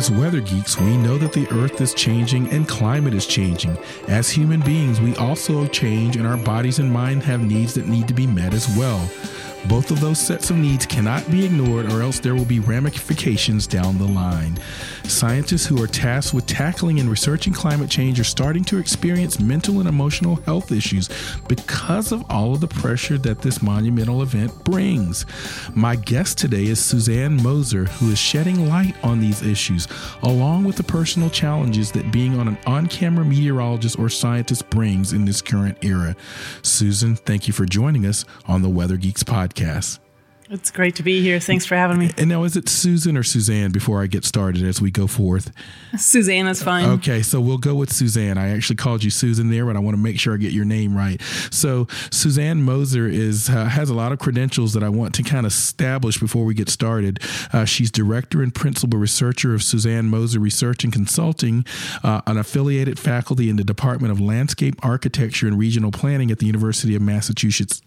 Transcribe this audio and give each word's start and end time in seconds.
As 0.00 0.10
weather 0.10 0.40
geeks, 0.40 0.78
we 0.78 0.96
know 0.96 1.18
that 1.18 1.34
the 1.34 1.46
earth 1.52 1.78
is 1.82 1.92
changing 1.92 2.48
and 2.48 2.66
climate 2.66 3.12
is 3.12 3.26
changing. 3.26 3.76
As 4.08 4.30
human 4.30 4.60
beings, 4.60 4.98
we 4.98 5.14
also 5.16 5.66
change 5.66 6.16
and 6.16 6.26
our 6.26 6.38
bodies 6.38 6.78
and 6.78 6.90
mind 6.90 7.22
have 7.24 7.42
needs 7.42 7.74
that 7.74 7.86
need 7.86 8.08
to 8.08 8.14
be 8.14 8.26
met 8.26 8.54
as 8.54 8.66
well. 8.78 9.10
Both 9.66 9.90
of 9.90 10.00
those 10.00 10.18
sets 10.18 10.48
of 10.48 10.56
needs 10.56 10.86
cannot 10.86 11.30
be 11.30 11.44
ignored, 11.44 11.92
or 11.92 12.00
else 12.00 12.18
there 12.18 12.34
will 12.34 12.46
be 12.46 12.60
ramifications 12.60 13.66
down 13.66 13.98
the 13.98 14.06
line. 14.06 14.58
Scientists 15.10 15.66
who 15.66 15.82
are 15.82 15.86
tasked 15.88 16.32
with 16.32 16.46
tackling 16.46 17.00
and 17.00 17.10
researching 17.10 17.52
climate 17.52 17.90
change 17.90 18.20
are 18.20 18.24
starting 18.24 18.64
to 18.64 18.78
experience 18.78 19.40
mental 19.40 19.80
and 19.80 19.88
emotional 19.88 20.36
health 20.36 20.70
issues 20.72 21.08
because 21.48 22.12
of 22.12 22.24
all 22.30 22.54
of 22.54 22.60
the 22.60 22.68
pressure 22.68 23.18
that 23.18 23.42
this 23.42 23.62
monumental 23.62 24.22
event 24.22 24.52
brings. 24.64 25.26
My 25.74 25.96
guest 25.96 26.38
today 26.38 26.66
is 26.66 26.78
Susanne 26.78 27.42
Moser, 27.42 27.84
who 27.84 28.10
is 28.12 28.18
shedding 28.18 28.68
light 28.68 28.94
on 29.02 29.20
these 29.20 29.42
issues, 29.42 29.88
along 30.22 30.64
with 30.64 30.76
the 30.76 30.84
personal 30.84 31.28
challenges 31.28 31.90
that 31.92 32.12
being 32.12 32.38
on 32.38 32.48
an 32.48 32.58
on 32.66 32.86
camera 32.86 33.24
meteorologist 33.24 33.98
or 33.98 34.08
scientist 34.08 34.70
brings 34.70 35.12
in 35.12 35.24
this 35.24 35.42
current 35.42 35.76
era. 35.82 36.14
Susan, 36.62 37.16
thank 37.16 37.46
you 37.46 37.52
for 37.52 37.66
joining 37.66 38.06
us 38.06 38.24
on 38.46 38.62
the 38.62 38.68
Weather 38.68 38.96
Geeks 38.96 39.24
podcast 39.24 39.40
podcast. 39.40 40.09
It's 40.52 40.72
great 40.72 40.96
to 40.96 41.04
be 41.04 41.22
here. 41.22 41.38
Thanks 41.38 41.64
for 41.64 41.76
having 41.76 41.96
me. 41.96 42.10
And 42.18 42.28
now, 42.28 42.42
is 42.42 42.56
it 42.56 42.68
Susan 42.68 43.16
or 43.16 43.22
Susanne 43.22 43.70
before 43.70 44.02
I 44.02 44.08
get 44.08 44.24
started 44.24 44.64
as 44.64 44.80
we 44.80 44.90
go 44.90 45.06
forth? 45.06 45.52
Susanne 45.96 46.48
is 46.48 46.60
fine. 46.60 46.86
Okay, 46.86 47.22
so 47.22 47.40
we'll 47.40 47.56
go 47.56 47.76
with 47.76 47.92
Susanne. 47.92 48.36
I 48.36 48.48
actually 48.48 48.74
called 48.74 49.04
you 49.04 49.10
Susan 49.10 49.50
there, 49.50 49.64
but 49.64 49.76
I 49.76 49.78
want 49.78 49.96
to 49.96 50.02
make 50.02 50.18
sure 50.18 50.34
I 50.34 50.38
get 50.38 50.50
your 50.50 50.64
name 50.64 50.96
right. 50.96 51.22
So, 51.52 51.86
Susanne 52.10 52.64
Moser 52.64 53.06
is 53.06 53.48
uh, 53.48 53.66
has 53.66 53.90
a 53.90 53.94
lot 53.94 54.10
of 54.10 54.18
credentials 54.18 54.72
that 54.72 54.82
I 54.82 54.88
want 54.88 55.14
to 55.14 55.22
kind 55.22 55.46
of 55.46 55.52
establish 55.52 56.18
before 56.18 56.44
we 56.44 56.54
get 56.54 56.68
started. 56.68 57.20
Uh, 57.52 57.64
she's 57.64 57.92
director 57.92 58.42
and 58.42 58.52
principal 58.52 58.98
researcher 58.98 59.54
of 59.54 59.62
Susanne 59.62 60.06
Moser 60.06 60.40
Research 60.40 60.82
and 60.82 60.92
Consulting, 60.92 61.64
uh, 62.02 62.22
an 62.26 62.38
affiliated 62.38 62.98
faculty 62.98 63.48
in 63.50 63.54
the 63.54 63.64
Department 63.64 64.10
of 64.10 64.20
Landscape 64.20 64.74
Architecture 64.84 65.46
and 65.46 65.56
Regional 65.56 65.92
Planning 65.92 66.32
at 66.32 66.40
the 66.40 66.46
University 66.46 66.96
of 66.96 67.02
Massachusetts 67.02 67.82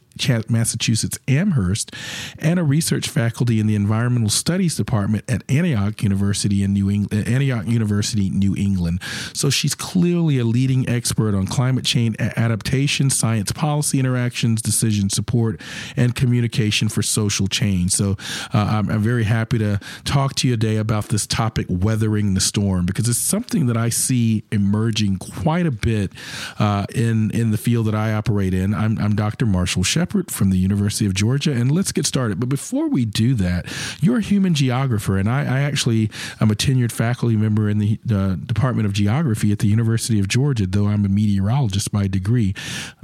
Massachusetts 0.49 1.17
Amherst, 1.27 1.91
and 2.37 2.59
a 2.59 2.63
research 2.63 3.09
faculty 3.09 3.59
in 3.59 3.67
the 3.67 3.75
Environmental 3.75 4.29
Studies 4.29 4.75
Department 4.75 5.23
at 5.27 5.43
Antioch 5.49 6.01
University 6.03 6.63
in 6.63 6.73
New 6.73 6.89
England, 6.89 7.27
Antioch 7.27 7.65
University, 7.67 8.29
New 8.29 8.55
England. 8.55 9.01
So 9.33 9.49
she's 9.49 9.75
clearly 9.75 10.37
a 10.37 10.43
leading 10.43 10.87
expert 10.87 11.35
on 11.35 11.47
climate 11.47 11.85
change 11.85 12.15
adaptation, 12.19 13.09
science 13.09 13.51
policy 13.51 13.99
interactions, 13.99 14.61
decision 14.61 15.09
support, 15.09 15.59
and 15.97 16.15
communication 16.15 16.89
for 16.89 17.01
social 17.01 17.47
change. 17.47 17.91
So 17.91 18.17
uh, 18.53 18.57
I'm, 18.69 18.89
I'm 18.89 19.01
very 19.01 19.23
happy 19.23 19.57
to 19.57 19.79
talk 20.05 20.35
to 20.35 20.47
you 20.47 20.55
today 20.55 20.77
about 20.77 21.09
this 21.09 21.25
topic, 21.25 21.65
weathering 21.69 22.33
the 22.33 22.41
storm, 22.41 22.85
because 22.85 23.09
it's 23.09 23.17
something 23.17 23.65
that 23.67 23.77
I 23.77 23.89
see 23.89 24.43
emerging 24.51 25.17
quite 25.17 25.65
a 25.65 25.71
bit 25.71 26.11
uh, 26.59 26.85
in 26.93 27.31
in 27.31 27.51
the 27.51 27.57
field 27.57 27.87
that 27.87 27.95
I 27.95 28.13
operate 28.13 28.53
in. 28.53 28.73
I'm, 28.73 28.97
I'm 28.99 29.15
Dr. 29.15 29.45
Marshall 29.45 29.83
Shepherd 29.83 30.02
Shepherd 30.03 30.29
from 30.29 30.49
the 30.49 30.57
University 30.57 31.05
of 31.05 31.13
Georgia. 31.13 31.53
And 31.53 31.71
let's 31.71 31.93
get 31.93 32.05
started. 32.05 32.37
But 32.37 32.49
before 32.49 32.89
we 32.89 33.05
do 33.05 33.33
that, 33.35 33.65
you're 34.01 34.17
a 34.17 34.21
human 34.21 34.53
geographer, 34.53 35.17
and 35.17 35.29
I, 35.29 35.43
I 35.43 35.59
actually 35.61 36.11
am 36.41 36.51
a 36.51 36.55
tenured 36.55 36.91
faculty 36.91 37.37
member 37.37 37.69
in 37.69 37.77
the 37.77 37.97
uh, 38.11 38.35
Department 38.35 38.85
of 38.85 38.91
Geography 38.91 39.53
at 39.53 39.59
the 39.59 39.67
University 39.67 40.19
of 40.19 40.27
Georgia, 40.27 40.67
though 40.67 40.87
I'm 40.87 41.05
a 41.05 41.09
meteorologist 41.09 41.93
by 41.93 42.07
degree. 42.07 42.53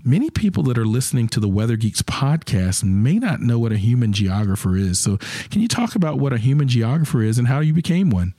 Many 0.03 0.29
people 0.29 0.61
that 0.63 0.77
are 0.77 0.85
listening 0.85 1.29
to 1.29 1.39
the 1.39 1.47
Weather 1.47 1.77
Geeks 1.77 2.01
podcast 2.01 2.83
may 2.83 3.17
not 3.17 3.39
know 3.39 3.59
what 3.59 3.71
a 3.71 3.77
human 3.77 4.11
geographer 4.11 4.75
is. 4.75 4.99
So, 4.99 5.19
can 5.49 5.61
you 5.61 5.69
talk 5.69 5.95
about 5.95 6.19
what 6.19 6.33
a 6.33 6.37
human 6.37 6.67
geographer 6.67 7.21
is 7.21 7.37
and 7.37 7.47
how 7.47 7.61
you 7.61 7.71
became 7.73 8.09
one? 8.09 8.33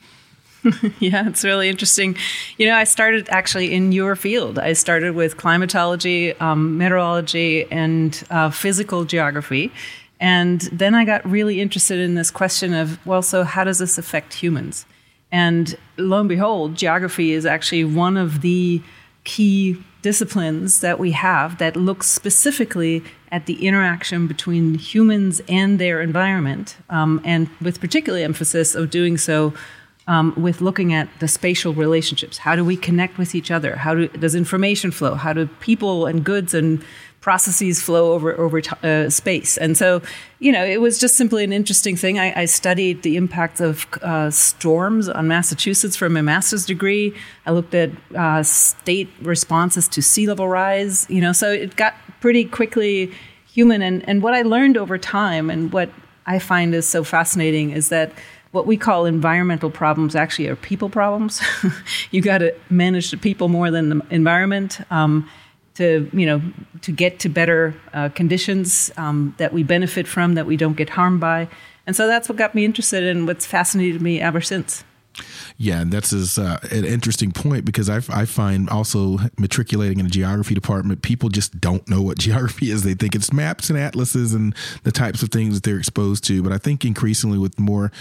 yeah, 0.99 1.29
it's 1.29 1.45
really 1.45 1.69
interesting. 1.69 2.17
You 2.59 2.67
know, 2.67 2.75
I 2.75 2.85
started 2.85 3.29
actually 3.31 3.73
in 3.73 3.93
your 3.93 4.17
field. 4.17 4.59
I 4.59 4.75
started 4.75 5.15
with 5.15 5.37
climatology, 5.37 6.35
um, 6.35 6.77
meteorology, 6.77 7.71
and 7.71 8.23
uh, 8.31 8.51
physical 8.51 9.05
geography. 9.05 9.73
And 10.21 10.61
then 10.73 10.95
I 10.95 11.05
got 11.05 11.25
really 11.29 11.61
interested 11.61 11.99
in 11.99 12.15
this 12.15 12.31
question 12.31 12.75
of, 12.75 13.05
well, 13.07 13.23
so 13.23 13.43
how 13.43 13.65
does 13.65 13.79
this 13.79 13.97
affect 13.97 14.35
humans? 14.35 14.85
And 15.33 15.77
lo 15.97 16.21
and 16.21 16.29
behold, 16.29 16.75
geography 16.75 17.33
is 17.33 17.47
actually 17.47 17.85
one 17.85 18.17
of 18.17 18.43
the 18.43 18.83
key 19.25 19.83
disciplines 20.03 20.81
that 20.81 20.99
we 20.99 21.13
have 21.13 21.59
that 21.59 21.77
looks 21.77 22.07
specifically 22.07 23.03
at 23.31 23.47
the 23.47 23.67
interaction 23.67 24.27
between 24.27 24.75
humans 24.75 25.41
and 25.49 25.79
their 25.79 26.01
environment, 26.01 26.77
um, 26.89 27.21
and 27.25 27.49
with 27.61 27.81
particular 27.81 28.19
emphasis 28.19 28.75
of 28.75 28.91
doing 28.91 29.17
so 29.17 29.55
um, 30.11 30.35
with 30.37 30.61
looking 30.61 30.93
at 30.93 31.09
the 31.21 31.29
spatial 31.29 31.73
relationships. 31.73 32.39
How 32.39 32.57
do 32.57 32.65
we 32.65 32.77
connect 32.77 33.17
with 33.17 33.33
each 33.37 33.53
other? 33.53 33.77
How 33.77 33.95
do, 33.95 34.09
does 34.09 34.35
information 34.35 34.91
flow? 34.91 35.15
How 35.15 35.33
do 35.33 35.47
people 35.61 36.07
and 36.07 36.25
goods 36.25 36.53
and 36.53 36.85
processes 37.21 37.81
flow 37.81 38.13
over 38.13 38.37
over 38.37 38.61
t- 38.61 38.75
uh, 38.83 39.09
space? 39.09 39.57
And 39.57 39.77
so, 39.77 40.03
you 40.41 40.51
know, 40.51 40.65
it 40.65 40.81
was 40.81 40.99
just 40.99 41.15
simply 41.15 41.45
an 41.45 41.53
interesting 41.53 41.95
thing. 41.97 42.19
I, 42.19 42.41
I 42.43 42.47
studied 42.47 43.03
the 43.03 43.17
impact 43.17 43.61
of 43.61 43.87
uh, 44.03 44.31
storms 44.31 45.09
on 45.09 45.29
Massachusetts 45.29 45.95
for 45.95 46.09
my 46.09 46.23
master's 46.23 46.67
degree. 46.67 47.15
I 47.47 47.53
looked 47.53 47.75
at 47.75 47.91
uh, 48.17 48.43
state 48.43 49.09
responses 49.23 49.87
to 49.89 50.03
sea 50.03 50.27
level 50.27 50.49
rise. 50.49 51.07
You 51.09 51.21
know, 51.21 51.33
so 51.33 51.53
it 51.53 51.77
got 51.77 51.95
pretty 52.21 52.45
quickly 52.47 53.13
human. 53.47 53.81
And 53.81 54.03
and 54.09 54.25
what 54.25 54.35
I 54.35 54.43
learned 54.43 54.77
over 54.77 54.99
time, 54.99 55.51
and 55.51 55.73
what 55.73 55.89
I 56.27 56.41
find 56.41 56.75
is 56.75 56.89
so 56.89 57.05
fascinating, 57.05 57.71
is 57.71 57.91
that 57.91 58.11
what 58.53 58.67
we 58.67 58.77
call 58.77 59.07
environmental 59.07 59.71
problems 59.71 60.17
actually 60.17 60.49
are 60.49 60.57
people 60.57 60.91
problems. 60.91 61.41
you 62.11 62.21
got 62.21 62.39
to 62.39 62.55
manage 62.69 63.11
the 63.11 63.17
people 63.17 63.49
more 63.49 63.71
than 63.71 63.89
the 63.91 64.07
environment 64.11 64.81
um, 64.91 65.29
to 65.75 66.11
you 66.13 66.27
know 66.27 66.43
to 66.83 66.93
get 66.93 67.21
to 67.21 67.29
better 67.29 67.75
uh, 67.93 68.09
conditions 68.11 68.91
um, 68.97 69.35
that 69.39 69.53
we 69.53 69.63
benefit 69.63 70.09
from, 70.09 70.35
that 70.35 70.47
we 70.47 70.57
don't 70.57 70.77
get 70.77 70.91
harmed 70.91 71.21
by. 71.21 71.49
And 71.87 71.97
so 71.97 72.07
that's 72.07 72.29
what 72.29 72.39
got 72.39 72.55
me 72.55 72.65
interested 72.65 73.05
in 73.05 73.27
what's 73.27 73.47
fascinated 73.47 74.03
me 74.03 74.21
ever 74.21 74.41
since. 74.41 74.85
Yeah, 75.59 75.81
and 75.81 75.93
that's 75.93 76.13
is, 76.13 76.39
uh, 76.39 76.59
an 76.71 76.85
interesting 76.85 77.33
point 77.33 77.65
because 77.65 77.89
I, 77.89 78.01
I 78.11 78.25
find 78.25 78.69
also 78.69 79.19
matriculating 79.39 80.01
in 80.01 80.07
a 80.07 80.11
geography 80.11 80.55
department, 80.55 81.03
people 81.03 81.29
just 81.29 81.61
don't 81.61 81.87
know 81.89 82.03
what 82.03 82.19
geography 82.31 82.71
is. 82.71 82.83
They 82.83 82.95
think 82.95 83.15
it's 83.15 83.33
maps 83.33 83.71
and 83.71 83.79
atlases 83.79 84.35
and 84.35 84.55
the 84.85 84.93
types 84.93 85.23
of 85.23 85.31
things 85.31 85.55
that 85.55 85.63
they're 85.63 85.79
exposed 85.79 86.25
to. 86.25 86.43
But 86.43 86.53
I 86.53 86.59
think 86.59 86.85
increasingly 86.85 87.39
with 87.39 87.59
more 87.59 87.93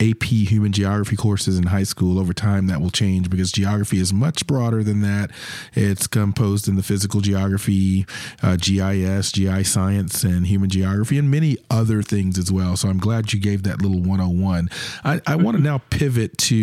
AP 0.00 0.24
human 0.24 0.72
geography 0.72 1.16
courses 1.16 1.58
in 1.58 1.66
high 1.66 1.84
school 1.84 2.18
over 2.18 2.32
time, 2.32 2.66
that 2.66 2.80
will 2.80 2.90
change 2.90 3.30
because 3.30 3.52
geography 3.52 3.98
is 3.98 4.12
much 4.12 4.46
broader 4.46 4.82
than 4.82 5.00
that. 5.02 5.30
It's 5.74 6.06
composed 6.06 6.68
in 6.68 6.76
the 6.76 6.82
physical 6.82 7.20
geography, 7.20 8.06
uh, 8.42 8.56
GIS, 8.56 9.32
GI 9.32 9.64
science, 9.64 10.24
and 10.24 10.46
human 10.46 10.70
geography, 10.70 11.18
and 11.18 11.30
many 11.30 11.56
other 11.70 12.02
things 12.02 12.38
as 12.38 12.50
well. 12.50 12.76
So 12.76 12.88
I'm 12.88 12.98
glad 12.98 13.32
you 13.32 13.40
gave 13.40 13.62
that 13.64 13.82
little 13.82 14.00
101. 14.00 14.68
I, 15.04 15.20
I 15.26 15.36
want 15.36 15.56
to 15.56 15.62
now 15.62 15.78
pivot 15.90 16.36
to 16.38 16.56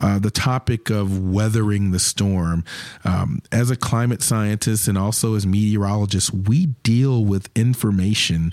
uh, 0.00 0.18
the 0.18 0.30
topic 0.30 0.90
of 0.90 1.18
weathering 1.18 1.90
the 1.90 1.98
storm. 1.98 2.64
Um, 3.04 3.40
as 3.52 3.70
a 3.70 3.76
climate 3.76 4.22
scientist 4.22 4.88
and 4.88 4.98
also 4.98 5.34
as 5.34 5.46
meteorologists, 5.46 6.32
we 6.32 6.66
deal 6.82 7.24
with 7.24 7.48
information 7.54 8.52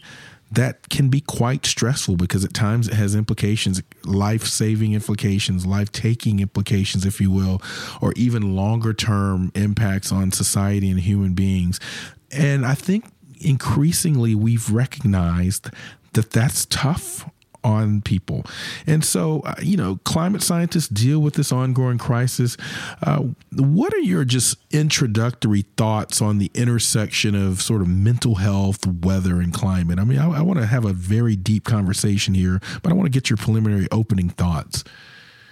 that 0.52 0.90
can 0.90 1.10
be 1.10 1.22
quite 1.22 1.66
stressful 1.66 2.16
because 2.16 2.46
at 2.46 2.54
times 2.54 2.88
it 2.88 2.94
has 2.94 3.16
implications, 3.16 3.82
life 4.04 4.46
saving 4.46 4.94
implications, 4.94 5.66
life 5.66 5.92
taking 5.92 6.40
implications, 6.40 7.06
if 7.06 7.20
you 7.20 7.32
will, 7.32 7.62
or 8.02 8.14
even 8.16 8.56
longer 8.56 8.94
term 8.94 9.52
impacts 9.56 10.12
on 10.12 10.32
society 10.32 10.90
and 10.90 11.00
human 11.02 11.34
beings. 11.34 11.80
And 12.32 12.66
I 12.66 12.76
think 12.76 13.06
increasingly 13.42 14.36
we've 14.36 14.72
recognized 14.72 15.70
that 16.14 16.32
that's 16.32 16.66
tough 16.66 17.30
on 17.66 18.02
people. 18.02 18.46
And 18.86 19.04
so, 19.04 19.42
uh, 19.42 19.56
you 19.62 19.76
know, 19.76 20.00
climate 20.06 20.44
scientists 20.44 20.88
deal 20.88 21.20
with 21.20 21.34
this 21.34 21.52
ongoing 21.52 21.98
crisis. 21.98 22.56
Uh, 23.02 23.24
what 23.52 23.94
are 23.94 24.00
your 24.00 24.24
just 24.24 24.58
introductory 24.72 25.64
thoughts 25.76 26.22
on 26.22 26.38
the 26.38 26.52
intersection 26.54 27.34
of 27.34 27.62
sort 27.62 27.82
of 27.82 27.88
mental 27.88 28.36
health, 28.36 28.86
weather, 28.86 29.42
and 29.42 29.52
climate? 29.52 29.98
I 29.98 30.04
mean, 30.04 30.20
I, 30.20 30.38
I 30.38 30.42
want 30.42 30.60
to 30.60 30.68
have 30.68 30.86
a 30.86 30.94
very 30.94 31.36
deep 31.36 31.64
conversation 31.66 32.36
here, 32.36 32.62
but 32.84 32.92
I 32.92 32.96
want 32.96 33.08
to 33.08 33.12
get 33.12 33.30
your 33.30 33.38
preliminary 33.38 33.88
opening 33.92 34.30
thoughts. 34.30 34.84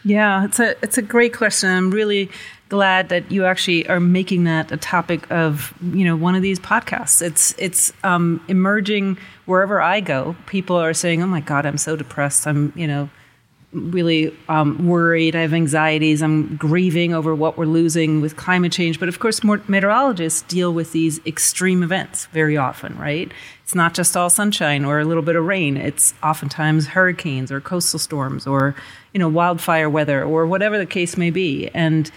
Yeah, 0.06 0.46
it's 0.46 0.60
a 0.60 0.76
it's 0.84 0.98
a 0.98 1.02
great 1.02 1.34
question. 1.34 1.70
I'm 1.70 1.90
really 1.90 2.30
glad 2.74 3.10
that 3.10 3.32
you 3.32 3.46
actually 3.46 3.88
are 3.88 4.00
making 4.00 4.46
that 4.46 4.72
a 4.72 4.78
topic 4.78 5.30
of 5.32 5.72
you 5.94 6.04
know 6.04 6.16
one 6.16 6.34
of 6.34 6.42
these 6.42 6.60
podcasts. 6.60 7.22
It's 7.22 7.54
it's 7.60 7.94
um, 8.04 8.44
emerging 8.48 9.20
wherever 9.46 9.80
I 9.80 10.00
go. 10.00 10.36
People 10.48 10.78
are 10.78 10.96
saying, 10.96 11.22
"Oh 11.22 11.28
my 11.28 11.40
God, 11.40 11.68
I'm 11.68 11.78
so 11.78 11.96
depressed. 11.96 12.48
I'm 12.48 12.74
you 12.76 12.88
know 12.88 13.12
really 13.74 14.36
um, 14.50 14.88
worried. 14.88 15.36
I 15.36 15.42
have 15.42 15.54
anxieties. 15.54 16.24
I'm 16.24 16.56
grieving 16.56 17.14
over 17.14 17.36
what 17.36 17.58
we're 17.58 17.66
losing 17.66 18.22
with 18.22 18.38
climate 18.38 18.72
change. 18.72 19.00
But 19.00 19.08
of 19.08 19.20
course, 19.20 19.44
more 19.44 19.62
meteorologists 19.68 20.42
deal 20.42 20.74
with 20.74 20.94
these 20.94 21.24
extreme 21.28 21.84
events 21.84 22.26
very 22.28 22.58
often, 22.58 22.98
right? 22.98 23.32
It's 23.64 23.76
not 23.76 23.94
just 23.94 24.18
all 24.18 24.32
sunshine 24.32 24.84
or 24.84 25.00
a 25.00 25.06
little 25.06 25.24
bit 25.24 25.36
of 25.36 25.46
rain. 25.46 25.78
It's 25.78 26.16
oftentimes 26.24 26.88
hurricanes 26.88 27.52
or 27.52 27.62
coastal 27.62 28.00
storms 28.00 28.48
or 28.48 28.76
you 29.14 29.20
know 29.20 29.30
wildfire 29.30 29.92
weather 29.92 30.24
or 30.24 30.48
whatever 30.48 30.80
the 30.80 30.88
case 30.88 31.18
may 31.18 31.30
be. 31.30 31.70
And 31.76 32.10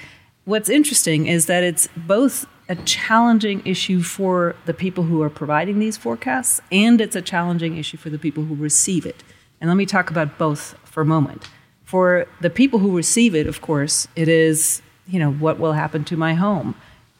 what's 0.46 0.69
interesting 0.69 1.26
is 1.26 1.46
that 1.46 1.62
it's 1.62 1.88
both 1.96 2.46
a 2.69 2.76
challenging 2.76 3.62
issue 3.66 4.00
for 4.00 4.56
the 4.64 4.72
people 4.72 5.04
who 5.04 5.20
are 5.22 5.28
providing 5.28 5.78
these 5.78 5.96
forecasts 5.96 6.60
and 6.72 7.00
it's 7.00 7.16
a 7.16 7.22
challenging 7.22 7.76
issue 7.76 7.96
for 7.96 8.10
the 8.10 8.19
people 8.19 8.44
who 8.44 8.54
receive 8.54 9.04
it. 9.04 9.22
And 9.60 9.69
let 9.69 9.76
me 9.76 9.87
talk 9.87 10.08
about 10.08 10.38
both 10.38 10.76
for 10.84 11.00
a 11.00 11.04
moment. 11.04 11.48
For 11.84 12.26
the 12.40 12.50
people 12.50 12.78
who 12.78 12.96
receive 12.96 13.34
it, 13.34 13.46
of 13.46 13.60
course, 13.60 14.08
it 14.16 14.28
is, 14.28 14.82
you 15.06 15.19
know, 15.19 15.32
what 15.32 15.58
will 15.58 15.72
happen 15.72 16.04
to 16.04 16.16
my 16.16 16.34
home? 16.34 16.75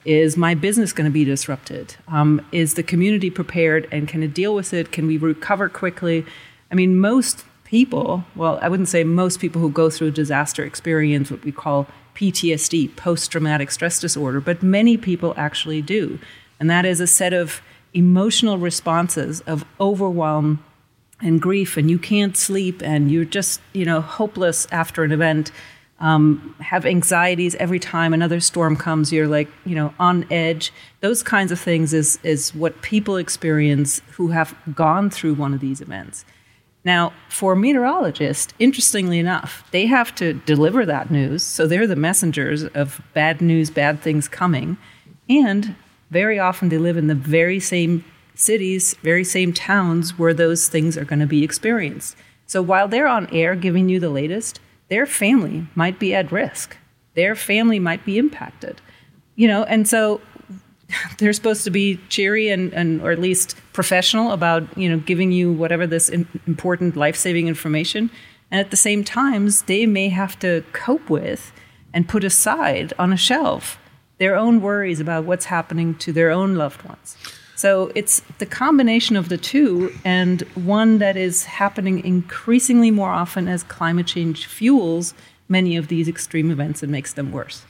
Is 0.05 0.37
my 0.37 0.55
business 0.55 0.93
going 0.93 1.11
to 1.11 1.12
be 1.12 1.25
disrupted? 1.25 1.96
Um, 2.06 2.46
is 2.52 2.75
the 2.75 2.82
community 2.84 3.31
prepared 3.31 3.88
and 3.90 4.06
can 4.06 4.22
it 4.22 4.34
deal 4.34 4.55
with 4.55 4.72
it? 4.72 4.93
Can 4.93 5.06
we 5.08 5.17
recover 5.17 5.69
quickly? 5.69 6.25
I 6.70 6.76
mean, 6.76 6.99
most 6.99 7.44
people, 7.64 8.25
well, 8.37 8.61
I 8.62 8.69
wouldn't 8.69 8.88
say 8.88 9.02
most 9.02 9.40
people 9.40 9.61
who 9.61 9.70
go 9.70 9.90
through 9.90 10.08
a 10.08 10.12
disaster 10.12 10.64
experience 10.64 11.31
what 11.31 11.44
we 11.44 11.50
call 11.50 11.88
PTSD, 12.17 12.97
post 12.97 13.31
traumatic 13.31 13.71
stress 13.71 14.01
disorder, 14.01 14.41
but 14.41 14.63
many 14.63 14.97
people 14.97 15.35
actually 15.37 15.83
do. 15.83 16.19
And 16.59 16.71
that 16.71 16.85
is 16.85 17.01
a 17.01 17.07
set 17.07 17.33
of 17.33 17.61
emotional 17.93 18.59
responses 18.59 19.41
of 19.43 19.65
overwhelm 19.81 20.63
and 21.21 21.41
grief 21.41 21.77
and 21.77 21.91
you 21.91 21.99
can't 21.99 22.37
sleep 22.37 22.83
and 22.83 23.11
you're 23.11 23.25
just 23.25 23.59
you 23.73 23.87
know 23.87 24.01
hopeless 24.01 24.67
after 24.71 25.05
an 25.05 25.13
event. 25.13 25.51
Um, 25.99 26.55
have 26.61 26.85
anxieties 26.85 27.55
every 27.55 27.79
time 27.79 28.13
another 28.13 28.39
storm 28.39 28.77
comes. 28.77 29.15
You're 29.15 29.29
like 29.29 29.49
you 29.65 29.75
know 29.75 29.95
on 29.99 30.27
edge. 30.31 30.73
Those 31.01 31.23
kinds 31.23 31.53
of 31.53 31.59
things 31.59 31.95
is 31.95 32.19
is 32.23 32.55
what 32.55 32.83
people 32.83 33.17
experience 33.17 34.03
who 34.13 34.29
have 34.29 34.55
gone 34.75 35.09
through 35.09 35.35
one 35.35 35.55
of 35.55 35.61
these 35.61 35.81
events 35.81 36.27
now 36.87 37.12
for 37.29 37.55
meteorologists 37.55 38.55
interestingly 38.59 39.19
enough 39.19 39.62
they 39.73 39.85
have 39.85 40.15
to 40.15 40.33
deliver 40.33 40.87
that 40.87 41.11
news 41.11 41.43
so 41.43 41.67
they're 41.67 41.87
the 41.87 41.94
messengers 41.94 42.65
of 42.65 43.03
bad 43.12 43.43
news 43.43 43.69
bad 43.69 44.00
things 44.00 44.27
coming 44.29 44.79
and 45.29 45.75
very 46.11 46.38
often 46.38 46.69
they 46.69 46.79
live 46.79 46.97
in 46.97 47.09
the 47.09 47.15
very 47.15 47.61
same 47.61 48.05
cities, 48.35 48.94
very 49.03 49.25
same 49.25 49.53
towns 49.53 50.19
where 50.19 50.35
those 50.35 50.69
things 50.69 50.97
are 50.97 51.05
going 51.05 51.21
to 51.21 51.27
be 51.27 51.43
experienced. 51.43 52.17
So 52.47 52.62
while 52.62 52.87
they're 52.87 53.09
on 53.09 53.29
air 53.35 53.56
giving 53.56 53.89
you 53.89 53.99
the 53.99 54.11
latest, 54.11 54.61
their 54.89 55.06
family 55.06 55.67
might 55.75 55.99
be 55.99 56.15
at 56.15 56.31
risk. 56.31 56.77
Their 57.15 57.35
family 57.35 57.79
might 57.79 58.05
be 58.05 58.19
impacted. 58.19 58.81
You 59.35 59.49
know, 59.49 59.65
and 59.65 59.89
so 59.89 60.21
they're 61.19 61.33
supposed 61.33 61.65
to 61.65 61.71
be 61.71 62.00
cheery 62.09 62.49
and, 62.49 62.73
and 62.75 63.03
or 63.03 63.11
at 63.11 63.19
least 63.19 63.56
professional 63.73 64.33
about, 64.33 64.77
you 64.77 64.88
know, 64.88 64.99
giving 64.99 65.33
you 65.33 65.53
whatever 65.53 65.87
this 65.87 66.09
important 66.09 66.97
life-saving 66.97 67.49
information. 67.49 68.11
And 68.50 68.61
at 68.61 68.71
the 68.71 68.77
same 68.77 69.03
times, 69.05 69.62
they 69.62 69.87
may 69.87 70.09
have 70.09 70.38
to 70.41 70.65
cope 70.73 71.11
with 71.11 71.53
and 71.93 72.09
put 72.09 72.25
aside 72.25 72.93
on 72.99 73.12
a 73.12 73.17
shelf 73.17 73.79
their 74.19 74.35
own 74.35 74.61
worries 74.61 75.00
about 75.00 75.25
what's 75.25 75.44
happening 75.47 75.94
to 75.97 76.12
their 76.12 76.31
own 76.31 76.55
loved 76.55 76.83
ones. 76.83 77.17
So 77.55 77.91
it's 77.94 78.21
the 78.39 78.47
combination 78.47 79.17
of 79.17 79.29
the 79.29 79.39
two, 79.39 79.93
and 80.05 80.43
one 80.55 80.99
that 80.99 81.17
is 81.17 81.44
happening 81.44 82.05
increasingly 82.05 82.91
more 82.91 83.11
often 83.11 83.49
as 83.49 83.62
climate 83.62 84.06
change 84.06 84.47
fuels 84.47 85.15
many 85.49 85.77
of 85.77 85.89
these 85.89 86.09
extreme 86.09 86.50
events 86.50 86.82
and 86.82 86.93
makes 86.93 87.12
them 87.15 87.32
worse. 87.32 87.65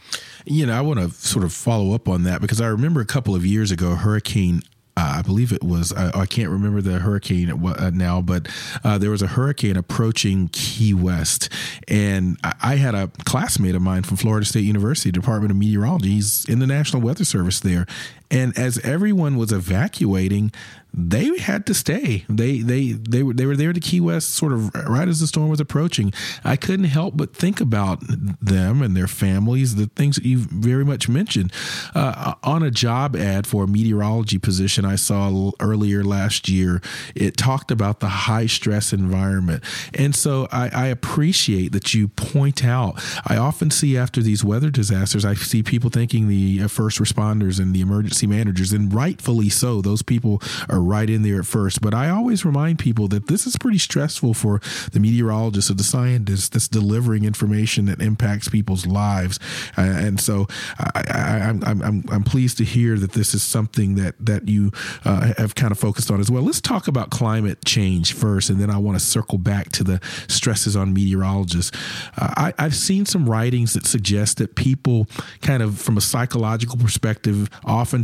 You 0.47 0.67
know, 0.67 0.79
I 0.79 0.81
want 0.81 1.01
to 1.01 1.11
sort 1.11 1.45
of 1.45 1.53
follow 1.53 1.93
up 1.93 2.09
on 2.09 2.23
that 2.23 2.41
because 2.41 2.61
I 2.61 2.69
remember 2.69 3.01
a 3.01 3.07
couple 3.07 3.35
of 3.35 3.45
years 3.45 3.71
ago, 3.71 3.97
Hurricane 3.97 4.63
uh, 4.99 5.17
I 5.19 5.23
believe 5.23 5.53
it 5.53 5.63
was, 5.63 5.93
I, 5.93 6.21
I, 6.21 6.25
can't 6.25 6.49
remember 6.49 6.81
the 6.81 6.99
hurricane 6.99 7.51
uh, 7.51 7.91
now, 7.93 8.23
but 8.23 8.49
uh, 8.83 8.97
there 8.97 9.11
was 9.11 9.21
a 9.21 9.27
hurricane 9.27 9.77
approaching 9.77 10.49
Key 10.53 10.95
West. 10.95 11.51
And 11.87 12.39
I, 12.43 12.55
I, 12.63 12.77
had 12.77 12.95
a 12.95 13.09
classmate 13.27 13.75
of 13.75 13.83
mine 13.83 14.05
from 14.05 14.17
Florida 14.17 14.47
State 14.47 14.65
University, 14.65 15.11
Department 15.11 15.51
of 15.51 15.59
Meteorology. 15.59 16.13
He's 16.13 16.47
in 16.49 16.61
the 16.61 16.67
National 16.67 17.03
Weather 17.03 17.27
Service 17.27 17.61
there. 17.61 17.87
And 18.31 18.57
as 18.59 18.79
everyone 18.79 19.37
was 19.37 19.53
evacuating, 19.53 20.53
they 20.99 21.37
had 21.39 21.67
to 21.67 21.75
stay. 21.75 22.25
They 22.27 22.61
they 22.61 22.93
they 22.93 23.23
were 23.23 23.35
they 23.35 23.45
were 23.45 23.57
there 23.57 23.75
to 23.75 23.81
Key 23.81 24.01
West, 24.01 24.31
sort 24.31 24.53
of 24.53 24.75
right 24.75 25.07
as 25.07 25.21
the 25.21 25.27
storm 25.27 25.51
was 25.51 25.61
approaching. 25.61 26.11
I 26.43 26.57
couldn't 26.57 26.87
help 26.87 27.19
but 27.19 27.37
think 27.37 27.61
about 27.61 28.01
them 28.41 28.81
and 28.81 28.97
their 28.97 29.07
families, 29.07 29.75
the 29.75 29.89
things 29.89 30.17
that 30.17 30.25
you 30.25 30.39
very 30.39 30.87
much 30.87 31.07
mentioned. 31.07 31.53
Uh, 31.95 32.35
on 32.43 32.63
a 32.63 32.71
job 32.71 33.15
ad 33.15 33.47
for 33.47 33.65
a 33.65 33.67
meteorology 33.67 34.39
position 34.39 34.87
I 34.87 34.97
saw 34.97 35.51
earlier 35.61 36.03
last 36.03 36.49
year, 36.49 36.81
it 37.15 37.37
talked 37.37 37.71
about 37.71 38.01
the 38.01 38.09
high 38.09 38.47
stress 38.47 38.95
environment, 38.95 39.63
and 39.93 40.17
so 40.17 40.49
I, 40.51 40.71
I 40.73 40.87
appreciate 40.87 41.73
that 41.73 41.93
you 41.93 42.09
point 42.09 42.65
out. 42.65 42.95
I 43.27 43.37
often 43.37 43.71
see 43.71 43.99
after 43.99 44.23
these 44.23 44.43
weather 44.43 44.71
disasters, 44.71 45.27
I 45.27 45.35
see 45.35 45.63
people 45.63 45.91
thinking 45.91 46.29
the 46.29 46.63
uh, 46.63 46.69
first 46.69 46.99
responders 46.99 47.61
and 47.61 47.75
the 47.75 47.83
emergency 47.83 48.16
managers, 48.25 48.73
and 48.73 48.95
rightfully 48.95 49.49
so. 49.49 49.83
Those 49.83 50.03
people 50.03 50.41
are 50.69 50.81
right 50.81 51.11
in 51.11 51.23
there 51.23 51.41
at 51.41 51.47
first. 51.47 51.81
But 51.81 51.93
I 51.93 52.09
always 52.09 52.45
remind 52.45 52.79
people 52.79 53.09
that 53.09 53.27
this 53.27 53.47
is 53.47 53.57
pretty 53.57 53.79
stressful 53.79 54.35
for 54.35 54.61
the 54.93 55.01
meteorologist 55.01 55.71
or 55.71 55.75
the 55.75 55.83
scientist 55.83 56.53
that's 56.53 56.69
delivering 56.69 57.25
information 57.25 57.87
that 57.87 58.01
impacts 58.01 58.49
people's 58.49 58.87
lives. 58.87 59.41
Uh, 59.77 59.83
and 59.83 60.21
so 60.21 60.47
I, 60.79 61.03
am 61.41 61.65
I'm, 61.65 61.83
I'm, 61.83 62.05
I'm 62.11 62.23
pleased 62.23 62.59
to 62.59 62.65
hear 62.65 62.97
that 62.99 63.13
this 63.13 63.35
is 63.35 63.43
something 63.43 63.97
that, 63.97 64.15
that 64.21 64.49
you 64.49 64.71
uh, 65.05 65.33
have 65.39 65.55
kind 65.55 65.73
of 65.73 65.79
focused 65.79 66.11
on 66.11 66.21
as 66.21 66.31
well. 66.31 66.43
Let's 66.43 66.61
talk 66.61 66.87
about 66.87 67.11
climate 67.11 67.65
change 67.65 68.13
first, 68.13 68.51
and 68.51 68.61
then 68.61 68.71
I 68.71 68.79
want 68.79 68.99
to 68.99 69.05
circle 69.05 69.39
back 69.39 69.73
to 69.73 69.85
the 69.85 70.01
stresses 70.29 70.77
on 70.77 70.93
meteorologists. 70.93 71.77
Uh, 72.17 72.33
I, 72.37 72.53
I've 72.59 72.75
seen 72.75 73.07
some 73.07 73.29
writings 73.29 73.73
that 73.73 73.87
suggest 73.87 74.39
that 74.39 74.55
people, 74.55 75.07
kind 75.41 75.63
of 75.63 75.79
from 75.81 75.97
a 75.97 76.01
psychological 76.01 76.77
perspective, 76.77 77.49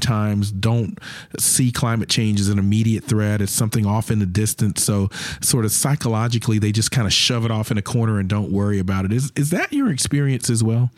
oftentimes 0.02 0.50
don't 0.50 0.98
see 1.38 1.70
climate 1.70 2.08
change 2.08 2.40
as 2.40 2.48
an 2.48 2.58
immediate 2.58 3.04
threat. 3.04 3.40
It's 3.40 3.52
something 3.52 3.86
off 3.86 4.10
in 4.10 4.18
the 4.18 4.26
distance. 4.26 4.82
So, 4.82 5.08
sort 5.40 5.64
of 5.64 5.72
psychologically, 5.72 6.58
they 6.58 6.72
just 6.72 6.90
kind 6.90 7.06
of 7.06 7.12
shove 7.12 7.44
it 7.44 7.50
off 7.50 7.70
in 7.70 7.78
a 7.78 7.82
corner 7.82 8.18
and 8.18 8.28
don't 8.28 8.50
worry 8.50 8.78
about 8.78 9.04
it. 9.04 9.12
Is 9.12 9.32
is 9.36 9.50
that 9.50 9.72
your 9.72 9.90
experience 9.90 10.50
as 10.50 10.62
well? 10.62 10.90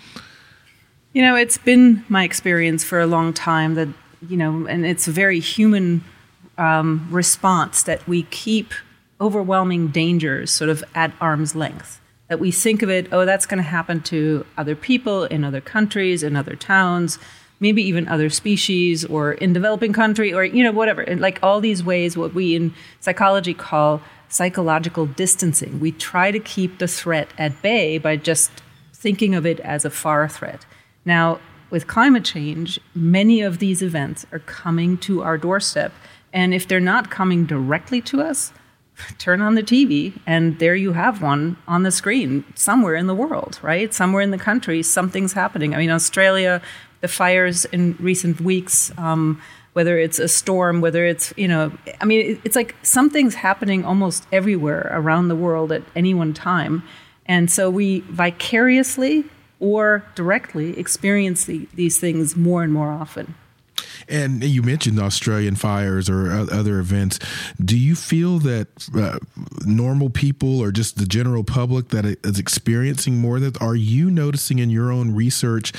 You 1.12 1.22
know, 1.22 1.36
it's 1.36 1.58
been 1.58 2.04
my 2.08 2.24
experience 2.24 2.82
for 2.82 3.00
a 3.00 3.06
long 3.06 3.32
time 3.32 3.74
that 3.74 3.88
you 4.28 4.36
know, 4.36 4.66
and 4.66 4.86
it's 4.86 5.06
a 5.06 5.12
very 5.12 5.40
human 5.40 6.02
um, 6.56 7.06
response 7.10 7.82
that 7.82 8.06
we 8.08 8.22
keep 8.24 8.72
overwhelming 9.20 9.88
dangers 9.88 10.50
sort 10.50 10.70
of 10.70 10.82
at 10.94 11.12
arm's 11.20 11.54
length. 11.54 12.00
That 12.28 12.40
we 12.40 12.50
think 12.50 12.82
of 12.82 12.88
it, 12.88 13.08
oh, 13.12 13.26
that's 13.26 13.44
going 13.44 13.58
to 13.58 13.68
happen 13.68 14.00
to 14.04 14.46
other 14.56 14.74
people 14.74 15.24
in 15.24 15.44
other 15.44 15.60
countries, 15.60 16.22
in 16.22 16.36
other 16.36 16.56
towns 16.56 17.18
maybe 17.64 17.82
even 17.82 18.06
other 18.08 18.28
species 18.28 19.06
or 19.06 19.32
in 19.32 19.54
developing 19.54 19.90
country 19.90 20.34
or 20.34 20.44
you 20.44 20.62
know 20.62 20.70
whatever 20.70 21.00
and 21.00 21.18
like 21.18 21.38
all 21.42 21.62
these 21.62 21.82
ways 21.82 22.14
what 22.14 22.34
we 22.34 22.54
in 22.54 22.74
psychology 23.00 23.54
call 23.54 24.02
psychological 24.28 25.06
distancing 25.06 25.80
we 25.80 25.90
try 25.90 26.30
to 26.30 26.38
keep 26.38 26.78
the 26.78 26.86
threat 26.86 27.28
at 27.38 27.52
bay 27.62 27.96
by 27.96 28.16
just 28.16 28.50
thinking 28.92 29.34
of 29.34 29.46
it 29.46 29.58
as 29.60 29.86
a 29.86 29.90
far 30.02 30.28
threat 30.28 30.66
now 31.06 31.40
with 31.70 31.86
climate 31.86 32.24
change 32.24 32.78
many 32.94 33.40
of 33.40 33.60
these 33.60 33.80
events 33.80 34.26
are 34.30 34.40
coming 34.40 34.98
to 34.98 35.22
our 35.22 35.38
doorstep 35.38 35.90
and 36.34 36.52
if 36.52 36.68
they're 36.68 36.90
not 36.94 37.10
coming 37.10 37.46
directly 37.46 38.02
to 38.02 38.20
us 38.20 38.52
turn 39.18 39.40
on 39.40 39.54
the 39.54 39.62
TV 39.62 40.18
and 40.26 40.58
there 40.58 40.76
you 40.76 40.92
have 40.92 41.22
one 41.22 41.56
on 41.66 41.82
the 41.82 41.90
screen 41.90 42.44
somewhere 42.54 42.94
in 42.94 43.06
the 43.06 43.14
world, 43.14 43.58
right? 43.62 43.92
Somewhere 43.92 44.22
in 44.22 44.30
the 44.30 44.38
country, 44.38 44.82
something's 44.82 45.32
happening. 45.32 45.74
I 45.74 45.78
mean, 45.78 45.90
Australia 45.90 46.62
the 47.04 47.08
fires 47.08 47.66
in 47.66 47.94
recent 48.00 48.40
weeks 48.40 48.90
um, 48.96 49.38
whether 49.74 49.98
it's 49.98 50.18
a 50.18 50.28
storm, 50.28 50.80
whether 50.80 51.04
it's, 51.04 51.34
you 51.36 51.48
know, 51.48 51.72
I 52.00 52.04
mean, 52.04 52.40
it's 52.44 52.56
like 52.56 52.74
something's 52.82 53.34
happening 53.34 53.84
almost 53.84 54.24
everywhere 54.32 54.88
around 54.90 55.28
the 55.28 55.36
world 55.36 55.72
at 55.72 55.82
any 55.94 56.14
one 56.14 56.32
time. 56.32 56.82
And 57.26 57.50
so 57.50 57.68
we 57.70 58.00
vicariously 58.00 59.24
or 59.60 60.04
directly 60.14 60.78
experience 60.78 61.44
the, 61.44 61.66
these 61.74 61.98
things 61.98 62.36
more 62.36 62.62
and 62.62 62.72
more 62.72 62.90
often. 62.90 63.34
And 64.08 64.42
you 64.44 64.62
mentioned 64.62 64.98
Australian 64.98 65.56
fires 65.56 66.08
or 66.10 66.30
other 66.30 66.78
events. 66.78 67.18
Do 67.62 67.78
you 67.78 67.94
feel 67.94 68.38
that 68.40 68.68
uh, 68.94 69.18
normal 69.64 70.10
people 70.10 70.60
or 70.60 70.72
just 70.72 70.98
the 70.98 71.06
general 71.06 71.44
public 71.44 71.88
that 71.88 72.04
is 72.04 72.38
experiencing 72.38 73.18
more 73.18 73.40
that? 73.40 73.60
Are 73.62 73.76
you 73.76 74.10
noticing 74.10 74.58
in 74.58 74.70
your 74.70 74.92
own 74.92 75.14
research? 75.14 75.72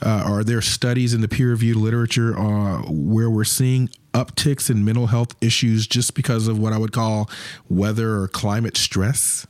Uh, 0.00 0.22
are 0.26 0.44
there 0.44 0.60
studies 0.60 1.14
in 1.14 1.20
the 1.20 1.28
peer-reviewed 1.28 1.76
literature 1.76 2.38
uh, 2.38 2.82
where 2.88 3.30
we're 3.30 3.44
seeing 3.44 3.88
upticks 4.12 4.70
in 4.70 4.84
mental 4.84 5.06
health 5.06 5.34
issues 5.40 5.86
just 5.86 6.14
because 6.14 6.46
of 6.46 6.58
what 6.58 6.72
I 6.72 6.78
would 6.78 6.92
call 6.92 7.30
weather 7.68 8.16
or 8.16 8.28
climate 8.28 8.76
stress? 8.76 9.46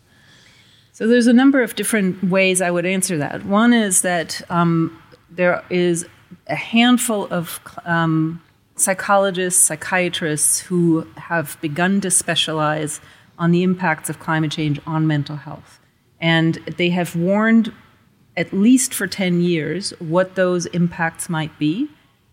So 0.93 1.09
there's 1.09 1.27
a 1.27 1.33
number 1.33 1.63
of 1.63 1.75
different 1.75 2.23
ways 2.23 2.61
I 2.61 2.71
would 2.71 2.87
answer 2.87 3.19
that. 3.19 3.45
One 3.45 3.73
is 3.73 4.03
that 4.03 4.43
um, 4.51 5.03
there 5.31 5.65
is 5.71 6.07
a 6.47 6.57
handful 6.57 7.27
of 7.31 7.61
um, 7.85 8.43
psychologists, 8.77 9.63
psychiatrists 9.63 10.61
who 10.61 11.07
have 11.17 11.57
begun 11.61 12.01
to 12.01 12.11
specialize 12.11 13.01
on 13.39 13.51
the 13.51 13.63
impacts 13.63 14.09
of 14.09 14.21
climate 14.21 14.53
change 14.53 14.81
on 14.87 15.07
mental 15.07 15.37
health. 15.37 15.81
And 16.21 16.55
they 16.77 16.91
have 16.91 17.17
warned, 17.17 17.73
at 18.37 18.53
least 18.53 18.95
for 18.95 19.07
10 19.07 19.41
years, 19.41 19.91
what 19.99 20.37
those 20.37 20.67
impacts 20.67 21.29
might 21.29 21.59
be. 21.59 21.89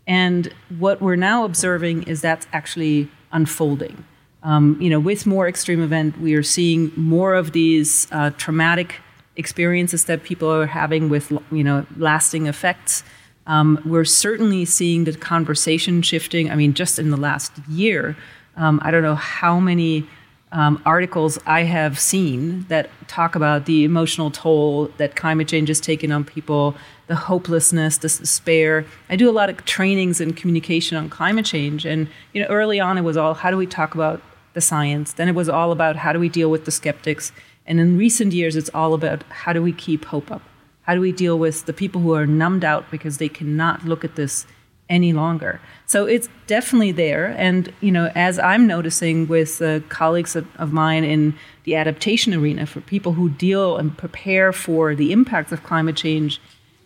And 0.05 0.53
what 0.77 1.01
we're 1.01 1.15
now 1.15 1.45
observing 1.45 2.03
is 2.03 2.21
that's 2.21 2.47
actually 2.53 3.09
unfolding. 3.31 4.05
Um, 4.41 4.77
you 4.79 4.89
know, 4.89 4.99
with 4.99 5.25
more 5.25 5.47
extreme 5.47 5.81
event, 5.81 6.19
we 6.19 6.33
are 6.33 6.43
seeing 6.43 6.91
more 6.95 7.33
of 7.33 7.51
these 7.51 8.07
uh, 8.11 8.31
traumatic 8.31 8.95
experiences 9.35 10.05
that 10.05 10.23
people 10.23 10.49
are 10.49 10.65
having 10.65 11.09
with, 11.09 11.31
you 11.51 11.63
know, 11.63 11.85
lasting 11.97 12.47
effects. 12.47 13.03
Um, 13.49 13.81
we're 13.83 14.05
certainly 14.05 14.63
seeing 14.63 15.05
the 15.05 15.13
conversation 15.13 16.03
shifting. 16.03 16.51
I 16.51 16.55
mean, 16.55 16.75
just 16.75 16.99
in 16.99 17.09
the 17.09 17.17
last 17.17 17.51
year, 17.67 18.15
um, 18.55 18.79
I 18.83 18.91
don't 18.91 19.01
know 19.01 19.15
how 19.15 19.59
many 19.59 20.05
um, 20.51 20.79
articles 20.85 21.39
I 21.47 21.63
have 21.63 21.99
seen 21.99 22.65
that 22.69 22.91
talk 23.07 23.35
about 23.35 23.65
the 23.65 23.83
emotional 23.85 24.29
toll 24.29 24.91
that 24.97 25.15
climate 25.15 25.47
change 25.47 25.67
has 25.67 25.79
taken 25.79 26.11
on 26.11 26.23
people, 26.25 26.75
the 27.07 27.15
hopelessness, 27.15 27.97
the 27.97 28.07
despair. 28.07 28.85
I 29.09 29.15
do 29.15 29.27
a 29.27 29.33
lot 29.33 29.49
of 29.49 29.65
trainings 29.65 30.21
in 30.21 30.33
communication 30.33 30.95
on 30.95 31.09
climate 31.09 31.45
change, 31.45 31.85
and 31.85 32.07
you 32.33 32.41
know, 32.43 32.47
early 32.49 32.79
on 32.79 32.99
it 32.99 33.01
was 33.01 33.17
all 33.17 33.33
how 33.33 33.49
do 33.49 33.57
we 33.57 33.65
talk 33.65 33.95
about 33.95 34.21
the 34.53 34.61
science. 34.61 35.13
Then 35.13 35.27
it 35.27 35.35
was 35.35 35.49
all 35.49 35.71
about 35.71 35.95
how 35.95 36.13
do 36.13 36.19
we 36.19 36.29
deal 36.29 36.51
with 36.51 36.65
the 36.65 36.71
skeptics, 36.71 37.31
and 37.65 37.79
in 37.79 37.97
recent 37.97 38.31
years, 38.31 38.55
it's 38.55 38.69
all 38.75 38.93
about 38.93 39.23
how 39.29 39.53
do 39.53 39.63
we 39.63 39.71
keep 39.71 40.05
hope 40.05 40.31
up. 40.31 40.43
How 40.89 40.95
do 40.95 41.01
we 41.01 41.11
deal 41.11 41.37
with 41.37 41.67
the 41.67 41.71
people 41.71 42.01
who 42.01 42.15
are 42.15 42.25
numbed 42.25 42.65
out 42.65 42.89
because 42.89 43.19
they 43.19 43.29
cannot 43.29 43.85
look 43.85 44.03
at 44.03 44.15
this 44.15 44.47
any 44.89 45.13
longer? 45.13 45.61
So 45.85 46.07
it's 46.07 46.27
definitely 46.47 46.91
there. 46.91 47.35
And, 47.37 47.71
you 47.79 47.91
know, 47.91 48.09
as 48.15 48.39
I'm 48.39 48.65
noticing 48.65 49.27
with 49.27 49.61
uh, 49.61 49.81
colleagues 49.89 50.35
of, 50.35 50.47
of 50.55 50.73
mine 50.73 51.03
in 51.03 51.35
the 51.63 51.75
adaptation 51.75 52.33
arena, 52.33 52.65
for 52.65 52.81
people 52.81 53.13
who 53.13 53.29
deal 53.29 53.77
and 53.77 53.95
prepare 53.95 54.51
for 54.51 54.95
the 54.95 55.11
impacts 55.11 55.51
of 55.51 55.61
climate 55.61 55.95
change, 55.95 56.41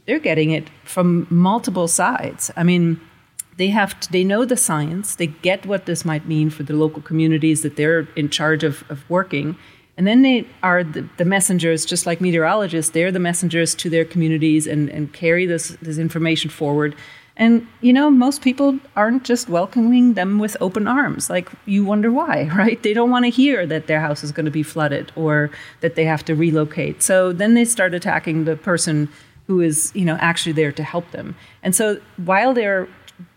they're 0.06 0.20
getting 0.20 0.52
it 0.52 0.70
from 0.84 1.26
multiple 1.30 1.88
sides. 1.88 2.52
I 2.58 2.64
mean, 2.64 3.00
they 3.56 3.68
have 3.68 3.98
to, 4.02 4.12
they 4.12 4.26
know 4.26 4.44
the 4.44 4.58
science 4.58 5.16
they 5.16 5.28
get 5.28 5.66
what 5.66 5.86
this 5.86 6.04
might 6.04 6.28
mean 6.28 6.50
for 6.50 6.64
the 6.64 6.74
local 6.74 7.02
communities 7.02 7.62
that 7.62 7.78
they're 7.78 8.10
in 8.18 8.28
charge 8.28 8.66
of, 8.66 8.84
of 8.90 9.10
working 9.10 9.56
and 9.98 10.08
then 10.08 10.24
they 10.24 10.48
are 10.64 10.84
the, 10.84 11.08
the, 11.18 11.26
messengers, 11.26 11.86
just 11.86 12.06
like 12.06 12.20
meteorologists, 12.20 12.92
they're 12.92 13.12
the 13.12 13.20
messengers 13.20 13.76
to 13.76 13.90
their 13.90 14.06
communities 14.06 14.66
and, 14.66 14.90
and 14.90 15.14
carry 15.14 15.46
this, 15.46 15.70
this 15.82 15.98
information 15.98 16.50
forward. 16.50 16.96
And, 17.36 17.68
you 17.82 17.94
know, 17.94 18.12
most 18.12 18.42
people 18.42 18.80
aren't 18.96 19.24
just 19.24 19.50
welcoming 19.50 20.14
them 20.14 20.40
with 20.40 20.56
open 20.62 20.88
arms. 20.88 21.30
Like, 21.30 21.50
you 21.66 21.84
wonder 21.84 22.12
why, 22.12 22.50
right? 22.56 22.82
They 22.82 22.94
don't 22.94 23.12
want 23.12 23.26
to 23.26 23.30
hear 23.30 23.66
that 23.68 23.88
their 23.88 24.00
house 24.00 24.24
is 24.24 24.32
going 24.32 24.46
to 24.46 24.52
be 24.52 24.64
flooded 24.64 25.12
or 25.16 25.52
that 25.82 25.96
they 25.96 26.06
have 26.06 26.26
to 26.26 26.36
relocate. 26.36 27.04
So 27.04 27.32
then 27.32 27.54
they 27.54 27.66
start 27.66 27.94
attacking 27.94 28.46
the 28.46 28.56
person 28.56 29.10
who 29.46 29.62
is, 29.62 29.92
you 29.94 30.06
know, 30.06 30.18
actually 30.20 30.54
there 30.54 30.72
to 30.72 30.84
help 30.84 31.12
them. 31.12 31.36
And 31.62 31.76
so 31.76 32.00
while 32.18 32.54
they're 32.54 32.88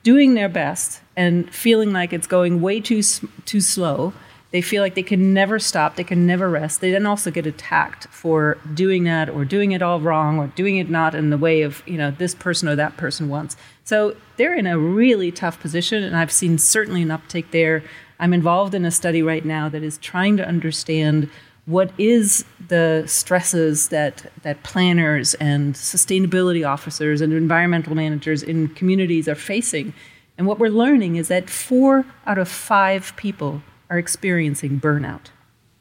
doing 0.02 0.34
their 0.34 0.48
best 0.48 1.02
and 1.16 1.52
feeling 1.52 1.92
like 1.92 2.12
it's 2.12 2.26
going 2.26 2.60
way 2.60 2.80
too, 2.80 3.02
too 3.44 3.60
slow, 3.60 4.12
they 4.52 4.60
feel 4.60 4.82
like 4.82 4.94
they 4.94 5.02
can 5.02 5.34
never 5.34 5.58
stop, 5.58 5.96
they 5.96 6.04
can 6.04 6.26
never 6.26 6.48
rest. 6.48 6.80
They 6.80 6.90
then 6.90 7.06
also 7.06 7.30
get 7.30 7.46
attacked 7.46 8.06
for 8.08 8.58
doing 8.74 9.04
that 9.04 9.28
or 9.28 9.44
doing 9.44 9.72
it 9.72 9.82
all 9.82 10.00
wrong 10.00 10.38
or 10.38 10.46
doing 10.48 10.76
it 10.76 10.88
not 10.88 11.14
in 11.14 11.30
the 11.30 11.38
way 11.38 11.62
of, 11.62 11.82
you 11.86 11.98
know, 11.98 12.10
this 12.12 12.34
person 12.34 12.68
or 12.68 12.76
that 12.76 12.96
person 12.96 13.28
wants. 13.28 13.56
So 13.84 14.16
they're 14.36 14.54
in 14.54 14.66
a 14.66 14.78
really 14.78 15.30
tough 15.32 15.60
position, 15.60 16.02
and 16.02 16.16
I've 16.16 16.32
seen 16.32 16.58
certainly 16.58 17.02
an 17.02 17.10
uptake 17.10 17.50
there. 17.50 17.82
I'm 18.18 18.32
involved 18.32 18.74
in 18.74 18.84
a 18.84 18.90
study 18.90 19.22
right 19.22 19.44
now 19.44 19.68
that 19.68 19.82
is 19.82 19.98
trying 19.98 20.36
to 20.38 20.46
understand 20.46 21.28
what 21.66 21.90
is 21.98 22.44
the 22.68 23.02
stresses 23.06 23.88
that 23.88 24.30
that 24.42 24.62
planners 24.62 25.34
and 25.34 25.74
sustainability 25.74 26.66
officers 26.66 27.20
and 27.20 27.32
environmental 27.32 27.94
managers 27.94 28.42
in 28.42 28.68
communities 28.68 29.28
are 29.28 29.34
facing. 29.34 29.92
And 30.38 30.46
what 30.46 30.58
we're 30.58 30.68
learning 30.68 31.16
is 31.16 31.28
that 31.28 31.50
four 31.50 32.06
out 32.26 32.38
of 32.38 32.48
five 32.48 33.12
people 33.16 33.62
are 33.90 33.98
experiencing 33.98 34.80
burnout. 34.80 35.26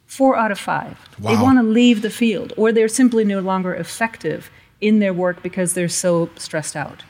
Four 0.06 0.36
out 0.36 0.52
of 0.52 0.58
five. 0.58 0.98
Wow. 1.18 1.34
They 1.34 1.42
want 1.42 1.58
to 1.58 1.62
leave 1.62 2.02
the 2.02 2.10
field, 2.10 2.52
or 2.56 2.72
they're 2.72 2.88
simply 2.88 3.24
no 3.24 3.40
longer 3.40 3.74
effective 3.74 4.50
in 4.80 4.98
their 4.98 5.12
work 5.12 5.42
because 5.42 5.74
they're 5.74 5.88
so 5.88 6.30
stressed 6.36 6.76
out. 6.76 7.02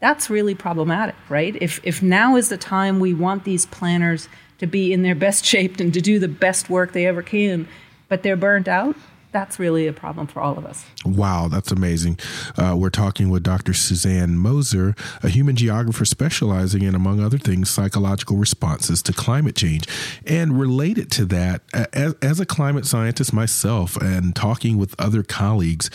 That's 0.00 0.28
really 0.28 0.54
problematic, 0.54 1.16
right? 1.28 1.56
If, 1.60 1.80
if 1.82 2.02
now 2.02 2.36
is 2.36 2.50
the 2.50 2.56
time 2.56 3.00
we 3.00 3.14
want 3.14 3.44
these 3.44 3.66
planners 3.66 4.28
to 4.58 4.66
be 4.66 4.92
in 4.92 5.02
their 5.02 5.14
best 5.14 5.44
shape 5.52 5.80
and 5.80 5.92
to 5.94 6.00
do 6.00 6.18
the 6.18 6.28
best 6.28 6.70
work 6.70 6.92
they 6.92 7.06
ever 7.06 7.22
can, 7.22 7.66
but 8.08 8.22
they're 8.22 8.36
burnt 8.36 8.68
out, 8.68 8.96
that's 9.34 9.58
really 9.58 9.88
a 9.88 9.92
problem 9.92 10.28
for 10.28 10.40
all 10.40 10.56
of 10.56 10.64
us. 10.64 10.86
Wow, 11.04 11.48
that's 11.48 11.72
amazing. 11.72 12.20
Uh, 12.56 12.76
we're 12.78 12.88
talking 12.88 13.30
with 13.30 13.42
Dr. 13.42 13.74
Susanne 13.74 14.38
Moser, 14.38 14.94
a 15.24 15.28
human 15.28 15.56
geographer 15.56 16.04
specializing 16.04 16.82
in, 16.82 16.94
among 16.94 17.18
other 17.18 17.36
things, 17.36 17.68
psychological 17.68 18.36
responses 18.36 19.02
to 19.02 19.12
climate 19.12 19.56
change. 19.56 19.88
And 20.24 20.58
related 20.58 21.10
to 21.12 21.24
that, 21.26 21.62
as, 21.92 22.14
as 22.22 22.38
a 22.38 22.46
climate 22.46 22.86
scientist 22.86 23.32
myself 23.32 23.96
and 23.96 24.36
talking 24.36 24.78
with 24.78 24.94
other 25.00 25.24
colleagues, 25.24 25.90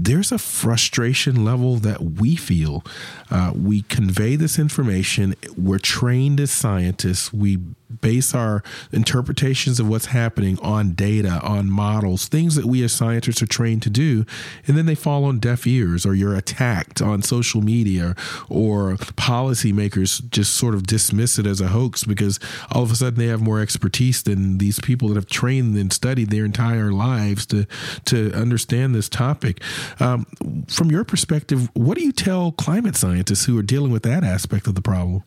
there's 0.00 0.30
a 0.30 0.38
frustration 0.38 1.44
level 1.44 1.76
that 1.76 2.02
we 2.02 2.36
feel. 2.36 2.84
Uh, 3.30 3.52
we 3.54 3.82
convey 3.82 4.36
this 4.36 4.58
information. 4.58 5.34
We're 5.56 5.78
trained 5.78 6.40
as 6.40 6.50
scientists. 6.50 7.32
We 7.32 7.58
base 8.00 8.34
our 8.34 8.62
interpretations 8.92 9.80
of 9.80 9.88
what's 9.88 10.06
happening 10.06 10.58
on 10.60 10.92
data, 10.92 11.40
on 11.42 11.70
models, 11.70 12.28
things 12.28 12.54
that 12.54 12.66
we 12.66 12.82
as 12.84 12.92
scientists 12.92 13.42
are 13.42 13.46
trained 13.46 13.82
to 13.82 13.90
do, 13.90 14.24
and 14.66 14.76
then 14.76 14.86
they 14.86 14.94
fall 14.94 15.24
on 15.24 15.38
deaf 15.38 15.66
ears, 15.66 16.04
or 16.04 16.14
you're 16.14 16.36
attacked 16.36 17.00
on 17.00 17.22
social 17.22 17.62
media, 17.62 18.14
or 18.48 18.96
policymakers 19.16 20.28
just 20.30 20.54
sort 20.54 20.74
of 20.74 20.86
dismiss 20.86 21.38
it 21.38 21.46
as 21.46 21.60
a 21.60 21.68
hoax 21.68 22.04
because 22.04 22.38
all 22.70 22.82
of 22.82 22.90
a 22.90 22.94
sudden 22.94 23.18
they 23.18 23.26
have 23.26 23.40
more 23.40 23.60
expertise 23.60 24.22
than 24.22 24.58
these 24.58 24.78
people 24.80 25.08
that 25.08 25.14
have 25.14 25.26
trained 25.26 25.76
and 25.76 25.92
studied 25.92 26.30
their 26.30 26.44
entire 26.44 26.92
lives 26.92 27.46
to 27.46 27.66
to 28.04 28.32
understand 28.34 28.94
this 28.94 29.08
topic. 29.08 29.62
Um, 30.00 30.26
from 30.68 30.90
your 30.90 31.04
perspective, 31.04 31.68
what 31.74 31.96
do 31.96 32.04
you 32.04 32.12
tell 32.12 32.52
climate 32.52 32.96
scientists 32.96 33.44
who 33.44 33.58
are 33.58 33.62
dealing 33.62 33.92
with 33.92 34.02
that 34.04 34.24
aspect 34.24 34.66
of 34.66 34.74
the 34.74 34.82
problem? 34.82 35.22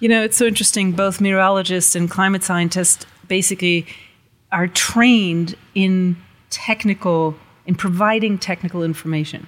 You 0.00 0.08
know, 0.08 0.22
it's 0.22 0.36
so 0.36 0.46
interesting. 0.46 0.92
Both 0.92 1.20
meteorologists 1.20 1.94
and 1.94 2.10
climate 2.10 2.42
scientists 2.42 3.06
basically 3.28 3.86
are 4.52 4.68
trained 4.68 5.56
in 5.74 6.16
technical, 6.50 7.36
in 7.66 7.74
providing 7.74 8.38
technical 8.38 8.82
information, 8.82 9.46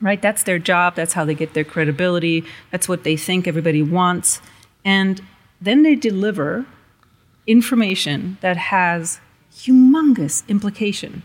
right? 0.00 0.20
That's 0.22 0.44
their 0.44 0.58
job. 0.58 0.94
That's 0.94 1.12
how 1.12 1.24
they 1.24 1.34
get 1.34 1.54
their 1.54 1.64
credibility. 1.64 2.44
That's 2.70 2.88
what 2.88 3.04
they 3.04 3.16
think 3.16 3.46
everybody 3.46 3.82
wants. 3.82 4.40
And 4.84 5.20
then 5.60 5.82
they 5.82 5.94
deliver 5.94 6.64
information 7.46 8.38
that 8.40 8.56
has 8.56 9.20
humongous 9.52 10.46
implication 10.48 11.22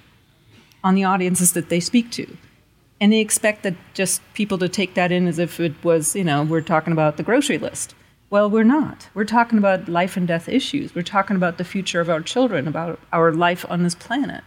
on 0.83 0.95
the 0.95 1.03
audiences 1.03 1.53
that 1.53 1.69
they 1.69 1.79
speak 1.79 2.11
to. 2.11 2.37
And 2.99 3.11
they 3.11 3.19
expect 3.19 3.63
that 3.63 3.75
just 3.93 4.21
people 4.33 4.57
to 4.59 4.69
take 4.69 4.93
that 4.93 5.11
in 5.11 5.27
as 5.27 5.39
if 5.39 5.59
it 5.59 5.73
was, 5.83 6.15
you 6.15 6.23
know, 6.23 6.43
we're 6.43 6.61
talking 6.61 6.93
about 6.93 7.17
the 7.17 7.23
grocery 7.23 7.57
list. 7.57 7.95
Well, 8.29 8.49
we're 8.49 8.63
not. 8.63 9.09
We're 9.13 9.25
talking 9.25 9.59
about 9.59 9.87
life 9.87 10.17
and 10.17 10.27
death 10.27 10.49
issues. 10.49 10.95
We're 10.95 11.03
talking 11.03 11.35
about 11.35 11.57
the 11.57 11.63
future 11.63 12.01
of 12.01 12.09
our 12.09 12.21
children, 12.21 12.67
about 12.67 12.99
our 13.11 13.31
life 13.31 13.65
on 13.69 13.83
this 13.83 13.93
planet. 13.93 14.43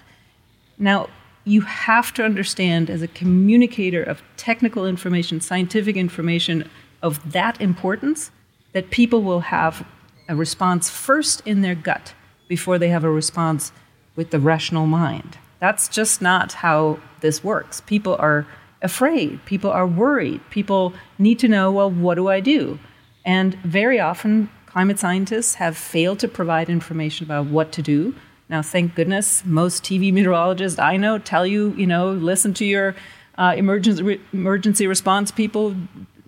Now, 0.79 1.09
you 1.45 1.61
have 1.61 2.13
to 2.15 2.25
understand 2.25 2.91
as 2.91 3.03
a 3.03 3.09
communicator 3.09 4.03
of 4.03 4.23
technical 4.37 4.87
information, 4.87 5.41
scientific 5.41 5.97
information 5.97 6.69
of 7.03 7.33
that 7.33 7.61
importance, 7.61 8.33
that 8.73 8.91
people 8.91 9.23
will 9.23 9.41
have 9.41 9.87
a 10.29 10.35
response 10.35 10.91
first 10.91 11.41
in 11.47 11.63
their 11.63 11.77
gut 11.77 12.15
before 12.49 12.79
they 12.79 12.89
have 12.89 13.05
a 13.05 13.11
response 13.11 13.71
with 14.17 14.31
the 14.31 14.41
rational 14.41 14.87
mind. 14.87 15.39
That's 15.59 15.89
just 15.89 16.21
not 16.21 16.53
how 16.53 16.99
this 17.21 17.43
works. 17.43 17.81
People 17.83 18.17
are 18.19 18.47
afraid, 18.83 19.45
people 19.47 19.71
are 19.71 19.87
worried, 19.87 20.41
people 20.51 20.93
need 21.19 21.39
to 21.39 21.49
know, 21.49 21.73
well, 21.73 21.91
what 21.91 22.17
do 22.17 22.29
I 22.29 22.41
do? 22.41 22.79
And 23.25 23.55
very 23.57 23.99
often, 23.99 24.51
climate 24.67 24.99
scientists 24.99 25.55
have 25.55 25.77
failed 25.77 26.19
to 26.21 26.29
provide 26.29 26.69
information 26.69 27.25
about 27.25 27.47
what 27.47 27.73
to 27.73 27.83
do. 27.83 28.15
Now, 28.49 28.63
thank 28.63 28.95
goodness, 28.95 29.45
most 29.45 29.83
TV 29.83 30.13
meteorologists 30.13 30.79
I 30.79 30.97
know 30.97 31.19
tell 31.19 31.47
you, 31.47 31.75
you 31.77 31.87
know, 31.87 32.13
listen 32.13 32.55
to 32.55 32.65
your 32.65 32.95
uh, 33.39 33.55
emergency, 33.57 34.03
re- 34.03 34.21
emergency 34.33 34.87
response 34.87 35.31
people, 35.31 35.75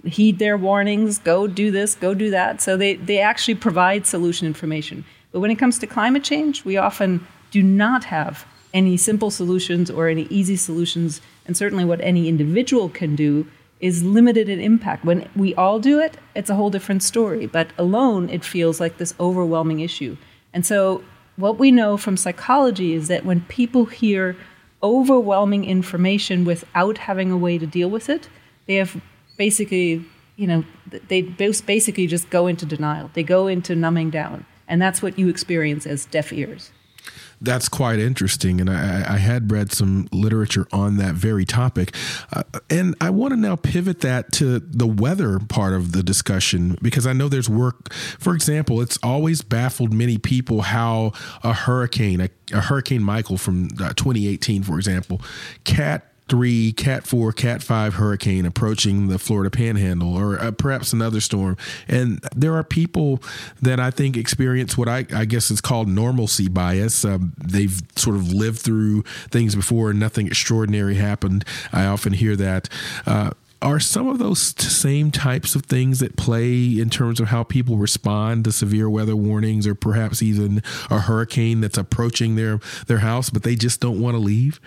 heed 0.05 0.39
their 0.39 0.57
warnings, 0.57 1.19
go 1.19 1.47
do 1.47 1.71
this, 1.71 1.95
go 1.95 2.15
do 2.15 2.31
that. 2.31 2.61
So 2.61 2.77
they, 2.77 2.95
they 2.95 3.21
actually 3.21 3.55
provide 3.57 4.07
solution 4.07 4.47
information. 4.47 5.05
But 5.31 5.41
when 5.41 5.51
it 5.51 5.57
comes 5.57 5.79
to 5.81 5.87
climate 5.87 6.25
change, 6.25 6.65
we 6.65 6.77
often 6.77 7.27
do 7.51 7.63
not 7.63 8.05
have 8.05 8.47
any 8.75 8.97
simple 8.97 9.31
solutions 9.31 9.91
or 9.91 10.09
any 10.09 10.25
easy 10.25 10.57
solutions. 10.57 11.21
And 11.47 11.57
certainly 11.57 11.85
what 11.85 12.01
any 12.01 12.29
individual 12.29 12.89
can 12.89 13.17
do 13.17 13.47
is 13.81 14.03
limited 14.03 14.49
in 14.49 14.61
impact. 14.61 15.05
When 15.05 15.29
we 15.37 15.55
all 15.55 15.79
do 15.79 16.01
it, 16.01 16.17
it's 16.35 16.51
a 16.51 16.55
whole 16.55 16.71
different 16.71 17.03
story. 17.03 17.47
But 17.47 17.69
alone, 17.79 18.29
it 18.29 18.45
feels 18.45 18.81
like 18.81 18.99
this 18.99 19.15
overwhelming 19.21 19.81
issue. 19.81 20.17
And 20.53 20.67
so, 20.67 21.03
what 21.37 21.59
we 21.59 21.71
know 21.71 21.97
from 21.97 22.17
psychology 22.17 22.95
is 22.95 23.07
that 23.09 23.25
when 23.25 23.43
people 23.43 23.85
hear 23.85 24.37
overwhelming 24.83 25.65
information 25.65 26.45
without 26.45 26.99
having 26.99 27.31
a 27.31 27.37
way 27.37 27.59
to 27.59 27.67
deal 27.67 27.89
with 27.89 28.09
it, 28.09 28.29
they 28.67 28.75
have 28.75 29.01
basically, 29.37 30.05
you 30.37 30.47
know, 30.49 30.65
they 31.09 31.23
basically 31.23 32.09
just 32.09 32.29
go 32.31 32.49
into 32.49 32.67
denial. 32.67 33.11
They 33.15 33.23
go 33.23 33.47
into 33.47 33.77
numbing 33.77 34.11
down. 34.11 34.47
And 34.67 34.83
that's 34.83 35.01
what 35.01 35.19
you 35.19 35.29
experience 35.29 35.87
as 35.87 36.05
deaf 36.07 36.33
ears. 36.33 36.73
That's 37.41 37.69
quite 37.69 37.99
interesting. 37.99 38.61
And 38.61 38.69
I, 38.69 39.15
I, 39.15 39.19
had 39.19 39.53
read 39.53 39.73
some 39.73 40.09
literature 40.13 40.67
on 40.73 40.97
that 40.97 41.15
very 41.15 41.45
topic. 41.45 41.95
Uh, 42.33 42.43
and 42.69 42.97
I 43.01 43.11
want 43.11 43.33
to 43.33 43.37
now 43.37 43.55
pivot 43.55 44.01
that 44.01 44.33
to 44.33 44.59
the 44.59 44.87
weather 44.87 45.39
part 45.39 45.73
of 45.73 45.93
the 45.93 46.03
discussion 46.03 46.77
because 46.83 47.07
I 47.07 47.13
know 47.13 47.29
there's 47.29 47.49
work. 47.49 47.93
For 47.93 48.35
example, 48.35 48.81
it's 48.81 48.99
always 49.03 49.43
baffled 49.43 49.93
many 49.93 50.19
people 50.19 50.63
how 50.63 51.13
a 51.45 51.53
hurricane, 51.53 52.21
a, 52.21 52.29
a 52.53 52.61
Hurricane 52.61 53.03
Michael 53.03 53.39
from 53.39 53.69
uh, 53.81 53.93
2018, 53.95 54.65
for 54.65 54.77
example, 54.77 55.21
Cat 55.65 56.13
three, 56.29 56.73
Cat 56.73 57.07
four, 57.07 57.33
Cat 57.33 57.63
five 57.63 57.95
hurricane 57.95 58.47
approaching 58.47 59.09
the 59.09 59.19
Florida 59.19 59.51
Panhandle, 59.51 60.17
or 60.17 60.39
uh, 60.39 60.51
perhaps 60.51 60.93
another 60.93 61.21
storm. 61.21 61.57
And 61.87 62.21
there 62.35 62.55
are 62.55 62.65
people 62.65 63.23
that 63.61 63.81
I 63.81 63.91
think 63.91 64.17
experience 64.17 64.77
what 64.77 64.89
I, 64.89 65.07
I 65.15 65.25
guess 65.25 65.51
is 65.51 65.61
called 65.61 65.89
normalcy 65.89 66.49
bias. 66.49 67.05
Um, 67.05 67.33
they've 67.39 67.81
sort 67.97 68.17
of 68.17 68.33
lived 68.33 68.59
through 68.59 69.03
things 69.31 69.55
before 69.55 69.91
and 69.91 70.01
nothing 70.01 70.27
extraordinary 70.27 70.97
happened. 70.97 71.45
I 71.73 71.87
often 71.87 72.13
hear 72.13 72.37
that. 72.37 72.69
Uh, 73.07 73.31
are 73.61 73.81
some 73.81 74.07
of 74.07 74.19
those 74.19 74.41
same 74.41 75.11
types 75.11 75.57
of 75.57 75.65
things 75.65 75.99
that 75.99 76.17
play 76.17 76.79
in 76.79 76.91
terms 76.91 77.19
of 77.19 77.29
how 77.29 77.43
people 77.43 77.77
respond 77.77 78.45
to 78.45 78.53
severe 78.53 78.89
weather 78.89 79.17
warnings 79.17 79.67
or 79.67 79.75
perhaps 79.75 80.23
even 80.23 80.63
a 80.91 81.01
hurricane 81.01 81.61
that's 81.61 81.77
approaching 81.77 82.37
their 82.37 82.61
their 82.87 82.99
house 82.99 83.31
but 83.31 83.43
they 83.43 83.57
just 83.57 83.81
don't 83.81 84.01
want 84.01 84.15
to 84.15 84.19
leave 84.19 84.61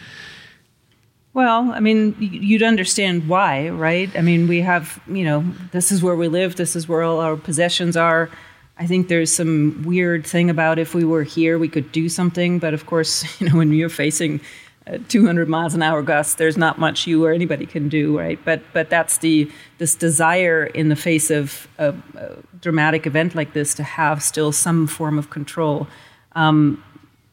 well, 1.34 1.72
I 1.72 1.80
mean, 1.80 2.16
you'd 2.20 2.64
understand 2.64 3.28
why, 3.28 3.70
right? 3.70 4.10
I 4.18 4.22
mean, 4.22 4.48
we 4.48 4.62
have, 4.62 5.02
you 5.08 5.24
know, 5.24 5.46
this 5.72 5.92
is 5.92 6.04
where 6.04 6.16
we 6.16 6.28
live, 6.28 6.58
this 6.58 6.76
is 6.76 6.88
where 6.88 7.04
all 7.04 7.20
our 7.20 7.38
possessions 7.38 7.96
are. 7.96 8.30
I 8.78 8.88
think 8.88 9.08
there's 9.08 9.32
some 9.32 9.84
weird 9.86 10.26
thing 10.26 10.50
about 10.50 10.80
if 10.80 10.94
we 10.94 11.06
were 11.06 11.24
here, 11.24 11.58
we 11.58 11.70
could 11.70 11.92
do 11.92 12.10
something. 12.10 12.60
But 12.60 12.74
of 12.74 12.86
course, 12.86 13.24
you 13.40 13.50
know, 13.50 13.58
when 13.58 13.72
you're 13.72 13.90
facing 13.90 14.42
200 15.08 15.48
miles 15.48 15.74
an 15.74 15.84
hour 15.84 16.02
gusts, 16.02 16.36
there's 16.36 16.58
not 16.58 16.80
much 16.80 17.06
you 17.08 17.24
or 17.24 17.32
anybody 17.32 17.66
can 17.66 17.88
do, 17.88 18.18
right? 18.18 18.40
But 18.44 18.62
but 18.74 18.90
that's 18.90 19.20
the 19.20 19.50
this 19.78 19.96
desire 19.96 20.66
in 20.66 20.90
the 20.90 20.96
face 20.96 21.30
of 21.30 21.68
a, 21.78 21.94
a 22.16 22.38
dramatic 22.60 23.06
event 23.06 23.36
like 23.36 23.54
this 23.54 23.74
to 23.76 23.84
have 23.84 24.24
still 24.24 24.52
some 24.52 24.88
form 24.88 25.20
of 25.20 25.30
control. 25.30 25.88
Um, 26.34 26.84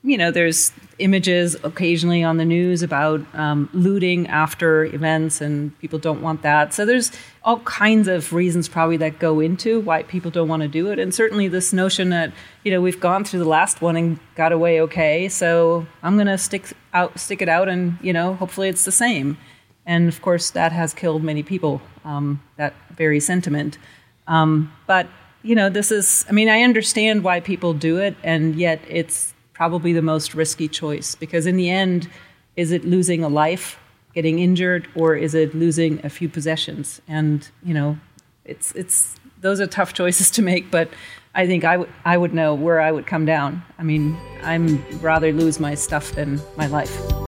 you 0.02 0.18
know, 0.18 0.30
there's 0.30 0.72
images 0.98 1.56
occasionally 1.62 2.22
on 2.22 2.36
the 2.36 2.44
news 2.44 2.82
about 2.82 3.20
um, 3.34 3.68
looting 3.72 4.26
after 4.28 4.84
events, 4.84 5.40
and 5.40 5.78
people 5.78 5.98
don't 5.98 6.20
want 6.22 6.42
that. 6.42 6.74
So 6.74 6.84
there's 6.84 7.12
all 7.44 7.60
kinds 7.60 8.08
of 8.08 8.32
reasons 8.32 8.68
probably 8.68 8.96
that 8.98 9.18
go 9.18 9.40
into 9.40 9.80
why 9.80 10.02
people 10.02 10.30
don't 10.30 10.48
want 10.48 10.62
to 10.62 10.68
do 10.68 10.90
it, 10.90 10.98
and 10.98 11.14
certainly 11.14 11.48
this 11.48 11.72
notion 11.72 12.10
that 12.10 12.32
you 12.64 12.70
know 12.70 12.80
we've 12.80 13.00
gone 13.00 13.24
through 13.24 13.40
the 13.40 13.48
last 13.48 13.80
one 13.80 13.96
and 13.96 14.18
got 14.34 14.52
away 14.52 14.80
okay, 14.82 15.28
so 15.28 15.86
I'm 16.02 16.16
going 16.16 16.26
to 16.26 16.38
stick 16.38 16.66
out, 16.92 17.18
stick 17.18 17.42
it 17.42 17.48
out, 17.48 17.68
and 17.68 17.98
you 18.02 18.12
know, 18.12 18.34
hopefully 18.34 18.68
it's 18.68 18.84
the 18.84 18.92
same. 18.92 19.38
And 19.86 20.08
of 20.08 20.20
course, 20.20 20.50
that 20.50 20.72
has 20.72 20.92
killed 20.92 21.22
many 21.22 21.42
people. 21.42 21.80
Um, 22.04 22.42
that 22.56 22.74
very 22.96 23.20
sentiment, 23.20 23.78
um, 24.26 24.72
but 24.86 25.08
you 25.42 25.54
know, 25.54 25.68
this 25.70 25.90
is. 25.92 26.26
I 26.28 26.32
mean, 26.32 26.48
I 26.48 26.62
understand 26.62 27.22
why 27.22 27.40
people 27.40 27.72
do 27.72 27.98
it, 27.98 28.16
and 28.22 28.56
yet 28.56 28.80
it's 28.88 29.34
probably 29.58 29.92
the 29.92 30.00
most 30.00 30.34
risky 30.34 30.68
choice 30.68 31.16
because 31.16 31.44
in 31.44 31.56
the 31.56 31.68
end, 31.68 32.08
is 32.54 32.70
it 32.70 32.84
losing 32.84 33.24
a 33.24 33.28
life, 33.28 33.76
getting 34.14 34.38
injured, 34.38 34.86
or 34.94 35.16
is 35.16 35.34
it 35.34 35.52
losing 35.52 36.00
a 36.06 36.08
few 36.08 36.28
possessions? 36.28 37.02
And 37.08 37.46
you 37.64 37.74
know, 37.74 37.98
it's 38.44 38.70
it's 38.72 39.16
those 39.40 39.60
are 39.60 39.66
tough 39.66 39.92
choices 40.00 40.30
to 40.30 40.42
make, 40.42 40.70
but 40.70 40.88
I 41.34 41.46
think 41.48 41.64
I 41.64 41.76
would 41.76 41.92
I 42.04 42.16
would 42.16 42.32
know 42.32 42.54
where 42.54 42.80
I 42.80 42.92
would 42.92 43.06
come 43.08 43.26
down. 43.26 43.64
I 43.78 43.82
mean, 43.82 44.16
I'm 44.42 44.80
rather 45.00 45.32
lose 45.32 45.58
my 45.58 45.74
stuff 45.74 46.12
than 46.12 46.40
my 46.56 46.68
life. 46.68 47.27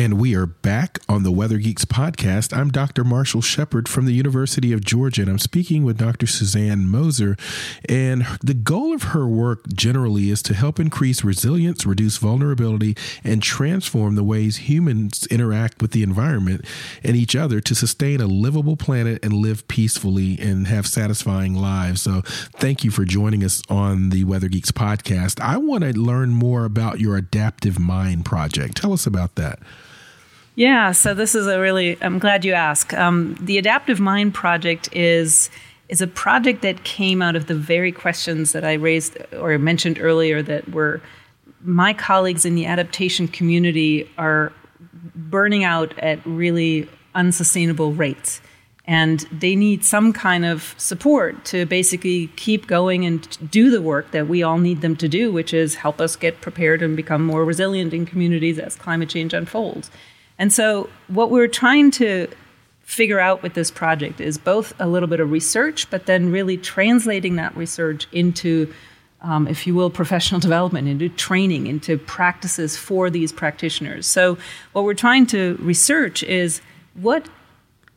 And 0.00 0.18
we 0.18 0.34
are 0.34 0.46
back 0.46 0.98
on 1.10 1.24
the 1.24 1.30
Weather 1.30 1.58
Geeks 1.58 1.84
podcast. 1.84 2.56
I'm 2.56 2.70
Dr. 2.70 3.04
Marshall 3.04 3.42
Shepherd 3.42 3.86
from 3.86 4.06
the 4.06 4.14
University 4.14 4.72
of 4.72 4.82
Georgia, 4.82 5.20
and 5.20 5.30
I'm 5.30 5.38
speaking 5.38 5.84
with 5.84 5.98
Dr. 5.98 6.26
Susanne 6.26 6.88
Moser. 6.88 7.36
And 7.86 8.26
the 8.40 8.54
goal 8.54 8.94
of 8.94 9.02
her 9.02 9.26
work 9.26 9.68
generally 9.74 10.30
is 10.30 10.40
to 10.44 10.54
help 10.54 10.80
increase 10.80 11.22
resilience, 11.22 11.84
reduce 11.84 12.16
vulnerability, 12.16 12.96
and 13.22 13.42
transform 13.42 14.14
the 14.14 14.24
ways 14.24 14.70
humans 14.70 15.26
interact 15.26 15.82
with 15.82 15.90
the 15.90 16.02
environment 16.02 16.64
and 17.04 17.14
each 17.14 17.36
other 17.36 17.60
to 17.60 17.74
sustain 17.74 18.22
a 18.22 18.26
livable 18.26 18.78
planet 18.78 19.22
and 19.22 19.34
live 19.34 19.68
peacefully 19.68 20.38
and 20.40 20.66
have 20.66 20.86
satisfying 20.86 21.54
lives. 21.54 22.00
So, 22.00 22.22
thank 22.56 22.84
you 22.84 22.90
for 22.90 23.04
joining 23.04 23.44
us 23.44 23.62
on 23.68 24.08
the 24.08 24.24
Weather 24.24 24.48
Geeks 24.48 24.72
podcast. 24.72 25.42
I 25.42 25.58
want 25.58 25.84
to 25.84 25.92
learn 25.92 26.30
more 26.30 26.64
about 26.64 27.00
your 27.00 27.18
Adaptive 27.18 27.78
Mind 27.78 28.24
project. 28.24 28.78
Tell 28.78 28.94
us 28.94 29.06
about 29.06 29.34
that. 29.34 29.58
Yeah, 30.60 30.92
so 30.92 31.14
this 31.14 31.34
is 31.34 31.46
a 31.46 31.58
really, 31.58 31.96
I'm 32.02 32.18
glad 32.18 32.44
you 32.44 32.52
asked. 32.52 32.92
Um, 32.92 33.34
the 33.40 33.56
Adaptive 33.56 33.98
Mind 33.98 34.34
Project 34.34 34.94
is 34.94 35.48
is 35.88 36.02
a 36.02 36.06
project 36.06 36.60
that 36.60 36.84
came 36.84 37.22
out 37.22 37.34
of 37.34 37.46
the 37.46 37.54
very 37.54 37.90
questions 37.90 38.52
that 38.52 38.62
I 38.62 38.74
raised 38.74 39.16
or 39.32 39.56
mentioned 39.56 39.98
earlier 39.98 40.42
that 40.42 40.68
were 40.68 41.00
my 41.62 41.94
colleagues 41.94 42.44
in 42.44 42.56
the 42.56 42.66
adaptation 42.66 43.26
community 43.26 44.06
are 44.18 44.52
burning 45.14 45.64
out 45.64 45.98
at 45.98 46.18
really 46.26 46.86
unsustainable 47.14 47.94
rates. 47.94 48.42
And 48.84 49.20
they 49.32 49.56
need 49.56 49.82
some 49.82 50.12
kind 50.12 50.44
of 50.44 50.74
support 50.76 51.42
to 51.46 51.64
basically 51.64 52.26
keep 52.36 52.66
going 52.66 53.06
and 53.06 53.50
do 53.50 53.70
the 53.70 53.80
work 53.80 54.10
that 54.10 54.28
we 54.28 54.42
all 54.42 54.58
need 54.58 54.82
them 54.82 54.94
to 54.96 55.08
do, 55.08 55.32
which 55.32 55.54
is 55.54 55.76
help 55.76 56.02
us 56.02 56.16
get 56.16 56.42
prepared 56.42 56.82
and 56.82 56.96
become 56.96 57.24
more 57.24 57.46
resilient 57.46 57.94
in 57.94 58.04
communities 58.04 58.58
as 58.58 58.76
climate 58.76 59.08
change 59.08 59.32
unfolds. 59.32 59.90
And 60.40 60.50
so, 60.50 60.88
what 61.08 61.30
we're 61.30 61.48
trying 61.48 61.90
to 61.92 62.26
figure 62.80 63.20
out 63.20 63.42
with 63.42 63.52
this 63.52 63.70
project 63.70 64.22
is 64.22 64.38
both 64.38 64.72
a 64.80 64.88
little 64.88 65.06
bit 65.06 65.20
of 65.20 65.30
research, 65.30 65.88
but 65.90 66.06
then 66.06 66.32
really 66.32 66.56
translating 66.56 67.36
that 67.36 67.54
research 67.54 68.08
into, 68.10 68.72
um, 69.20 69.46
if 69.46 69.66
you 69.66 69.74
will, 69.74 69.90
professional 69.90 70.40
development, 70.48 70.88
into 70.88 71.10
training, 71.10 71.66
into 71.66 71.98
practices 71.98 72.74
for 72.74 73.10
these 73.10 73.32
practitioners. 73.32 74.06
So, 74.06 74.38
what 74.72 74.84
we're 74.84 74.94
trying 74.94 75.26
to 75.26 75.58
research 75.60 76.22
is 76.22 76.62
what 76.94 77.28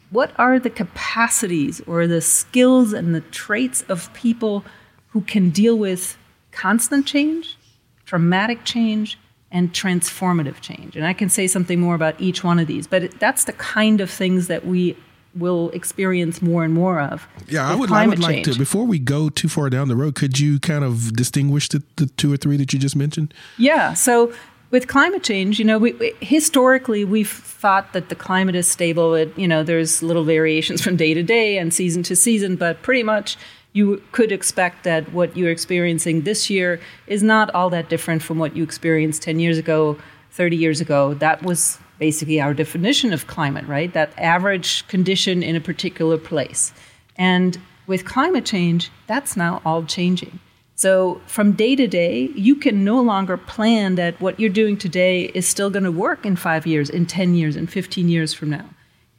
what 0.10 0.32
are 0.38 0.60
the 0.60 0.70
capacities 0.70 1.82
or 1.88 2.08
the 2.08 2.22
skills 2.22 2.92
and 2.92 3.16
the 3.16 3.22
traits 3.22 3.84
of 3.88 4.14
people 4.14 4.66
who 5.12 5.22
can 5.22 5.50
deal 5.50 5.78
with 5.78 6.18
constant 6.52 7.08
change, 7.08 7.58
dramatic 8.06 8.66
change, 8.66 9.18
and 9.54 9.72
transformative 9.72 10.60
change. 10.60 10.98
And 10.98 11.06
I 11.06 11.14
can 11.14 11.30
say 11.30 11.48
something 11.48 11.80
more 11.80 11.96
about 11.96 12.20
each 12.20 12.44
one 12.44 12.60
of 12.60 12.68
these, 12.68 12.88
but 12.88 13.04
it, 13.04 13.20
that's 13.20 13.46
the 13.46 13.54
kind 13.54 14.02
of 14.02 14.10
things 14.10 14.48
that 14.48 14.66
we 14.66 14.98
will 15.36 15.70
experience 15.70 16.42
more 16.42 16.64
and 16.64 16.74
more 16.74 17.00
of. 17.00 17.28
Yeah, 17.48 17.68
I 17.68 17.76
would, 17.76 17.92
I 17.92 18.08
would 18.08 18.20
like 18.20 18.44
to, 18.46 18.58
before 18.58 18.86
we 18.86 19.00
go 19.00 19.30
too 19.30 19.48
far 19.48 19.70
down 19.70 19.88
the 19.88 19.96
road, 19.96 20.16
could 20.16 20.40
you 20.40 20.60
kind 20.60 20.84
of 20.84 21.16
distinguish 21.16 21.70
the, 21.70 21.84
the 21.96 22.08
two 22.08 22.34
or 22.34 22.38
three 22.38 22.58
that 22.58 22.74
you 22.74 22.80
just 22.80 22.96
mentioned? 22.96 23.34
Yeah. 23.58 23.94
So 23.94 24.34
with 24.72 24.88
climate 24.88 25.24
change, 25.24 25.60
you 25.60 25.66
know, 25.66 25.78
we, 25.78 25.94
we, 25.94 26.14
historically 26.20 27.06
we've 27.06 27.30
thought 27.30 27.94
that 27.94 28.10
the 28.10 28.16
climate 28.16 28.56
is 28.56 28.68
stable. 28.68 29.14
It, 29.14 29.36
you 29.38 29.48
know, 29.48 29.64
there's 29.64 30.02
little 30.02 30.24
variations 30.24 30.82
from 30.84 30.98
day 30.98 31.14
to 31.14 31.22
day 31.22 31.60
and 31.60 31.72
season 31.72 32.02
to 32.04 32.16
season, 32.16 32.56
but 32.56 32.82
pretty 32.82 33.04
much 33.04 33.38
you 33.74 34.02
could 34.12 34.32
expect 34.32 34.84
that 34.84 35.12
what 35.12 35.36
you're 35.36 35.52
experiencing 35.52 36.22
this 36.22 36.50
year 36.50 36.80
is 37.08 37.24
not 37.24 37.54
all 37.56 37.70
that 37.72 37.90
different 37.90 38.22
from 38.22 38.38
what 38.38 38.56
you 38.56 38.64
experienced 38.64 39.24
10 39.24 39.40
years 39.40 39.58
ago, 39.58 39.98
30 40.32 40.56
years 40.56 40.80
ago. 40.80 41.16
That 41.16 41.44
was 41.44 41.80
basically 42.00 42.40
our 42.40 42.54
definition 42.54 43.14
of 43.14 43.28
climate, 43.28 43.66
right? 43.66 43.92
That 43.94 44.14
average 44.18 44.88
condition 44.88 45.42
in 45.42 45.56
a 45.56 45.62
particular 45.62 46.18
place. 46.18 46.72
And 47.18 47.60
with 47.88 48.06
climate 48.06 48.46
change, 48.46 48.92
that's 49.08 49.36
now 49.36 49.62
all 49.66 49.84
changing. 49.84 50.40
So 50.76 51.22
from 51.28 51.54
day 51.54 51.76
to 51.76 51.88
day, 51.88 52.30
you 52.36 52.56
can 52.56 52.84
no 52.84 53.02
longer 53.02 53.38
plan 53.38 53.96
that 53.96 54.20
what 54.20 54.40
you're 54.40 54.50
doing 54.50 54.78
today 54.78 55.26
is 55.34 55.48
still 55.48 55.70
going 55.70 55.84
to 55.84 55.92
work 55.92 56.26
in 56.26 56.36
five 56.36 56.66
years, 56.66 56.90
in 56.90 57.06
10 57.06 57.36
years, 57.36 57.56
in 57.56 57.68
15 57.68 58.10
years 58.10 58.34
from 58.34 58.50
now. 58.50 58.66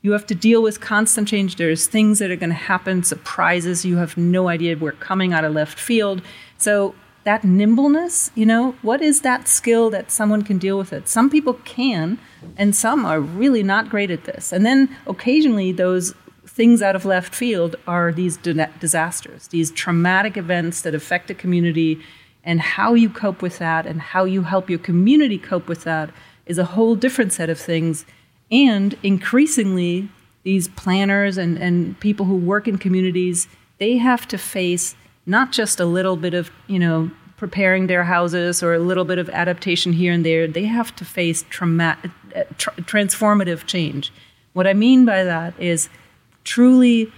You 0.04 0.12
have 0.12 0.26
to 0.26 0.34
deal 0.34 0.62
with 0.62 0.82
constant 0.82 1.26
change. 1.28 1.56
There's 1.56 1.86
things 1.86 2.18
that 2.18 2.30
are 2.30 2.36
going 2.36 2.50
to 2.50 2.54
happen, 2.54 3.02
surprises 3.04 3.86
you 3.86 3.96
have 3.96 4.18
no 4.18 4.48
idea 4.48 4.76
we're 4.76 4.92
coming 4.92 5.32
out 5.32 5.44
of 5.44 5.54
left 5.54 5.80
field. 5.80 6.20
So 6.58 6.94
that 7.24 7.42
nimbleness, 7.42 8.30
you 8.34 8.44
know, 8.44 8.72
what 8.82 9.00
is 9.00 9.22
that 9.22 9.48
skill 9.48 9.88
that 9.88 10.10
someone 10.10 10.42
can 10.42 10.58
deal 10.58 10.76
with 10.76 10.92
it? 10.92 11.08
Some 11.08 11.30
people 11.30 11.54
can, 11.64 12.18
and 12.58 12.76
some 12.76 13.06
are 13.06 13.18
really 13.18 13.62
not 13.62 13.88
great 13.88 14.10
at 14.10 14.24
this. 14.24 14.52
And 14.52 14.66
then 14.66 14.94
occasionally 15.06 15.72
those 15.72 16.14
things 16.46 16.82
out 16.82 16.94
of 16.94 17.06
left 17.06 17.34
field 17.34 17.76
are 17.86 18.12
these 18.12 18.36
disasters, 18.36 19.48
these 19.48 19.70
traumatic 19.70 20.36
events 20.36 20.82
that 20.82 20.94
affect 20.94 21.30
a 21.30 21.34
community, 21.34 21.98
and 22.44 22.60
how 22.60 22.92
you 22.92 23.08
cope 23.08 23.40
with 23.40 23.56
that 23.56 23.86
and 23.86 24.02
how 24.02 24.26
you 24.26 24.42
help 24.42 24.68
your 24.68 24.78
community 24.78 25.38
cope 25.38 25.66
with 25.66 25.84
that 25.84 26.10
is 26.44 26.58
a 26.58 26.66
whole 26.66 26.94
different 26.94 27.32
set 27.32 27.48
of 27.48 27.58
things 27.58 28.04
and 28.54 28.96
increasingly, 29.02 30.08
these 30.44 30.68
planners 30.68 31.36
and, 31.36 31.58
and 31.58 31.98
people 31.98 32.26
who 32.26 32.36
work 32.36 32.68
in 32.68 32.78
communities, 32.78 33.48
they 33.78 33.96
have 33.96 34.28
to 34.28 34.38
face 34.38 34.94
not 35.26 35.50
just 35.50 35.80
a 35.80 35.84
little 35.84 36.16
bit 36.16 36.34
of, 36.34 36.50
you 36.68 36.78
know, 36.78 37.10
preparing 37.36 37.88
their 37.88 38.04
houses 38.04 38.62
or 38.62 38.74
a 38.74 38.78
little 38.78 39.04
bit 39.04 39.18
of 39.18 39.28
adaptation 39.30 39.92
here 39.92 40.12
and 40.12 40.24
there. 40.24 40.46
They 40.46 40.66
have 40.66 40.94
to 40.96 41.04
face 41.04 41.44
trauma- 41.50 41.98
uh, 42.36 42.44
tra- 42.56 42.74
transformative 42.74 43.66
change. 43.66 44.12
What 44.52 44.68
I 44.68 44.74
mean 44.74 45.04
by 45.04 45.24
that 45.24 45.54
is 45.58 45.88
truly 46.44 47.10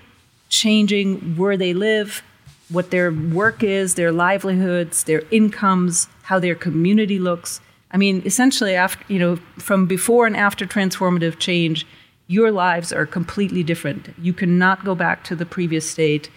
changing 0.49 1.37
where 1.37 1.59
they 1.59 1.75
live, 1.75 2.23
what 2.71 2.91
their 2.91 3.13
work 3.13 3.63
is, 3.63 3.95
their 3.95 4.11
livelihoods, 4.11 5.05
their 5.05 5.23
incomes, 5.31 6.09
how 6.23 6.39
their 6.39 6.55
community 6.55 7.19
looks, 7.19 7.61
I 7.97 7.99
mean, 7.99 8.21
essentially, 8.27 8.75
after 8.75 9.11
you 9.11 9.19
know, 9.19 9.37
from 9.57 9.87
before 9.87 10.27
and 10.27 10.37
after 10.37 10.67
transformative 10.67 11.39
change, 11.39 11.87
your 12.27 12.53
lives 12.53 12.93
are 12.93 13.07
completely 13.07 13.63
different. 13.63 14.13
You 14.21 14.35
cannot 14.35 14.85
go 14.85 14.95
back 14.95 15.25
to 15.25 15.35
the 15.35 15.47
previous 15.47 15.89
state. 15.89 16.29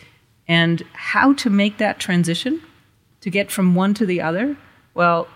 And 0.47 0.81
how 0.93 1.33
to 1.33 1.49
make 1.49 1.77
that 1.77 1.99
transition 1.99 2.61
to 3.19 3.29
get 3.29 3.51
from 3.51 3.75
one 3.75 3.93
to 3.95 4.05
the 4.05 4.21
other? 4.21 4.55
Well, 4.93 5.27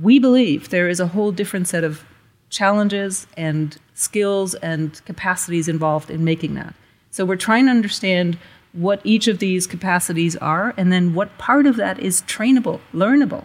we 0.00 0.18
believe 0.18 0.70
there 0.70 0.88
is 0.88 0.98
a 0.98 1.06
whole 1.06 1.30
different 1.30 1.68
set 1.68 1.84
of 1.84 2.04
challenges 2.50 3.28
and 3.36 3.78
skills 3.94 4.56
and 4.56 5.00
capacities 5.04 5.68
involved 5.68 6.10
in 6.10 6.24
making 6.24 6.54
that. 6.54 6.74
So 7.12 7.24
we're 7.24 7.36
trying 7.36 7.66
to 7.66 7.70
understand 7.70 8.36
what 8.72 9.00
each 9.04 9.28
of 9.28 9.38
these 9.38 9.68
capacities 9.68 10.34
are 10.38 10.74
and 10.76 10.92
then 10.92 11.14
what 11.14 11.38
part 11.38 11.66
of 11.66 11.76
that 11.76 12.00
is 12.00 12.22
trainable, 12.22 12.80
learnable 12.92 13.44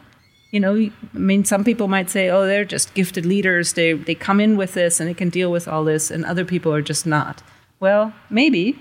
you 0.51 0.59
know, 0.59 0.75
I 0.75 0.91
mean, 1.17 1.43
some 1.43 1.63
people 1.63 1.87
might 1.87 2.09
say, 2.09 2.29
oh, 2.29 2.45
they're 2.45 2.65
just 2.65 2.93
gifted 2.93 3.25
leaders. 3.25 3.73
They, 3.73 3.93
they 3.93 4.15
come 4.15 4.39
in 4.39 4.55
with 4.57 4.73
this 4.73 4.99
and 4.99 5.09
they 5.09 5.13
can 5.13 5.29
deal 5.29 5.51
with 5.51 5.67
all 5.67 5.83
this, 5.83 6.09
and 6.09 6.23
other 6.25 6.45
people 6.45 6.73
are 6.73 6.81
just 6.81 7.05
not. 7.05 7.43
Well, 7.79 8.13
maybe, 8.29 8.79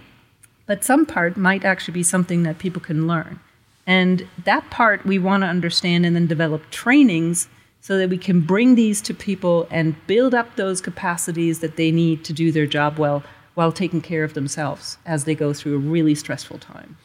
but 0.66 0.84
some 0.84 1.06
part 1.06 1.36
might 1.36 1.64
actually 1.64 1.94
be 1.94 2.02
something 2.02 2.44
that 2.44 2.58
people 2.58 2.80
can 2.80 3.06
learn. 3.06 3.40
And 3.86 4.26
that 4.44 4.68
part 4.70 5.04
we 5.04 5.18
want 5.18 5.42
to 5.42 5.48
understand 5.48 6.06
and 6.06 6.16
then 6.16 6.26
develop 6.26 6.70
trainings 6.70 7.48
so 7.80 7.98
that 7.98 8.10
we 8.10 8.18
can 8.18 8.40
bring 8.40 8.74
these 8.74 9.00
to 9.02 9.14
people 9.14 9.68
and 9.70 9.94
build 10.08 10.34
up 10.34 10.56
those 10.56 10.80
capacities 10.80 11.60
that 11.60 11.76
they 11.76 11.92
need 11.92 12.24
to 12.24 12.32
do 12.32 12.50
their 12.50 12.66
job 12.66 12.98
well 12.98 13.22
while 13.54 13.70
taking 13.70 14.00
care 14.00 14.24
of 14.24 14.34
themselves 14.34 14.98
as 15.06 15.24
they 15.24 15.34
go 15.34 15.52
through 15.52 15.76
a 15.76 15.78
really 15.78 16.14
stressful 16.14 16.58
time. 16.58 16.96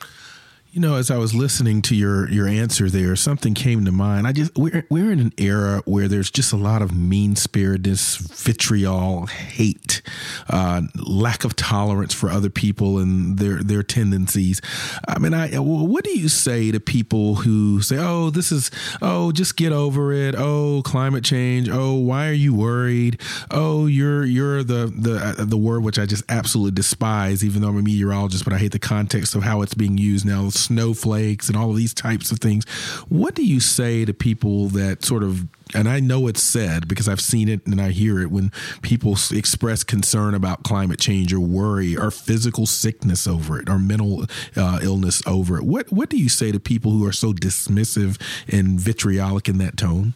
You 0.73 0.79
know, 0.79 0.95
as 0.95 1.12
I 1.12 1.17
was 1.17 1.34
listening 1.34 1.81
to 1.81 1.95
your 1.95 2.29
your 2.29 2.47
answer 2.47 2.89
there, 2.89 3.13
something 3.17 3.53
came 3.53 3.84
to 3.84 3.91
mind. 3.91 4.25
I 4.25 4.31
just 4.31 4.57
we're 4.57 4.86
we're 4.89 5.12
in 5.12 5.19
an 5.19 5.34
era 5.38 5.81
where 5.84 6.07
there's 6.07 6.31
just 6.31 6.53
a 6.53 6.55
lot 6.55 6.81
of 6.81 6.95
mean 6.95 7.36
spiritedness, 7.36 8.15
vitriol, 8.15 9.25
hate, 9.25 10.01
uh, 10.47 10.84
lack 10.95 11.43
of 11.43 11.57
tolerance 11.57 12.13
for 12.13 12.29
other 12.29 12.49
people 12.49 12.99
and 12.99 13.38
their 13.38 13.62
their 13.62 13.84
tendencies. 13.84 14.62
I 15.10 15.19
mean, 15.19 15.34
I 15.34 15.60
what 15.60 16.05
do 16.05 16.17
you 16.17 16.29
say 16.29 16.71
to 16.71 16.79
people 16.79 17.36
who 17.36 17.81
say, 17.81 17.97
"Oh, 17.99 18.29
this 18.29 18.53
is 18.53 18.71
oh, 19.01 19.34
just 19.34 19.57
get 19.57 19.73
over 19.73 20.13
it. 20.13 20.36
Oh, 20.38 20.84
climate 20.86 21.25
change. 21.25 21.67
Oh, 21.69 21.95
why 21.95 22.29
are 22.29 22.34
you 22.34 22.53
worried? 22.53 23.19
Oh, 23.51 23.88
you're 23.88 24.23
you're 24.23 24.63
the 24.63 24.86
the 24.86 25.36
uh, 25.38 25.43
the 25.43 25.57
word 25.57 25.84
which 25.84 25.99
I 25.99 26.05
just 26.05 26.23
absolutely 26.29 26.75
despise, 26.75 27.43
even 27.43 27.62
though 27.62 27.67
I'm 27.67 27.77
a 27.77 27.81
meteorologist, 27.81 28.45
but 28.45 28.53
I 28.53 28.57
hate 28.57 28.71
the 28.71 28.79
context 28.79 29.36
of 29.36 29.43
how 29.43 29.63
it's 29.63 29.73
being 29.73 29.97
used 29.97 30.25
now." 30.25 30.49
Snowflakes 30.62 31.47
and 31.47 31.58
all 31.58 31.69
of 31.69 31.78
these 31.78 31.93
types 31.93 32.32
of 32.32 32.39
things. 32.39 32.65
What 33.10 33.36
do 33.36 33.43
you 33.43 33.60
say 33.60 34.06
to 34.06 34.13
people 34.13 34.67
that 34.69 35.04
sort 35.04 35.24
of 35.24 35.47
and 35.74 35.88
I 35.88 36.00
know 36.00 36.28
it's 36.28 36.43
said 36.43 36.88
because 36.88 37.08
I've 37.08 37.21
seen 37.21 37.47
it 37.47 37.65
and 37.65 37.80
I 37.80 37.91
hear 37.91 38.19
it 38.19 38.32
when 38.32 38.52
people 38.82 39.17
express 39.32 39.84
concern 39.84 40.34
about 40.34 40.63
climate 40.63 41.00
change 41.00 41.34
or 41.34 41.39
worry 41.39 41.95
or 41.95 42.12
physical 42.12 42.65
sickness 42.65 43.28
over 43.28 43.60
it 43.60 43.69
or 43.69 43.80
mental 43.80 44.26
uh, 44.56 44.80
illness 44.82 45.21
over 45.26 45.58
it. 45.58 45.63
What 45.63 45.91
what 45.91 46.10
do 46.10 46.17
you 46.17 46.30
say 46.30 46.52
to 46.52 46.60
people 46.60 46.91
who 46.91 47.06
are 47.06 47.13
so 47.13 47.34
dismissive 47.34 48.21
and 48.47 48.80
vitriolic 48.80 49.47
in 49.47 49.58
that 49.60 49.78
tone? 49.78 50.13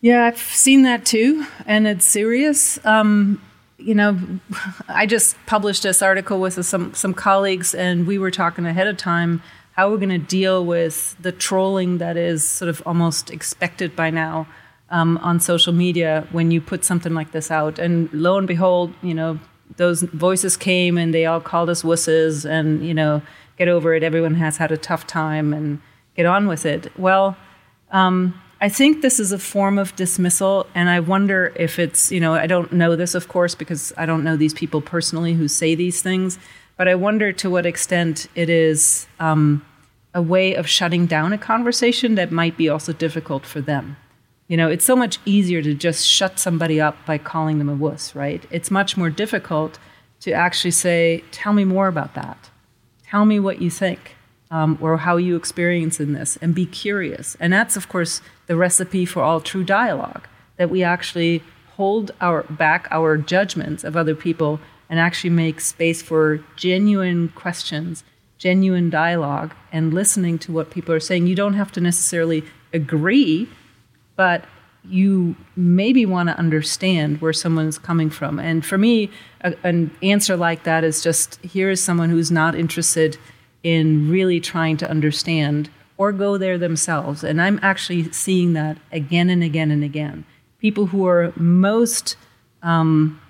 Yeah, 0.00 0.26
I've 0.26 0.38
seen 0.38 0.82
that 0.82 1.04
too, 1.04 1.46
and 1.66 1.86
it's 1.86 2.06
serious. 2.06 2.78
Um, 2.84 3.40
you 3.78 3.94
know, 3.94 4.18
I 4.88 5.06
just 5.06 5.36
published 5.46 5.82
this 5.82 6.02
article 6.02 6.40
with 6.40 6.64
some 6.64 6.94
some 6.94 7.14
colleagues, 7.14 7.74
and 7.74 8.06
we 8.06 8.18
were 8.18 8.30
talking 8.30 8.66
ahead 8.66 8.86
of 8.86 8.96
time 8.96 9.42
how 9.72 9.90
we're 9.90 9.98
going 9.98 10.08
to 10.08 10.18
deal 10.18 10.64
with 10.64 11.14
the 11.20 11.32
trolling 11.32 11.98
that 11.98 12.16
is 12.16 12.42
sort 12.42 12.70
of 12.70 12.82
almost 12.86 13.30
expected 13.30 13.94
by 13.94 14.08
now 14.08 14.46
um, 14.88 15.18
on 15.18 15.38
social 15.38 15.72
media 15.72 16.26
when 16.32 16.50
you 16.50 16.62
put 16.62 16.82
something 16.82 17.12
like 17.12 17.32
this 17.32 17.50
out. 17.50 17.78
And 17.78 18.10
lo 18.14 18.38
and 18.38 18.48
behold, 18.48 18.94
you 19.02 19.12
know, 19.12 19.38
those 19.76 20.00
voices 20.00 20.56
came 20.56 20.96
and 20.96 21.12
they 21.12 21.26
all 21.26 21.40
called 21.40 21.68
us 21.68 21.82
wusses, 21.82 22.48
and 22.48 22.86
you 22.86 22.94
know, 22.94 23.20
get 23.58 23.68
over 23.68 23.94
it. 23.94 24.02
Everyone 24.02 24.36
has 24.36 24.56
had 24.56 24.72
a 24.72 24.78
tough 24.78 25.06
time, 25.06 25.52
and 25.52 25.80
get 26.14 26.26
on 26.26 26.46
with 26.46 26.64
it. 26.64 26.96
Well. 26.98 27.36
Um, 27.92 28.40
I 28.60 28.70
think 28.70 29.02
this 29.02 29.20
is 29.20 29.32
a 29.32 29.38
form 29.38 29.78
of 29.78 29.94
dismissal, 29.96 30.66
and 30.74 30.88
I 30.88 31.00
wonder 31.00 31.52
if 31.56 31.78
it's, 31.78 32.10
you 32.10 32.20
know, 32.20 32.32
I 32.32 32.46
don't 32.46 32.72
know 32.72 32.96
this, 32.96 33.14
of 33.14 33.28
course, 33.28 33.54
because 33.54 33.92
I 33.98 34.06
don't 34.06 34.24
know 34.24 34.36
these 34.36 34.54
people 34.54 34.80
personally 34.80 35.34
who 35.34 35.46
say 35.46 35.74
these 35.74 36.00
things, 36.00 36.38
but 36.78 36.88
I 36.88 36.94
wonder 36.94 37.32
to 37.34 37.50
what 37.50 37.66
extent 37.66 38.28
it 38.34 38.48
is 38.48 39.06
um, 39.20 39.64
a 40.14 40.22
way 40.22 40.54
of 40.54 40.66
shutting 40.66 41.04
down 41.04 41.34
a 41.34 41.38
conversation 41.38 42.14
that 42.14 42.32
might 42.32 42.56
be 42.56 42.70
also 42.70 42.94
difficult 42.94 43.44
for 43.44 43.60
them. 43.60 43.98
You 44.48 44.56
know, 44.56 44.70
it's 44.70 44.84
so 44.84 44.96
much 44.96 45.18
easier 45.26 45.60
to 45.60 45.74
just 45.74 46.06
shut 46.06 46.38
somebody 46.38 46.80
up 46.80 46.96
by 47.04 47.18
calling 47.18 47.58
them 47.58 47.68
a 47.68 47.74
wuss, 47.74 48.14
right? 48.14 48.42
It's 48.50 48.70
much 48.70 48.96
more 48.96 49.10
difficult 49.10 49.78
to 50.20 50.32
actually 50.32 50.70
say, 50.70 51.22
tell 51.30 51.52
me 51.52 51.64
more 51.66 51.88
about 51.88 52.14
that. 52.14 52.50
Tell 53.04 53.26
me 53.26 53.38
what 53.38 53.60
you 53.60 53.70
think 53.70 54.15
um, 54.50 54.78
or 54.80 54.98
how 54.98 55.16
you 55.16 55.36
experience 55.36 56.00
in 56.00 56.12
this 56.12 56.36
and 56.40 56.54
be 56.54 56.66
curious. 56.66 57.36
And 57.40 57.52
that's, 57.52 57.76
of 57.76 57.88
course, 57.88 58.20
the 58.46 58.56
recipe 58.56 59.04
for 59.04 59.22
all 59.22 59.40
true 59.40 59.64
dialogue 59.64 60.26
that 60.56 60.70
we 60.70 60.82
actually 60.82 61.42
hold 61.76 62.10
our 62.20 62.44
back 62.44 62.88
our 62.90 63.16
judgments 63.16 63.84
of 63.84 63.96
other 63.96 64.14
people 64.14 64.60
and 64.88 64.98
actually 64.98 65.30
make 65.30 65.60
space 65.60 66.00
for 66.00 66.40
genuine 66.56 67.28
questions, 67.30 68.04
genuine 68.38 68.88
dialogue, 68.88 69.54
and 69.72 69.92
listening 69.92 70.38
to 70.38 70.52
what 70.52 70.70
people 70.70 70.94
are 70.94 71.00
saying. 71.00 71.26
You 71.26 71.34
don't 71.34 71.54
have 71.54 71.72
to 71.72 71.80
necessarily 71.80 72.44
agree, 72.72 73.48
but 74.14 74.44
you 74.84 75.34
maybe 75.56 76.06
want 76.06 76.28
to 76.28 76.38
understand 76.38 77.20
where 77.20 77.32
someone's 77.32 77.78
coming 77.78 78.08
from. 78.08 78.38
And 78.38 78.64
for 78.64 78.78
me, 78.78 79.10
a, 79.40 79.54
an 79.64 79.90
answer 80.02 80.36
like 80.36 80.62
that 80.62 80.84
is 80.84 81.02
just 81.02 81.40
here 81.42 81.70
is 81.70 81.82
someone 81.82 82.10
who's 82.10 82.30
not 82.30 82.54
interested 82.54 83.18
in 83.66 84.08
really 84.08 84.38
trying 84.38 84.76
to 84.76 84.88
understand 84.88 85.68
or 85.96 86.12
go 86.12 86.38
there 86.38 86.56
themselves. 86.56 87.24
And 87.24 87.42
I'm 87.42 87.58
actually 87.62 88.12
seeing 88.12 88.52
that 88.52 88.78
again 88.92 89.28
and 89.28 89.42
again 89.42 89.72
and 89.72 89.82
again. 89.82 90.24
People 90.60 90.86
who 90.86 91.04
are 91.04 91.32
most 91.34 92.16
um, 92.62 93.20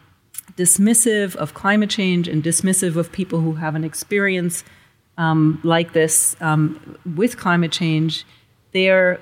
dismissive 0.55 1.37
of 1.37 1.55
climate 1.55 1.89
change 1.89 2.29
and 2.29 2.45
dismissive 2.45 2.97
of 2.97 3.11
people 3.11 3.41
who 3.41 3.55
have 3.55 3.75
an 3.75 3.83
experience 3.83 4.63
um, 5.17 5.59
like 5.65 5.95
this 5.95 6.37
um, 6.43 6.99
with 7.17 7.39
climate 7.39 7.73
change, 7.73 8.27
they 8.73 8.91
are 8.91 9.19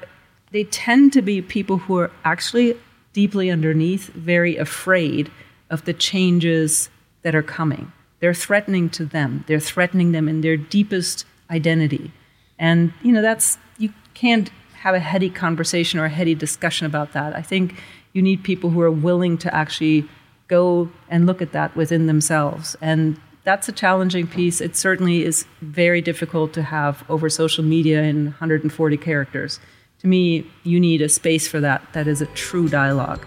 they 0.50 0.64
tend 0.64 1.12
to 1.12 1.22
be 1.22 1.40
people 1.40 1.79
who 1.79 1.96
are 1.96 2.11
actually 2.24 2.77
deeply 3.12 3.50
underneath 3.50 4.09
very 4.14 4.57
afraid 4.57 5.31
of 5.70 5.85
the 5.85 5.94
changes 5.94 6.88
that 7.22 7.37
are 7.37 7.42
coming. 7.42 7.92
They're 8.25 8.33
threatening 8.33 8.89
to 8.89 9.05
them. 9.05 9.45
They're 9.49 9.61
threatening 9.61 10.13
them 10.13 10.31
in 10.31 10.41
their 10.41 10.57
deepest 10.57 11.27
identity. 11.51 12.11
And 12.59 12.95
you 13.03 13.13
know 13.13 13.21
that's 13.21 13.59
you 13.77 13.93
can't 14.15 14.49
have 14.77 14.95
a 14.95 14.99
heady 14.99 15.29
conversation 15.29 16.01
or 16.01 16.07
a 16.07 16.09
heady 16.09 16.35
discussion 16.35 16.87
about 16.87 17.13
that. 17.13 17.37
I 17.37 17.43
think 17.43 17.83
you 18.15 18.23
need 18.23 18.43
people 18.43 18.71
who 18.71 18.81
are 18.81 18.91
willing 18.91 19.37
to 19.45 19.55
actually 19.55 20.09
go 20.49 20.89
and 21.11 21.27
look 21.27 21.43
at 21.43 21.53
that 21.53 21.77
within 21.77 22.07
themselves. 22.07 22.79
And 22.81 23.21
that's 23.43 23.69
a 23.69 23.73
challenging 23.73 24.27
piece. 24.27 24.63
It 24.63 24.75
certainly 24.75 25.23
is 25.23 25.45
very 25.61 26.01
difficult 26.01 26.55
to 26.55 26.63
have 26.63 27.05
over 27.11 27.29
social 27.29 27.63
media 27.63 28.05
in 28.05 28.29
140 28.29 28.97
characters. 28.97 29.61
To 29.99 30.07
me, 30.07 30.47
you 30.63 30.81
need 30.81 31.03
a 31.03 31.11
space 31.11 31.47
for 31.47 31.61
that 31.61 31.83
that 31.93 32.09
is 32.09 32.23
a 32.23 32.27
true 32.29 32.71
dialogue. 32.71 33.27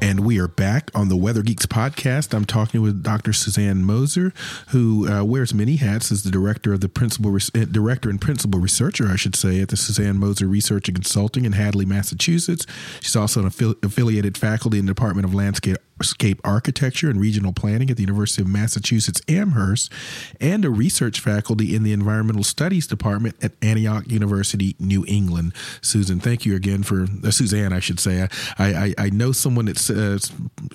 And 0.00 0.20
we 0.20 0.38
are 0.38 0.48
back 0.48 0.90
on 0.94 1.08
the 1.08 1.16
Weather 1.16 1.42
Geeks 1.42 1.66
podcast. 1.66 2.32
I'm 2.32 2.44
talking 2.44 2.80
with 2.80 3.02
Dr. 3.02 3.32
Susanne 3.32 3.84
Moser, 3.84 4.32
who 4.68 5.10
uh, 5.10 5.24
wears 5.24 5.52
many 5.52 5.76
hats 5.76 6.12
as 6.12 6.22
the 6.22 6.30
director 6.30 6.72
of 6.72 6.80
the 6.80 6.88
principal 6.88 7.32
res- 7.32 7.50
uh, 7.54 7.64
director 7.64 8.08
and 8.08 8.20
principal 8.20 8.60
researcher, 8.60 9.08
I 9.08 9.16
should 9.16 9.34
say, 9.34 9.60
at 9.60 9.68
the 9.68 9.76
Susanne 9.76 10.16
Moser 10.16 10.46
Research 10.46 10.88
and 10.88 10.96
Consulting 10.96 11.44
in 11.44 11.52
Hadley, 11.52 11.84
Massachusetts. 11.84 12.64
She's 13.00 13.16
also 13.16 13.40
an 13.40 13.50
affi- 13.50 13.84
affiliated 13.84 14.38
faculty 14.38 14.78
in 14.78 14.86
the 14.86 14.94
Department 14.94 15.26
of 15.26 15.34
Landscape 15.34 15.78
Landscape 15.98 16.40
Architecture 16.44 17.10
and 17.10 17.20
Regional 17.20 17.52
Planning 17.52 17.90
at 17.90 17.96
the 17.96 18.02
University 18.02 18.42
of 18.42 18.48
Massachusetts 18.48 19.20
Amherst, 19.28 19.92
and 20.40 20.64
a 20.64 20.70
research 20.70 21.20
faculty 21.20 21.74
in 21.74 21.82
the 21.82 21.92
Environmental 21.92 22.44
Studies 22.44 22.86
Department 22.86 23.36
at 23.42 23.52
Antioch 23.62 24.04
University, 24.08 24.76
New 24.78 25.04
England. 25.06 25.52
Susan, 25.80 26.20
thank 26.20 26.46
you 26.46 26.54
again 26.54 26.82
for 26.82 27.06
uh, 27.24 27.30
Susanne, 27.30 27.72
I 27.72 27.80
should 27.80 28.00
say. 28.00 28.22
I 28.22 28.28
I, 28.58 28.94
I 28.98 29.10
know 29.10 29.32
someone 29.32 29.66
that 29.66 29.78
uh, 29.90 30.18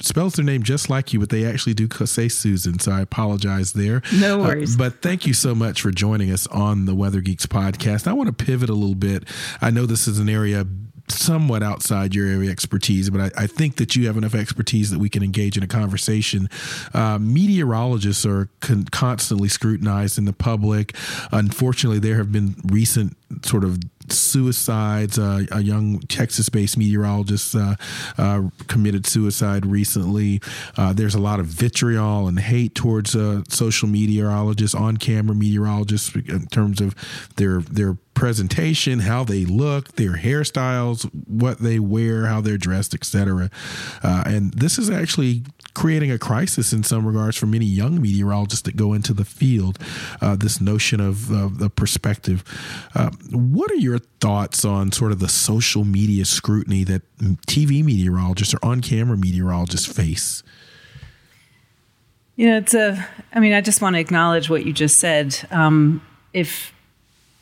spells 0.02 0.34
their 0.34 0.46
name 0.46 0.64
just 0.64 0.90
like 0.90 1.14
you, 1.14 1.20
but 1.20 1.30
they 1.30 1.46
actually 1.46 1.74
do 1.74 1.88
say 2.06 2.28
Susan, 2.28 2.80
so 2.80 2.92
I 2.92 3.02
apologize 3.02 3.74
there. 3.74 4.02
No 4.14 4.42
uh, 4.42 4.48
worries. 4.48 4.76
Uh, 4.76 4.78
but 4.78 5.02
thank 5.02 5.26
you 5.26 5.34
so 5.34 5.56
much 5.56 5.82
for 5.82 5.92
joining 5.92 6.32
us 6.32 6.48
on 6.48 6.86
the 6.86 6.96
Weather 6.96 7.22
Geeks 7.22 7.46
podcast. 7.46 8.08
I 8.08 8.14
want 8.14 8.28
to 8.36 8.46
pivot 8.46 8.70
a 8.70 8.74
little 8.74 8.96
bit. 8.96 9.24
I 9.62 9.70
know 9.72 9.86
this 9.86 10.08
is 10.08 10.20
an 10.20 10.30
area 10.30 10.66
somewhat 11.14 11.64
outside 11.64 12.16
your 12.16 12.28
area 12.28 12.48
of 12.48 12.52
expertise, 12.52 13.10
but 13.10 13.22
I, 13.22 13.44
I, 13.44 13.48
think 13.48 13.78
that 13.78 13.96
you 13.96 14.08
have 14.08 14.18
enough 14.18 14.36
expertise 14.36 14.90
that 14.92 15.00
we 15.00 15.10
can 15.10 15.24
engage 15.24 15.58
in 15.58 15.64
a 15.64 15.68
conversation. 15.68 16.50
Uh, 16.94 17.18
meteorologists 17.20 18.26
are 18.26 18.50
con- 18.60 18.86
constantly 18.86 19.50
scrutinized 19.50 20.18
in 20.18 20.26
the 20.26 20.34
public. 20.34 20.96
Unfortunately, 21.32 22.00
there 22.00 22.18
have 22.18 22.32
been 22.32 22.56
recent 22.66 23.18
sort 23.46 23.64
of 23.64 23.80
suicides. 24.10 25.18
Uh, 25.18 25.44
a 25.52 25.62
young 25.62 26.00
Texas-based 26.02 26.78
meteorologist 26.78 27.56
uh, 27.56 27.76
uh, 28.18 28.44
committed 28.68 29.06
suicide 29.06 29.66
recently. 29.66 30.42
Uh, 30.78 30.94
there's 30.94 31.16
a 31.16 31.20
lot 31.20 31.40
of 31.40 31.46
vitriol 31.46 32.28
and 32.28 32.40
hate 32.40 32.76
towards 32.76 33.16
uh, 33.16 33.42
social 33.50 33.88
meteorologists, 33.88 34.76
on-camera 34.76 35.36
meteorologists, 35.36 36.16
in 36.16 36.48
terms 36.48 36.82
of 36.82 36.96
their 37.36 37.62
their 37.62 37.98
presentation, 38.14 39.00
how 39.00 39.24
they 39.24 39.46
look, 39.46 39.94
their 39.94 40.14
hairstyles, 40.14 41.04
what 41.28 41.60
they 41.60 41.80
wear, 41.80 42.28
how 42.28 42.42
they're 42.42 42.58
dressed, 42.58 42.94
etc. 42.94 43.50
Uh, 44.04 44.24
and 44.26 44.54
this 44.54 44.78
is 44.78 44.90
actually 44.90 45.44
creating 45.74 46.12
a 46.12 46.20
crisis 46.20 46.74
in 46.74 46.84
some 46.84 47.06
regards 47.06 47.38
for 47.38 47.46
many 47.46 47.66
young 47.66 48.02
meteorologists 48.02 48.64
that 48.64 48.76
go 48.76 48.94
into 48.94 49.14
the 49.14 49.26
field. 49.26 49.80
Uh, 50.22 50.36
this 50.36 50.62
notion 50.62 51.00
of 51.00 51.28
the 51.60 51.70
perspective. 51.70 52.44
Uh, 52.96 53.10
what 53.32 53.72
are 53.72 53.76
your 53.76 54.00
thoughts 54.20 54.64
on 54.64 54.92
sort 54.92 55.12
of 55.12 55.20
the 55.20 55.30
social 55.30 55.84
media 55.84 56.26
scrutiny 56.26 56.84
that 56.84 57.02
TV 57.48 57.84
meteorologists 57.84 58.54
or 58.54 58.60
on-camera 58.64 59.18
meteorologists 59.18 59.86
face? 59.86 60.44
You 62.36 62.48
know, 62.50 62.58
it's 62.58 62.74
a. 62.74 63.08
I 63.34 63.40
mean, 63.40 63.54
I 63.54 63.62
just 63.62 63.82
want 63.82 63.96
to 63.96 64.00
acknowledge 64.00 64.50
what 64.50 64.66
you 64.66 64.74
just 64.74 65.00
said. 65.00 65.38
Um, 65.52 66.02
if 66.34 66.74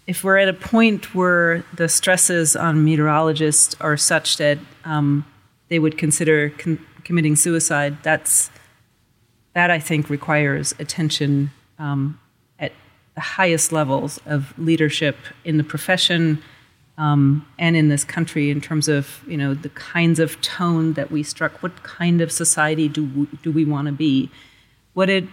if 0.05 0.23
we're 0.23 0.37
at 0.37 0.49
a 0.49 0.53
point 0.53 1.15
where 1.15 1.63
the 1.75 1.87
stresses 1.87 2.55
on 2.55 2.83
meteorologists 2.83 3.75
are 3.79 3.95
such 3.95 4.37
that 4.37 4.59
um, 4.83 5.25
they 5.69 5.79
would 5.79 5.97
consider 5.97 6.49
con- 6.49 6.85
committing 7.03 7.35
suicide, 7.35 7.97
that's 8.03 8.49
that 9.53 9.69
I 9.69 9.79
think 9.79 10.09
requires 10.09 10.73
attention 10.79 11.51
um, 11.77 12.19
at 12.59 12.71
the 13.15 13.21
highest 13.21 13.71
levels 13.71 14.19
of 14.25 14.57
leadership 14.57 15.17
in 15.43 15.57
the 15.57 15.63
profession 15.63 16.41
um, 16.97 17.45
and 17.57 17.75
in 17.75 17.89
this 17.89 18.03
country 18.03 18.49
in 18.49 18.61
terms 18.61 18.87
of 18.87 19.23
you 19.27 19.37
know 19.37 19.53
the 19.53 19.69
kinds 19.69 20.19
of 20.19 20.39
tone 20.41 20.93
that 20.93 21.11
we 21.11 21.23
struck. 21.23 21.63
What 21.63 21.83
kind 21.83 22.21
of 22.21 22.31
society 22.31 22.87
do 22.87 23.05
we, 23.05 23.37
do 23.41 23.51
we 23.51 23.65
want 23.65 23.87
to 23.87 23.91
be? 23.91 24.29
What 24.93 25.09
it 25.09 25.25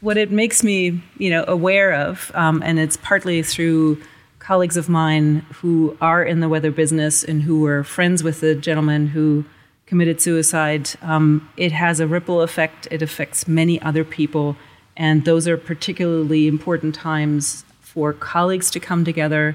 what 0.00 0.16
it 0.16 0.30
makes 0.30 0.64
me 0.64 1.00
you 1.16 1.30
know 1.30 1.44
aware 1.46 1.92
of, 1.92 2.32
um, 2.34 2.62
and 2.64 2.78
it's 2.78 2.96
partly 2.96 3.42
through 3.42 4.02
colleagues 4.38 4.76
of 4.76 4.88
mine 4.88 5.46
who 5.54 5.96
are 6.00 6.24
in 6.24 6.40
the 6.40 6.48
weather 6.48 6.72
business 6.72 7.22
and 7.22 7.42
who 7.42 7.60
were 7.60 7.84
friends 7.84 8.24
with 8.24 8.40
the 8.40 8.56
gentleman 8.56 9.06
who 9.06 9.44
committed 9.86 10.20
suicide, 10.20 10.90
um, 11.02 11.48
it 11.56 11.72
has 11.72 12.00
a 12.00 12.06
ripple 12.06 12.40
effect. 12.40 12.88
It 12.90 13.02
affects 13.02 13.46
many 13.46 13.80
other 13.82 14.04
people. 14.04 14.56
And 14.96 15.24
those 15.24 15.48
are 15.48 15.56
particularly 15.56 16.46
important 16.46 16.94
times 16.94 17.64
for 17.80 18.12
colleagues 18.12 18.70
to 18.70 18.80
come 18.80 19.04
together. 19.04 19.54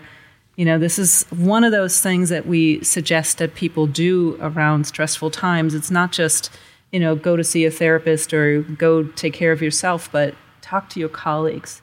You 0.56 0.66
know, 0.66 0.80
this 0.80 1.00
is 1.00 1.24
one 1.30 1.64
of 1.64 1.72
those 1.72 2.02
things 2.02 2.30
that 2.30 2.46
we 2.48 2.84
suggest 2.84 3.38
that 3.38 3.56
people 3.56 3.88
do 3.88 4.38
around 4.42 4.86
stressful 4.86 5.32
times. 5.32 5.74
It's 5.74 5.92
not 5.92 6.12
just, 6.12 6.52
you 6.92 7.00
know, 7.00 7.16
go 7.16 7.36
to 7.36 7.44
see 7.44 7.66
a 7.66 7.72
therapist 7.72 8.34
or 8.34 8.62
go 8.62 9.04
take 9.04 9.34
care 9.34 9.52
of 9.52 9.62
yourself, 9.62 10.12
but 10.12 10.36
talk 10.62 10.90
to 10.90 11.00
your 11.00 11.10
colleagues. 11.10 11.82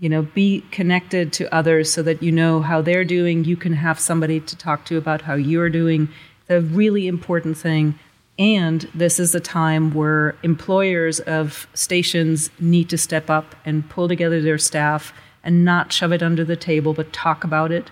You 0.00 0.10
know, 0.10 0.22
be 0.22 0.62
connected 0.70 1.32
to 1.34 1.54
others 1.54 1.90
so 1.90 2.02
that 2.02 2.22
you 2.22 2.30
know 2.30 2.60
how 2.60 2.82
they're 2.82 3.04
doing. 3.04 3.44
You 3.44 3.56
can 3.56 3.72
have 3.72 3.98
somebody 3.98 4.40
to 4.40 4.56
talk 4.56 4.84
to 4.86 4.98
about 4.98 5.22
how 5.22 5.34
you're 5.34 5.70
doing 5.70 6.10
the 6.46 6.60
really 6.60 7.06
important 7.06 7.56
thing. 7.56 7.98
And 8.38 8.82
this 8.94 9.18
is 9.18 9.34
a 9.34 9.40
time 9.40 9.94
where 9.94 10.36
employers 10.42 11.20
of 11.20 11.66
stations 11.74 12.50
need 12.60 12.88
to 12.90 12.98
step 12.98 13.30
up 13.30 13.54
and 13.64 13.88
pull 13.88 14.08
together 14.08 14.42
their 14.42 14.58
staff 14.58 15.12
and 15.42 15.64
not 15.64 15.92
shove 15.92 16.12
it 16.12 16.22
under 16.22 16.44
the 16.44 16.56
table, 16.56 16.92
but 16.92 17.12
talk 17.12 17.44
about 17.44 17.72
it 17.72 17.90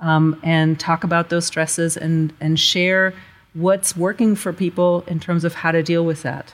um, 0.00 0.38
and 0.42 0.78
talk 0.78 1.04
about 1.04 1.30
those 1.30 1.46
stresses 1.46 1.96
and, 1.96 2.32
and 2.40 2.60
share 2.60 3.14
what's 3.54 3.96
working 3.96 4.36
for 4.36 4.52
people 4.52 5.02
in 5.06 5.18
terms 5.18 5.44
of 5.44 5.54
how 5.54 5.72
to 5.72 5.82
deal 5.82 6.04
with 6.04 6.22
that. 6.22 6.52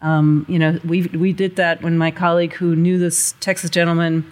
Um, 0.00 0.46
you 0.48 0.58
know, 0.58 0.80
we 0.84 1.02
we 1.08 1.34
did 1.34 1.56
that 1.56 1.82
when 1.82 1.98
my 1.98 2.10
colleague 2.10 2.54
who 2.54 2.74
knew 2.74 2.98
this 2.98 3.34
Texas 3.40 3.68
gentleman, 3.68 4.30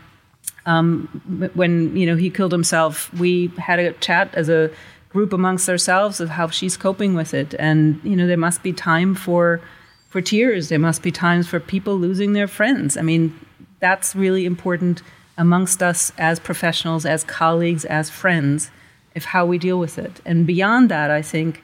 um, 0.65 1.51
when 1.55 1.95
you 1.95 2.07
know 2.07 2.17
he 2.17 2.31
killed 2.31 2.53
himself, 2.53 3.13
we 3.15 3.49
had 3.59 3.79
a 3.79 3.93
chat 3.95 4.35
as 4.35 4.49
a 4.49 4.71
group 5.09 5.33
amongst 5.33 5.69
ourselves 5.69 6.21
of 6.21 6.29
how 6.31 6.49
she's 6.49 6.77
coping 6.77 7.15
with 7.15 7.35
it. 7.35 7.55
And 7.59 8.01
you 8.05 8.17
know, 8.17 8.27
there 8.27 8.37
must 8.37 8.63
be 8.63 8.73
time 8.73 9.15
for 9.15 9.61
for 10.09 10.21
tears. 10.21 10.69
There 10.69 10.79
must 10.79 11.03
be 11.03 11.11
times 11.11 11.47
for 11.47 11.61
people 11.61 11.97
losing 11.97 12.33
their 12.33 12.49
friends. 12.49 12.97
I 12.97 13.03
mean, 13.03 13.39
that's 13.81 14.15
really 14.15 14.47
important 14.47 15.03
amongst 15.37 15.83
us 15.83 16.13
as 16.19 16.41
professionals, 16.41 17.07
as 17.07 17.25
colleagues, 17.25 17.85
as 17.85 18.11
friends, 18.11 18.71
of 19.15 19.25
how 19.25 19.47
we 19.47 19.59
deal 19.59 19.79
with 19.79 19.99
it. 19.99 20.21
And 20.25 20.47
beyond 20.47 20.91
that, 20.91 21.11
I 21.11 21.23
think 21.23 21.63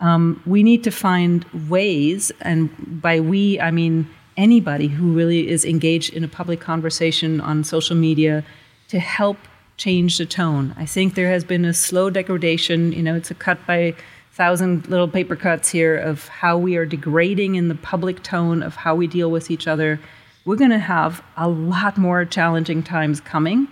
um, 0.00 0.42
we 0.46 0.62
need 0.62 0.84
to 0.84 0.90
find 0.90 1.44
ways, 1.68 2.30
and 2.40 3.00
by 3.00 3.20
we, 3.20 3.58
I 3.60 3.70
mean 3.70 4.08
anybody 4.36 4.88
who 4.88 5.12
really 5.12 5.48
is 5.48 5.64
engaged 5.64 6.12
in 6.12 6.22
a 6.22 6.28
public 6.28 6.60
conversation 6.60 7.40
on 7.40 7.64
social 7.64 7.96
media, 7.96 8.44
to 8.88 9.00
help 9.00 9.38
change 9.76 10.18
the 10.18 10.26
tone. 10.26 10.74
I 10.76 10.86
think 10.86 11.14
there 11.14 11.28
has 11.28 11.44
been 11.44 11.64
a 11.64 11.74
slow 11.74 12.10
degradation. 12.10 12.92
You 12.92 13.02
know, 13.02 13.14
it's 13.14 13.30
a 13.30 13.34
cut 13.34 13.64
by 13.66 13.94
thousand 14.32 14.86
little 14.88 15.08
paper 15.08 15.34
cuts 15.34 15.70
here 15.70 15.96
of 15.96 16.28
how 16.28 16.58
we 16.58 16.76
are 16.76 16.84
degrading 16.84 17.54
in 17.54 17.68
the 17.68 17.74
public 17.74 18.22
tone 18.22 18.62
of 18.62 18.76
how 18.76 18.94
we 18.94 19.06
deal 19.06 19.30
with 19.30 19.50
each 19.50 19.66
other. 19.66 19.98
We're 20.44 20.56
going 20.56 20.70
to 20.70 20.78
have 20.78 21.22
a 21.36 21.48
lot 21.48 21.96
more 21.96 22.24
challenging 22.24 22.82
times 22.82 23.20
coming. 23.20 23.66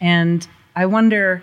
And 0.00 0.46
I 0.74 0.86
wonder 0.86 1.42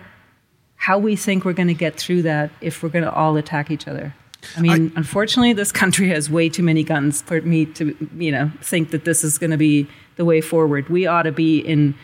how 0.76 0.98
we 0.98 1.16
think 1.16 1.44
we're 1.44 1.54
going 1.54 1.68
to 1.68 1.74
get 1.74 1.96
through 1.96 2.22
that 2.22 2.50
if 2.60 2.82
we're 2.82 2.88
going 2.90 3.04
to 3.04 3.12
all 3.12 3.36
attack 3.36 3.70
each 3.70 3.88
other. 3.88 4.14
I 4.56 4.60
mean, 4.60 4.92
I, 4.94 4.98
unfortunately, 4.98 5.52
this 5.52 5.72
country 5.72 6.08
has 6.10 6.30
way 6.30 6.48
too 6.48 6.62
many 6.62 6.84
guns 6.84 7.22
for 7.22 7.40
me 7.40 7.66
to, 7.66 7.96
you 8.16 8.30
know, 8.30 8.52
think 8.62 8.90
that 8.90 9.04
this 9.04 9.24
is 9.24 9.38
going 9.38 9.50
to 9.50 9.56
be 9.56 9.88
the 10.16 10.24
way 10.24 10.40
forward. 10.40 10.88
We 10.88 11.06
ought 11.06 11.22
to 11.22 11.32
be 11.32 11.58
in 11.58 11.94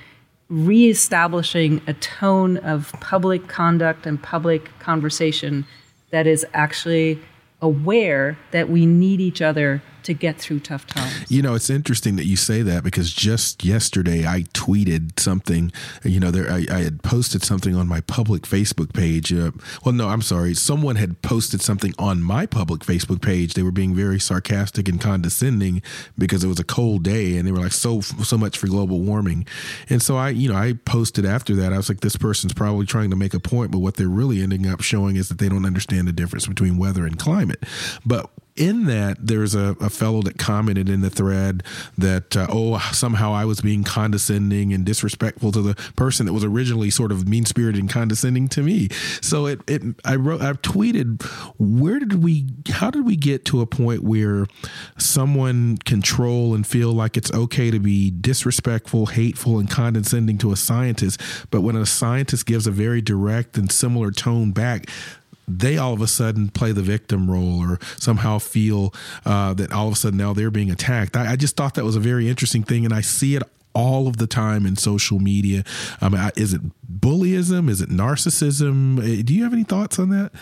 reestablishing 0.49 1.81
a 1.87 1.95
tone 1.95 2.57
of 2.59 2.93
public 3.01 3.49
conduct 3.49 4.07
and 4.07 4.23
public 4.23 4.79
conversation 4.79 5.67
that 6.11 6.27
is 6.27 6.47
actually 6.53 7.19
aware 7.61 8.39
that 8.51 8.69
we 8.69 8.87
need 8.87 9.21
each 9.21 9.41
other 9.41 9.83
to 10.05 10.15
get 10.15 10.39
through 10.39 10.61
tough 10.61 10.87
times. 10.87 11.31
You 11.31 11.43
know, 11.43 11.55
it's 11.55 11.71
interesting 11.71 12.17
that 12.17 12.27
you 12.27 12.37
say 12.37 12.63
that 12.63 12.85
because 12.85 13.13
just 13.13 13.65
yesterday 13.65 14.27
I 14.27 14.43
tweeted 14.55 15.19
something. 15.19 15.73
You 16.05 16.21
know, 16.21 16.31
there 16.31 16.51
I, 16.51 16.67
I 16.71 16.83
had 16.83 17.03
posted 17.03 17.43
something 17.43 17.75
on 17.75 17.89
my 17.89 18.01
public 18.03 18.43
Facebook 18.43 18.93
page. 18.93 19.33
Uh, 19.33 19.51
well, 19.85 19.95
no, 19.95 20.09
I'm 20.09 20.23
sorry. 20.23 20.55
Someone 20.55 20.97
had 20.97 21.21
posted 21.23 21.61
something 21.61 21.95
on 21.99 22.23
my 22.23 22.47
public 22.47 22.83
Facebook 22.83 23.23
page. 23.23 23.55
They 23.55 23.63
were 23.63 23.73
being 23.73 23.95
very 23.95 24.21
sarcastic 24.21 24.89
and 24.89 25.01
condescending 25.01 25.83
because 26.17 26.45
it 26.45 26.49
was 26.49 26.61
a 26.61 26.65
cold 26.65 27.03
day, 27.03 27.37
and 27.37 27.47
they 27.47 27.53
were 27.53 27.61
like, 27.61 27.73
"So 27.73 28.01
so 28.01 28.37
much 28.37 28.59
for 28.59 28.67
global 28.67 29.01
warming." 29.01 29.47
And 29.89 30.03
so 30.03 30.17
I, 30.17 30.31
you 30.31 30.51
know, 30.51 30.57
I 30.57 30.75
posted 30.85 31.25
after 31.25 31.55
that. 31.57 31.73
I 31.73 31.79
was 31.79 31.89
like, 31.89 32.01
"This 32.01 32.17
person's 32.17 32.53
probably 32.53 32.87
trying 32.87 33.11
to 33.11 33.17
make 33.17 33.35
a 33.35 33.41
point, 33.41 33.71
but 33.71 33.79
what 33.79 33.97
they're 33.97 34.09
really 34.09 34.43
ending 34.43 34.67
up 34.67 34.83
showing 34.83 35.17
is 35.17 35.29
that 35.29 35.39
they 35.39 35.49
don't 35.49 35.65
understand 35.65 36.07
the 36.07 36.13
difference 36.13 36.47
between 36.47 36.77
weather 36.77 37.07
and 37.07 37.19
climate." 37.19 37.63
But 38.05 38.31
in 38.57 38.85
that, 38.85 39.17
there's 39.21 39.55
a, 39.55 39.77
a 39.81 39.91
fellow 39.91 40.23
that 40.23 40.39
commented 40.39 40.89
in 40.89 41.01
the 41.01 41.11
thread 41.11 41.63
that, 41.99 42.37
uh, 42.37 42.47
oh, 42.49 42.79
somehow 42.93 43.33
I 43.33 43.45
was 43.45 43.61
being 43.61 43.83
condescending 43.83 44.73
and 44.73 44.85
disrespectful 44.85 45.51
to 45.53 45.61
the 45.61 45.75
person 45.97 46.27
that 46.27 46.33
was 46.33 46.45
originally 46.45 46.91
sort 46.91 47.11
of 47.11 47.27
mean 47.27 47.45
spirited 47.45 47.81
and 47.81 47.91
condescending 47.91 48.49
to 48.49 48.63
me. 48.63 48.89
So 49.21 49.47
it, 49.47 49.61
it, 49.67 49.83
I 50.05 50.15
wrote, 50.17 50.41
I 50.41 50.53
tweeted, 50.53 51.23
where 51.59 51.99
did 51.99 52.23
we, 52.23 52.47
how 52.71 52.91
did 52.91 53.05
we 53.05 53.17
get 53.17 53.45
to 53.47 53.61
a 53.61 53.67
point 53.67 54.05
where 54.05 54.47
someone 54.99 55.79
control 55.79 56.55
and 56.55 56.65
feel 56.65 56.93
like 56.93 57.17
it's 57.17 57.33
okay 57.33 57.73
to 57.73 57.81
be 57.81 58.11
disrespectful, 58.11 59.07
hateful, 59.07 59.59
and 59.59 59.69
condescending 59.69 60.39
to 60.39 60.53
a 60.53 60.57
scientist, 60.57 61.21
but 61.51 61.63
when 61.63 61.75
a 61.75 61.87
scientist 61.87 62.47
gives 62.47 62.69
a 62.69 62.71
very 62.71 63.01
direct 63.01 63.59
and 63.59 63.73
similar 63.73 64.13
tone 64.13 64.53
back, 64.53 64.89
they 65.47 65.77
all 65.77 65.93
of 65.93 66.01
a 66.01 66.07
sudden 66.07 66.49
play 66.49 66.73
the 66.73 66.83
victim 66.83 67.31
role 67.31 67.61
or 67.61 67.79
somehow 67.99 68.39
feel 68.39 68.95
uh, 69.25 69.55
that 69.55 69.73
all 69.73 69.89
of 69.89 69.95
a 69.95 69.97
sudden 69.97 70.19
now 70.19 70.33
they're 70.33 70.51
being 70.51 70.71
attacked. 70.71 71.17
I, 71.17 71.33
I, 71.33 71.37
just 71.37 71.57
thought 71.57 71.75
that 71.75 71.85
was 71.85 71.97
a 71.97 72.01
very 72.01 72.29
interesting 72.29 72.63
thing, 72.63 72.85
and 72.85 72.95
I 72.95 73.01
see 73.01 73.37
it 73.37 73.43
all 73.75 74.07
of 74.07 74.17
the 74.19 74.27
time 74.27 74.67
in 74.67 74.77
social 74.77 75.19
media. 75.19 75.65
Um, 76.01 76.15
is 76.37 76.55
it 76.55 76.63
bullyism? 77.01 77.69
Is 77.69 77.81
it 77.81 77.91
narcissism? 77.91 78.99
Uh, 78.99 79.23
do 79.23 79.35
you 79.35 79.43
have 79.43 79.53
any 79.53 79.65
thoughts 79.65 79.99
on 79.99 80.11
that? 80.11 80.33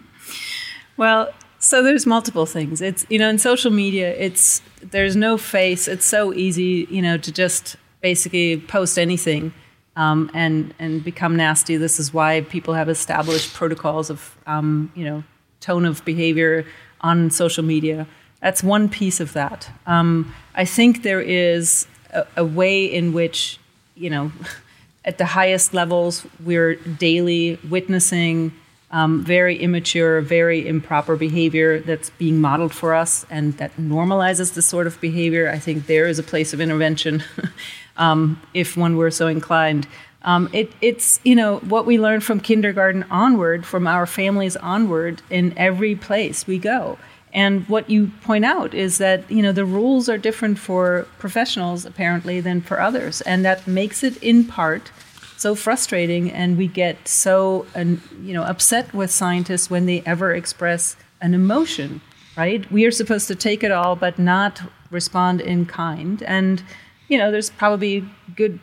well, 0.96 1.32
so 1.58 1.82
there's 1.82 2.06
multiple 2.06 2.46
things. 2.46 2.80
It's 2.80 3.06
you 3.08 3.18
know 3.18 3.28
in 3.28 3.38
social 3.38 3.70
media, 3.70 4.14
it's 4.16 4.62
there's 4.82 5.16
no 5.16 5.36
face. 5.36 5.86
It's 5.86 6.06
so 6.06 6.32
easy, 6.32 6.86
you 6.90 7.02
know, 7.02 7.18
to 7.18 7.30
just 7.32 7.76
basically 8.00 8.58
post 8.60 8.98
anything 8.98 9.52
um, 9.96 10.30
and 10.34 10.74
and 10.78 11.02
become 11.02 11.36
nasty. 11.36 11.76
This 11.76 11.98
is 11.98 12.12
why 12.12 12.42
people 12.42 12.74
have 12.74 12.88
established 12.88 13.54
protocols 13.54 14.10
of 14.10 14.36
um, 14.46 14.92
you 14.94 15.04
know 15.04 15.24
tone 15.60 15.84
of 15.84 16.04
behavior 16.04 16.64
on 17.00 17.30
social 17.30 17.64
media. 17.64 18.06
That's 18.40 18.62
one 18.62 18.88
piece 18.88 19.18
of 19.20 19.32
that. 19.32 19.70
Um, 19.86 20.32
I 20.54 20.64
think 20.64 21.02
there 21.02 21.22
is 21.22 21.86
a, 22.12 22.26
a, 22.36 22.44
way 22.44 22.84
in 22.84 23.12
which 23.12 23.58
you 23.94 24.10
know 24.10 24.30
at 25.04 25.18
the 25.18 25.24
highest 25.24 25.74
levels 25.74 26.26
we're 26.44 26.76
daily 26.76 27.58
witnessing. 27.68 28.52
Um, 28.88 29.24
very 29.24 29.56
immature, 29.56 30.20
very 30.20 30.66
improper 30.66 31.16
behavior 31.16 31.80
that's 31.80 32.10
being 32.10 32.40
modeled 32.40 32.72
for 32.72 32.94
us 32.94 33.26
and 33.28 33.52
that 33.58 33.76
normalizes 33.76 34.54
this 34.54 34.66
sort 34.66 34.86
of 34.86 35.00
behavior. 35.00 35.50
I 35.50 35.58
think 35.58 35.86
there 35.86 36.06
is 36.06 36.20
a 36.20 36.22
place 36.22 36.54
of 36.54 36.60
intervention 36.60 37.24
um, 37.98 38.40
if 38.54 38.76
one 38.76 38.96
were 38.96 39.10
so 39.10 39.26
inclined. 39.26 39.86
Um, 40.22 40.50
it, 40.52 40.72
it's 40.80 41.20
you 41.22 41.36
know 41.36 41.58
what 41.58 41.86
we 41.86 41.98
learn 41.98 42.20
from 42.20 42.40
kindergarten 42.40 43.04
onward, 43.10 43.64
from 43.64 43.86
our 43.86 44.06
families 44.06 44.56
onward, 44.56 45.22
in 45.30 45.56
every 45.56 45.94
place 45.94 46.46
we 46.46 46.58
go. 46.58 46.98
And 47.32 47.68
what 47.68 47.88
you 47.90 48.10
point 48.22 48.44
out 48.44 48.74
is 48.74 48.98
that 48.98 49.30
you 49.30 49.40
know 49.40 49.52
the 49.52 49.64
rules 49.64 50.08
are 50.08 50.18
different 50.18 50.58
for 50.58 51.06
professionals 51.18 51.84
apparently 51.84 52.40
than 52.40 52.60
for 52.60 52.80
others, 52.80 53.20
and 53.20 53.44
that 53.44 53.66
makes 53.66 54.02
it 54.02 54.20
in 54.22 54.44
part 54.44 54.90
so 55.36 55.54
frustrating. 55.54 56.32
And 56.32 56.58
we 56.58 56.66
get 56.66 57.06
so 57.06 57.66
you 57.76 58.32
know 58.34 58.42
upset 58.42 58.92
with 58.92 59.12
scientists 59.12 59.70
when 59.70 59.86
they 59.86 60.02
ever 60.04 60.34
express 60.34 60.96
an 61.20 61.34
emotion. 61.34 62.00
Right? 62.36 62.70
We 62.70 62.84
are 62.84 62.90
supposed 62.90 63.28
to 63.28 63.34
take 63.34 63.64
it 63.64 63.70
all, 63.70 63.96
but 63.96 64.18
not 64.18 64.60
respond 64.90 65.40
in 65.40 65.66
kind. 65.66 66.22
And 66.24 66.62
you 67.08 67.18
know, 67.18 67.30
there's 67.30 67.50
probably 67.50 68.04
good, 68.34 68.58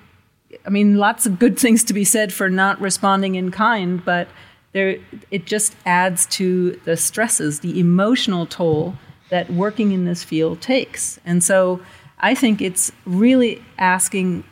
I 0.66 0.70
mean, 0.70 0.98
lots 0.98 1.26
of 1.26 1.40
good 1.40 1.58
things 1.64 1.84
to 1.86 1.94
be 1.94 2.04
said 2.04 2.34
for 2.34 2.50
not 2.50 2.80
responding 2.80 3.36
in 3.36 3.52
kind, 3.52 4.04
but 4.04 4.28
there, 4.74 4.98
it 5.30 5.46
just 5.46 5.76
adds 5.86 6.26
to 6.28 6.72
the 6.86 6.98
stresses, 6.98 7.60
the 7.60 7.80
emotional 7.80 8.46
toll 8.46 8.96
that 9.30 9.50
working 9.50 9.92
in 9.92 10.06
this 10.06 10.24
field 10.24 10.62
takes. 10.62 11.20
And 11.26 11.44
so 11.44 11.80
I 12.20 12.36
think 12.36 12.62
it's 12.62 12.92
really 13.06 13.64
asking 13.78 14.44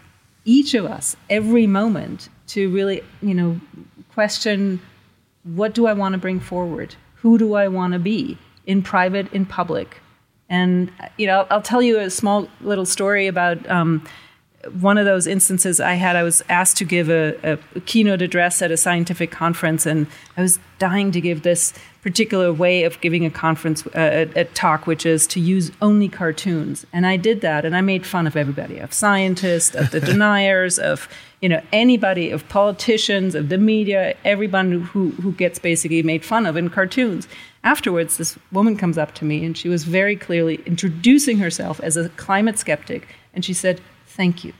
each 0.45 0.73
of 0.73 0.86
us 0.86 1.15
every 1.30 1.67
moment 1.67 2.30
to 2.47 2.69
really, 2.69 3.04
you 3.21 3.34
know, 3.34 3.60
question 4.13 4.82
what 5.43 5.73
do 5.73 5.88
I 5.88 5.93
want 5.93 6.13
to 6.13 6.19
bring 6.19 6.39
forward? 6.39 6.95
Who 7.15 7.38
do 7.38 7.56
I 7.56 7.67
want 7.67 7.93
to 7.93 7.99
be 7.99 8.38
in 8.65 8.84
private, 8.84 9.32
in 9.34 9.45
public? 9.45 9.97
And 10.52 10.92
you 11.18 11.26
know, 11.26 11.48
I'll 11.50 11.62
tell 11.62 11.82
you 11.82 11.98
a 11.98 12.10
small 12.10 12.48
little 12.60 12.86
story 12.86 13.26
about 13.26 13.68
um, 13.70 14.06
one 14.82 14.98
of 14.98 15.06
those 15.06 15.26
instances 15.26 15.80
I 15.80 15.94
had. 15.94 16.18
I 16.18 16.24
was 16.24 16.44
asked 16.50 16.76
to 16.78 16.86
give 16.86 17.10
a, 17.10 17.38
a, 17.42 17.80
keynote 17.86 18.22
address 18.22 18.62
at 18.62 18.70
a 18.70 18.76
scientific 18.76 19.32
conference, 19.32 19.86
and 19.86 20.08
I 20.36 20.42
was 20.42 20.60
dying 20.78 21.14
to 21.14 21.22
give 21.22 21.44
this 21.44 21.74
particular 22.02 22.52
way 22.52 22.84
of 22.84 23.00
giving 23.00 23.26
a 23.26 23.30
conference 23.30 23.88
uh, 23.88 24.28
a, 24.36 24.42
a, 24.42 24.44
talk, 24.44 24.88
which 24.88 25.06
is 25.06 25.26
to 25.28 25.40
use 25.40 25.72
only 25.82 26.10
cartoons. 26.10 26.86
And 26.92 27.08
I 27.08 27.16
did 27.16 27.40
that, 27.42 27.64
and 27.64 27.74
I 27.74 27.80
made 27.80 28.06
fun 28.06 28.28
of 28.28 28.36
everybody, 28.36 28.78
of 28.80 28.94
scientists, 28.94 29.74
of 29.74 29.92
the 29.92 30.00
deniers, 30.12 30.78
of 30.78 31.08
you 31.40 31.48
know 31.48 31.62
anybody, 31.72 32.30
of 32.30 32.48
politicians, 32.50 33.36
of 33.36 33.48
the 33.48 33.58
media, 33.58 34.16
everyone 34.26 34.82
who 34.82 35.12
who 35.12 35.32
gets 35.32 35.60
basically 35.60 36.04
made 36.04 36.26
fun 36.26 36.46
of 36.46 36.58
in 36.58 36.70
cartoons. 36.70 37.26
Afterwards, 37.63 38.17
this 38.17 38.38
woman 38.52 38.76
comes 38.76 38.97
up 38.97 39.13
to 39.15 39.26
me 39.26 39.45
and 39.45 39.56
she 39.56 39.69
was 39.69 39.84
very 39.84 40.15
clearly 40.15 40.62
introducing 40.65 41.38
herself 41.38 41.80
as 41.82 41.95
a 41.95 42.10
climate 42.10 42.58
skeptic. 42.58 43.08
And 43.34 43.45
she 43.45 43.54
said, 43.54 43.82
Thank 44.08 44.43
you. 44.43 44.54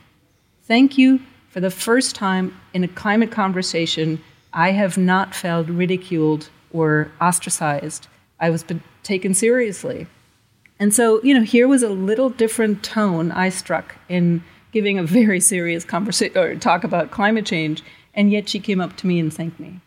Thank 0.64 0.98
you 0.98 1.20
for 1.52 1.60
the 1.60 1.70
first 1.70 2.16
time 2.16 2.58
in 2.74 2.84
a 2.84 2.88
climate 2.88 3.32
conversation, 3.32 4.24
I 4.54 4.72
have 4.72 4.98
not 4.98 5.36
felt 5.36 5.68
ridiculed 5.68 6.50
or 6.72 7.12
ostracized. 7.20 8.08
I 8.40 8.50
was 8.50 8.64
taken 9.04 9.34
seriously. 9.34 10.08
And 10.80 10.94
so, 10.94 11.22
you 11.24 11.34
know, 11.34 11.44
here 11.44 11.68
was 11.68 11.84
a 11.84 11.90
little 11.90 12.30
different 12.30 12.84
tone 12.84 13.32
I 13.32 13.50
struck 13.50 13.96
in 14.08 14.44
giving 14.72 14.98
a 14.98 15.04
very 15.04 15.42
serious 15.42 15.84
conversation 15.84 16.38
or 16.38 16.56
talk 16.56 16.86
about 16.86 17.12
climate 17.12 17.46
change, 17.46 17.84
and 18.14 18.32
yet 18.32 18.48
she 18.48 18.60
came 18.60 18.80
up 18.80 18.96
to 18.98 19.08
me 19.08 19.20
and 19.20 19.34
thanked 19.34 19.60
me. 19.60 19.82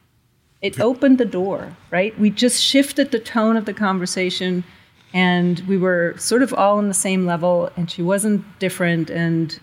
It 0.65 0.81
opened 0.81 1.19
the 1.19 1.27
door, 1.27 1.77
right? 1.91 2.19
We 2.19 2.31
just 2.31 2.63
shifted 2.63 3.11
the 3.11 3.19
tone 3.19 3.59
of 3.59 3.67
the 3.67 3.75
conversation 3.75 4.65
and 5.13 5.61
we 5.69 5.77
were 5.77 6.15
sort 6.17 6.43
of 6.43 6.55
all 6.55 6.79
on 6.79 6.89
the 6.89 6.95
same 6.95 7.27
level 7.27 7.71
and 7.77 7.91
she 7.91 8.01
wasn't 8.01 8.43
different 8.59 9.11
and 9.11 9.61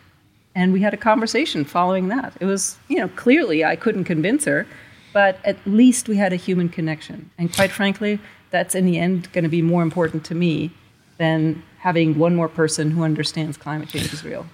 and 0.54 0.72
we 0.74 0.82
had 0.82 0.94
a 0.94 0.98
conversation 0.98 1.66
following 1.66 2.10
that. 2.10 2.34
It 2.40 2.46
was, 2.46 2.78
you 2.88 2.98
know, 2.98 3.08
clearly 3.08 3.66
I 3.66 3.76
couldn't 3.76 4.04
convince 4.04 4.46
her, 4.46 4.68
but 5.12 5.40
at 5.44 5.58
least 5.66 6.08
we 6.08 6.18
had 6.18 6.34
a 6.34 6.36
human 6.36 6.70
connection. 6.70 7.32
And 7.40 7.52
quite 7.52 7.72
frankly, 7.72 8.20
that's 8.52 8.76
in 8.76 8.86
the 8.86 9.00
end 9.00 9.32
going 9.32 9.44
to 9.44 9.50
be 9.50 9.64
more 9.64 9.82
important 9.82 10.24
to 10.26 10.36
me 10.36 10.70
than 11.18 11.64
having 11.80 12.20
one 12.20 12.36
more 12.36 12.50
person 12.50 12.92
who 12.92 13.02
understands 13.02 13.58
climate 13.58 13.90
change 13.90 14.14
is 14.14 14.24
real. 14.24 14.46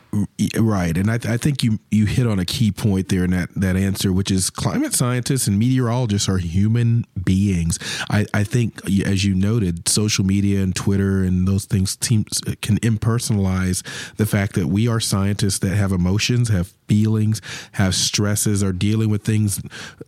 Right, 0.57 0.97
and 0.97 1.11
I, 1.11 1.17
th- 1.17 1.33
I, 1.33 1.37
think 1.37 1.63
you 1.63 1.79
you 1.91 2.05
hit 2.05 2.25
on 2.25 2.39
a 2.39 2.45
key 2.45 2.71
point 2.71 3.09
there 3.09 3.25
in 3.25 3.31
that 3.31 3.49
that 3.55 3.75
answer, 3.75 4.13
which 4.13 4.31
is 4.31 4.49
climate 4.49 4.93
scientists 4.93 5.47
and 5.47 5.59
meteorologists 5.59 6.29
are 6.29 6.37
human 6.37 7.05
beings. 7.21 7.77
I, 8.09 8.25
I 8.33 8.43
think, 8.43 8.79
as 9.05 9.25
you 9.25 9.35
noted, 9.35 9.87
social 9.89 10.25
media 10.25 10.61
and 10.61 10.73
Twitter 10.73 11.23
and 11.23 11.47
those 11.47 11.65
things 11.65 11.95
teams 11.97 12.39
can 12.61 12.77
impersonalize 12.79 13.83
the 14.15 14.25
fact 14.25 14.55
that 14.55 14.67
we 14.67 14.87
are 14.87 14.99
scientists 14.99 15.59
that 15.59 15.75
have 15.75 15.91
emotions, 15.91 16.49
have 16.49 16.73
feelings, 16.87 17.41
have 17.73 17.93
stresses, 17.93 18.63
are 18.63 18.71
dealing 18.71 19.09
with 19.09 19.23
things 19.23 19.61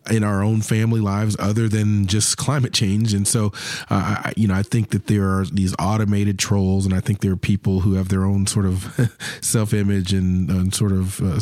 in 0.09 0.23
our 0.23 0.41
own 0.41 0.61
family 0.61 1.01
lives 1.01 1.35
other 1.39 1.67
than 1.67 2.07
just 2.07 2.37
climate 2.37 2.73
change. 2.73 3.13
And 3.13 3.27
so, 3.27 3.47
uh, 3.89 4.23
I, 4.23 4.33
you 4.37 4.47
know, 4.47 4.55
I 4.55 4.63
think 4.63 4.91
that 4.91 5.07
there 5.07 5.25
are 5.25 5.45
these 5.45 5.75
automated 5.77 6.39
trolls, 6.39 6.85
and 6.85 6.95
I 6.95 7.01
think 7.01 7.19
there 7.19 7.33
are 7.33 7.37
people 7.37 7.81
who 7.81 7.95
have 7.95 8.07
their 8.07 8.23
own 8.23 8.47
sort 8.47 8.65
of 8.65 9.11
self 9.41 9.73
image 9.73 9.88
and, 9.89 10.49
and, 10.49 10.73
sort 10.73 10.91
of 10.91 11.19
uh, 11.21 11.39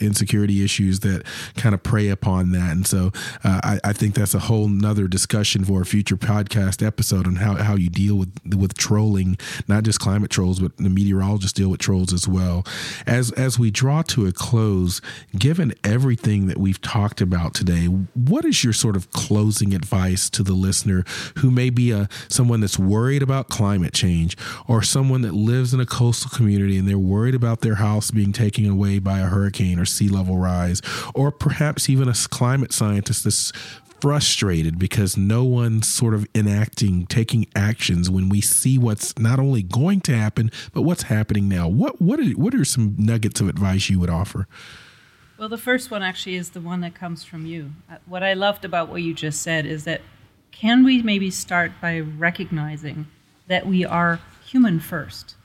insecurity 0.00 0.64
issues 0.64 1.00
that 1.00 1.24
kind 1.56 1.74
of 1.74 1.82
prey 1.82 2.08
upon 2.08 2.52
that. 2.52 2.72
And 2.72 2.86
so, 2.86 3.12
uh, 3.44 3.60
I, 3.62 3.80
I, 3.84 3.92
think 3.92 4.14
that's 4.14 4.34
a 4.34 4.38
whole 4.38 4.68
nother 4.68 5.06
discussion 5.06 5.64
for 5.64 5.82
a 5.82 5.84
future 5.84 6.16
podcast 6.16 6.84
episode 6.84 7.26
on 7.26 7.36
how, 7.36 7.54
how 7.56 7.76
you 7.76 7.90
deal 7.90 8.16
with 8.16 8.32
with 8.56 8.76
trolling, 8.76 9.36
not 9.68 9.84
just 9.84 10.00
climate 10.00 10.30
trolls, 10.30 10.60
but 10.60 10.76
the 10.78 10.88
meteorologists 10.88 11.52
deal 11.52 11.68
with 11.68 11.80
trolls 11.80 12.12
as 12.12 12.26
well. 12.26 12.64
As 13.06 13.30
as 13.32 13.58
we 13.58 13.70
draw 13.70 14.02
to 14.02 14.26
a 14.26 14.32
close 14.32 14.60
close, 14.60 15.00
given 15.38 15.72
everything 15.84 16.46
that 16.46 16.58
we've 16.58 16.80
talked 16.80 17.20
about 17.20 17.54
today, 17.54 17.86
what 17.86 18.44
is 18.44 18.62
your 18.62 18.72
sort 18.72 18.96
of 18.96 19.10
closing 19.10 19.74
advice 19.74 20.30
to 20.30 20.42
the 20.42 20.52
listener 20.52 21.04
who 21.38 21.50
may 21.50 21.70
be 21.70 21.90
a 21.90 22.08
someone 22.28 22.60
that's 22.60 22.78
worried 22.78 23.22
about 23.22 23.48
climate 23.48 23.92
change 23.92 24.36
or 24.68 24.82
someone 24.82 25.22
that 25.22 25.34
lives 25.34 25.74
in 25.74 25.80
a 25.80 25.86
coastal 25.86 26.30
community 26.30 26.78
and 26.78 26.88
they're 26.88 26.98
worried 26.98 27.34
about 27.34 27.60
their 27.60 27.76
house 27.76 27.89
being 28.12 28.32
taken 28.32 28.66
away 28.66 28.98
by 28.98 29.18
a 29.18 29.26
hurricane 29.26 29.78
or 29.78 29.84
sea 29.84 30.08
level 30.08 30.38
rise, 30.38 30.80
or 31.14 31.30
perhaps 31.30 31.88
even 31.88 32.08
a 32.08 32.14
climate 32.14 32.72
scientist 32.72 33.24
that's 33.24 33.52
frustrated 34.00 34.78
because 34.78 35.16
no 35.16 35.44
one's 35.44 35.86
sort 35.86 36.14
of 36.14 36.26
enacting, 36.34 37.06
taking 37.06 37.46
actions 37.54 38.08
when 38.08 38.28
we 38.28 38.40
see 38.40 38.78
what's 38.78 39.18
not 39.18 39.38
only 39.38 39.62
going 39.62 40.00
to 40.00 40.16
happen, 40.16 40.50
but 40.72 40.82
what's 40.82 41.04
happening 41.04 41.48
now. 41.48 41.68
What 41.68 42.00
what 42.00 42.20
are, 42.20 42.30
what 42.30 42.54
are 42.54 42.64
some 42.64 42.94
nuggets 42.98 43.40
of 43.40 43.48
advice 43.48 43.90
you 43.90 43.98
would 44.00 44.10
offer? 44.10 44.46
Well, 45.38 45.48
the 45.48 45.58
first 45.58 45.90
one 45.90 46.02
actually 46.02 46.36
is 46.36 46.50
the 46.50 46.60
one 46.60 46.82
that 46.82 46.94
comes 46.94 47.24
from 47.24 47.46
you. 47.46 47.72
Uh, 47.90 47.96
what 48.06 48.22
I 48.22 48.34
loved 48.34 48.64
about 48.64 48.88
what 48.88 49.02
you 49.02 49.14
just 49.14 49.40
said 49.40 49.64
is 49.64 49.84
that 49.84 50.02
can 50.50 50.84
we 50.84 51.02
maybe 51.02 51.30
start 51.30 51.72
by 51.80 52.00
recognizing 52.00 53.06
that 53.46 53.66
we 53.66 53.84
are 53.84 54.20
human 54.44 54.80
first 54.80 55.36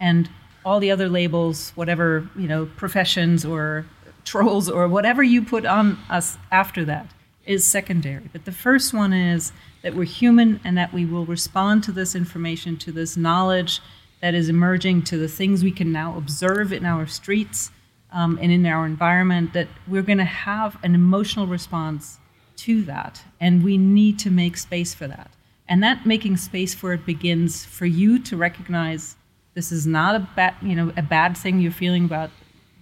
and 0.00 0.30
all 0.64 0.80
the 0.80 0.90
other 0.90 1.08
labels, 1.08 1.72
whatever, 1.74 2.28
you 2.36 2.48
know, 2.48 2.66
professions 2.76 3.44
or 3.44 3.86
trolls 4.24 4.68
or 4.68 4.86
whatever 4.88 5.22
you 5.22 5.42
put 5.42 5.66
on 5.66 5.98
us 6.08 6.38
after 6.50 6.84
that 6.84 7.06
is 7.44 7.66
secondary. 7.66 8.28
But 8.32 8.44
the 8.44 8.52
first 8.52 8.94
one 8.94 9.12
is 9.12 9.52
that 9.82 9.94
we're 9.94 10.04
human 10.04 10.60
and 10.64 10.78
that 10.78 10.92
we 10.92 11.04
will 11.04 11.26
respond 11.26 11.82
to 11.84 11.92
this 11.92 12.14
information, 12.14 12.76
to 12.78 12.92
this 12.92 13.16
knowledge 13.16 13.80
that 14.20 14.34
is 14.34 14.48
emerging, 14.48 15.02
to 15.02 15.18
the 15.18 15.28
things 15.28 15.64
we 15.64 15.72
can 15.72 15.90
now 15.90 16.16
observe 16.16 16.72
in 16.72 16.86
our 16.86 17.06
streets 17.06 17.72
um, 18.12 18.38
and 18.40 18.52
in 18.52 18.64
our 18.66 18.86
environment, 18.86 19.52
that 19.54 19.68
we're 19.88 20.02
going 20.02 20.18
to 20.18 20.24
have 20.24 20.76
an 20.84 20.94
emotional 20.94 21.46
response 21.46 22.18
to 22.56 22.82
that. 22.82 23.24
And 23.40 23.64
we 23.64 23.76
need 23.76 24.18
to 24.20 24.30
make 24.30 24.56
space 24.56 24.94
for 24.94 25.08
that. 25.08 25.32
And 25.68 25.82
that 25.82 26.06
making 26.06 26.36
space 26.36 26.74
for 26.74 26.92
it 26.92 27.04
begins 27.04 27.64
for 27.64 27.86
you 27.86 28.18
to 28.20 28.36
recognize 28.36 29.16
this 29.54 29.72
is 29.72 29.86
not 29.86 30.14
a 30.14 30.28
bad, 30.34 30.54
you 30.62 30.74
know, 30.74 30.92
a 30.96 31.02
bad 31.02 31.36
thing 31.36 31.60
you're 31.60 31.72
feeling 31.72 32.04
about 32.04 32.30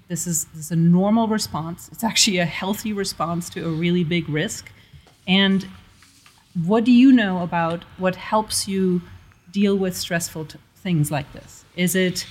this 0.09 0.27
is, 0.27 0.45
this 0.47 0.66
is 0.66 0.71
a 0.71 0.77
normal 0.77 1.29
response. 1.29 1.89
It's 1.93 2.05
actually 2.05 2.39
a 2.39 2.45
healthy 2.45 2.93
response 2.93 3.49
to 3.51 3.66
a 3.66 3.71
really 3.71 4.05
big 4.05 4.29
risk. 4.29 4.71
And 5.27 5.68
what 6.64 6.85
do 6.85 6.91
you 6.91 7.12
know 7.12 7.43
about 7.43 7.85
what 7.97 8.16
helps 8.16 8.66
you 8.66 9.03
deal 9.53 9.77
with 9.77 9.97
stressful 9.97 10.49
things 10.77 11.11
like 11.11 11.33
this? 11.33 11.64
Is 11.77 11.95
it, 11.95 12.27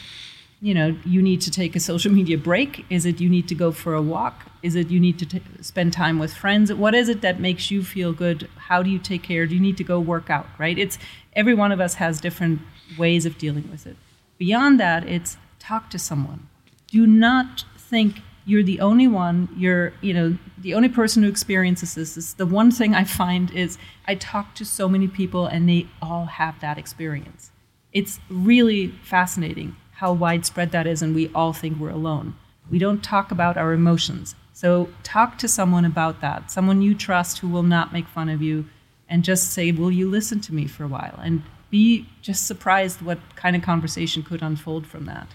you 0.61 0.73
know, 0.73 0.97
you 1.05 1.21
need 1.21 1.39
to 1.41 1.51
take 1.51 1.75
a 1.75 1.79
social 1.79 2.11
media 2.11 2.37
break? 2.37 2.85
Is 2.89 3.05
it 3.05 3.21
you 3.21 3.29
need 3.29 3.47
to 3.47 3.55
go 3.55 3.71
for 3.71 3.93
a 3.93 4.01
walk? 4.01 4.45
Is 4.61 4.75
it 4.75 4.89
you 4.89 4.99
need 4.99 5.17
to 5.19 5.41
spend 5.61 5.93
time 5.93 6.19
with 6.19 6.33
friends? 6.33 6.73
What 6.73 6.93
is 6.93 7.07
it 7.07 7.21
that 7.21 7.39
makes 7.39 7.71
you 7.71 7.81
feel 7.81 8.11
good? 8.11 8.49
How 8.57 8.83
do 8.83 8.89
you 8.89 8.99
take 8.99 9.23
care? 9.23 9.45
Do 9.45 9.55
you 9.55 9.61
need 9.61 9.77
to 9.77 9.85
go 9.85 10.01
work 10.01 10.29
out? 10.29 10.47
Right? 10.57 10.77
It's 10.77 10.97
every 11.33 11.53
one 11.53 11.71
of 11.71 11.79
us 11.79 11.93
has 11.95 12.19
different 12.19 12.59
ways 12.97 13.25
of 13.25 13.37
dealing 13.37 13.69
with 13.71 13.87
it. 13.87 13.95
Beyond 14.39 14.79
that, 14.79 15.05
it's 15.05 15.37
talk 15.59 15.89
to 15.91 15.99
someone. 15.99 16.47
Do 16.87 17.05
not 17.05 17.65
think 17.77 18.21
you're 18.45 18.63
the 18.63 18.79
only 18.79 19.07
one 19.07 19.49
you're 19.55 19.93
you 20.01 20.13
know 20.13 20.37
the 20.57 20.73
only 20.73 20.89
person 20.89 21.21
who 21.21 21.29
experiences 21.29 21.93
this. 21.93 22.17
Is 22.17 22.33
the 22.35 22.45
one 22.45 22.71
thing 22.71 22.95
i 22.95 23.03
find 23.03 23.51
is 23.51 23.77
i 24.07 24.15
talk 24.15 24.55
to 24.55 24.65
so 24.65 24.89
many 24.89 25.07
people 25.07 25.45
and 25.45 25.69
they 25.69 25.87
all 26.01 26.25
have 26.25 26.59
that 26.61 26.77
experience. 26.77 27.51
It's 27.91 28.19
really 28.29 28.87
fascinating 29.03 29.75
how 29.95 30.13
widespread 30.13 30.71
that 30.71 30.87
is 30.87 31.01
and 31.01 31.13
we 31.13 31.29
all 31.35 31.53
think 31.53 31.77
we're 31.77 31.89
alone. 31.89 32.35
We 32.71 32.79
don't 32.79 33.03
talk 33.03 33.31
about 33.31 33.57
our 33.57 33.73
emotions. 33.73 34.35
So 34.53 34.89
talk 35.03 35.37
to 35.39 35.47
someone 35.47 35.85
about 35.85 36.21
that 36.21 36.49
someone 36.49 36.81
you 36.81 36.95
trust 36.95 37.39
who 37.39 37.49
will 37.49 37.63
not 37.63 37.93
make 37.93 38.07
fun 38.07 38.29
of 38.29 38.41
you 38.41 38.65
and 39.09 39.23
just 39.23 39.51
say 39.51 39.71
will 39.71 39.91
you 39.91 40.09
listen 40.09 40.39
to 40.41 40.53
me 40.53 40.65
for 40.65 40.85
a 40.85 40.87
while? 40.87 41.19
And 41.21 41.43
be 41.69 42.07
just 42.21 42.47
surprised 42.47 43.01
what 43.01 43.19
kind 43.35 43.55
of 43.55 43.61
conversation 43.61 44.23
could 44.23 44.41
unfold 44.41 44.87
from 44.87 45.05
that 45.05 45.27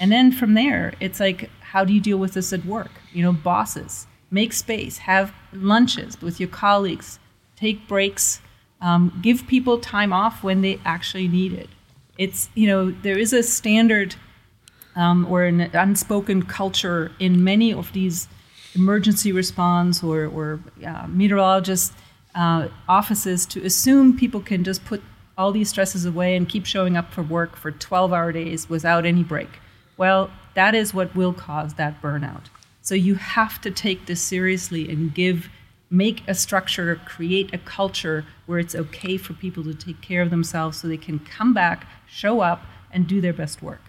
and 0.00 0.10
then 0.10 0.32
from 0.32 0.54
there, 0.54 0.94
it's 0.98 1.20
like, 1.20 1.50
how 1.60 1.84
do 1.84 1.92
you 1.92 2.00
deal 2.00 2.16
with 2.16 2.32
this 2.32 2.54
at 2.54 2.64
work? 2.64 2.90
You 3.12 3.22
know, 3.22 3.32
bosses, 3.32 4.06
make 4.30 4.54
space, 4.54 4.98
have 4.98 5.34
lunches 5.52 6.20
with 6.22 6.40
your 6.40 6.48
colleagues, 6.48 7.18
take 7.54 7.86
breaks, 7.86 8.40
um, 8.80 9.16
give 9.20 9.46
people 9.46 9.78
time 9.78 10.10
off 10.10 10.42
when 10.42 10.62
they 10.62 10.80
actually 10.86 11.28
need 11.28 11.52
it. 11.52 11.68
It's, 12.16 12.48
you 12.54 12.66
know, 12.66 12.90
there 12.90 13.18
is 13.18 13.34
a 13.34 13.42
standard 13.42 14.16
um, 14.96 15.26
or 15.26 15.44
an 15.44 15.60
unspoken 15.60 16.44
culture 16.44 17.12
in 17.18 17.44
many 17.44 17.72
of 17.72 17.92
these 17.92 18.26
emergency 18.74 19.32
response 19.32 20.02
or, 20.02 20.26
or 20.26 20.60
uh, 20.86 21.06
meteorologist 21.08 21.92
uh, 22.34 22.68
offices 22.88 23.44
to 23.44 23.62
assume 23.66 24.16
people 24.16 24.40
can 24.40 24.64
just 24.64 24.82
put 24.86 25.02
all 25.40 25.52
these 25.52 25.70
stresses 25.70 26.04
away 26.04 26.36
and 26.36 26.50
keep 26.50 26.66
showing 26.66 26.98
up 26.98 27.10
for 27.14 27.22
work 27.22 27.56
for 27.56 27.70
12 27.70 28.12
hour 28.12 28.30
days 28.30 28.68
without 28.68 29.06
any 29.06 29.24
break. 29.24 29.48
Well, 29.96 30.30
that 30.54 30.74
is 30.74 30.92
what 30.92 31.16
will 31.16 31.32
cause 31.32 31.74
that 31.74 32.02
burnout. 32.02 32.44
So 32.82 32.94
you 32.94 33.14
have 33.14 33.58
to 33.62 33.70
take 33.70 34.04
this 34.04 34.20
seriously 34.20 34.90
and 34.90 35.14
give 35.14 35.48
make 35.88 36.22
a 36.28 36.34
structure, 36.34 37.00
create 37.06 37.54
a 37.54 37.58
culture 37.58 38.26
where 38.44 38.58
it's 38.58 38.74
okay 38.74 39.16
for 39.16 39.32
people 39.32 39.64
to 39.64 39.72
take 39.72 40.02
care 40.02 40.20
of 40.20 40.28
themselves 40.28 40.78
so 40.78 40.88
they 40.88 40.98
can 40.98 41.18
come 41.18 41.54
back, 41.54 41.86
show 42.06 42.40
up, 42.40 42.66
and 42.92 43.06
do 43.06 43.22
their 43.22 43.32
best 43.32 43.62
work. 43.62 43.80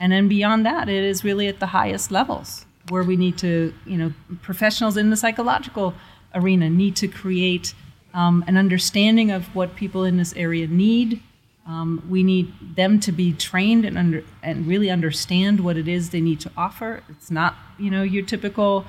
And 0.00 0.12
then 0.12 0.28
beyond 0.28 0.64
that, 0.64 0.88
it 0.88 1.04
is 1.04 1.22
really 1.24 1.46
at 1.46 1.60
the 1.60 1.66
highest 1.66 2.10
levels 2.10 2.64
where 2.88 3.02
we 3.02 3.16
need 3.16 3.36
to, 3.38 3.74
you 3.84 3.98
know, 3.98 4.12
professionals 4.40 4.96
in 4.96 5.10
the 5.10 5.16
psychological 5.16 5.92
arena 6.34 6.70
need 6.70 6.96
to 6.96 7.06
create 7.06 7.74
um, 8.14 8.44
an 8.46 8.56
understanding 8.56 9.30
of 9.30 9.54
what 9.54 9.74
people 9.74 10.04
in 10.04 10.16
this 10.16 10.32
area 10.34 10.66
need, 10.66 11.20
um, 11.66 12.02
we 12.08 12.22
need 12.22 12.52
them 12.76 13.00
to 13.00 13.12
be 13.12 13.32
trained 13.32 13.84
and 13.84 13.98
under, 13.98 14.24
and 14.42 14.66
really 14.66 14.88
understand 14.88 15.60
what 15.60 15.76
it 15.76 15.88
is 15.88 16.10
they 16.10 16.20
need 16.20 16.40
to 16.40 16.50
offer. 16.56 17.02
It's 17.08 17.30
not 17.30 17.56
you 17.78 17.90
know 17.90 18.02
your 18.02 18.24
typical 18.24 18.86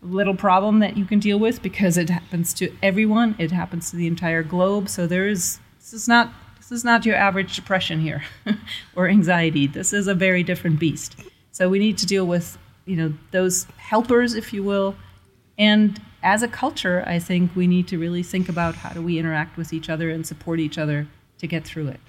little 0.00 0.34
problem 0.34 0.78
that 0.78 0.96
you 0.96 1.04
can 1.04 1.18
deal 1.18 1.38
with 1.38 1.60
because 1.62 1.98
it 1.98 2.08
happens 2.08 2.54
to 2.54 2.72
everyone. 2.82 3.34
It 3.38 3.50
happens 3.50 3.90
to 3.90 3.96
the 3.96 4.06
entire 4.06 4.42
globe. 4.42 4.88
So 4.88 5.06
there 5.06 5.26
is 5.26 5.58
this 5.78 5.92
is 5.92 6.06
not 6.08 6.32
this 6.58 6.70
is 6.70 6.84
not 6.84 7.06
your 7.06 7.16
average 7.16 7.56
depression 7.56 8.00
here 8.00 8.22
or 8.94 9.08
anxiety. 9.08 9.66
This 9.66 9.92
is 9.92 10.06
a 10.06 10.14
very 10.14 10.42
different 10.42 10.78
beast. 10.78 11.18
So 11.50 11.68
we 11.68 11.78
need 11.78 11.98
to 11.98 12.06
deal 12.06 12.26
with 12.26 12.58
you 12.84 12.96
know 12.96 13.14
those 13.30 13.64
helpers, 13.76 14.34
if 14.34 14.52
you 14.52 14.62
will, 14.62 14.96
and 15.58 16.00
as 16.22 16.42
a 16.42 16.48
culture, 16.48 17.04
I 17.06 17.18
think 17.18 17.54
we 17.54 17.66
need 17.66 17.88
to 17.88 17.98
really 17.98 18.22
think 18.22 18.48
about 18.48 18.76
how 18.76 18.90
do 18.90 19.02
we 19.02 19.18
interact 19.18 19.56
with 19.56 19.72
each 19.72 19.88
other 19.88 20.10
and 20.10 20.26
support 20.26 20.60
each 20.60 20.78
other 20.78 21.06
to 21.38 21.46
get 21.46 21.64
through 21.64 21.88
it. 21.88 22.00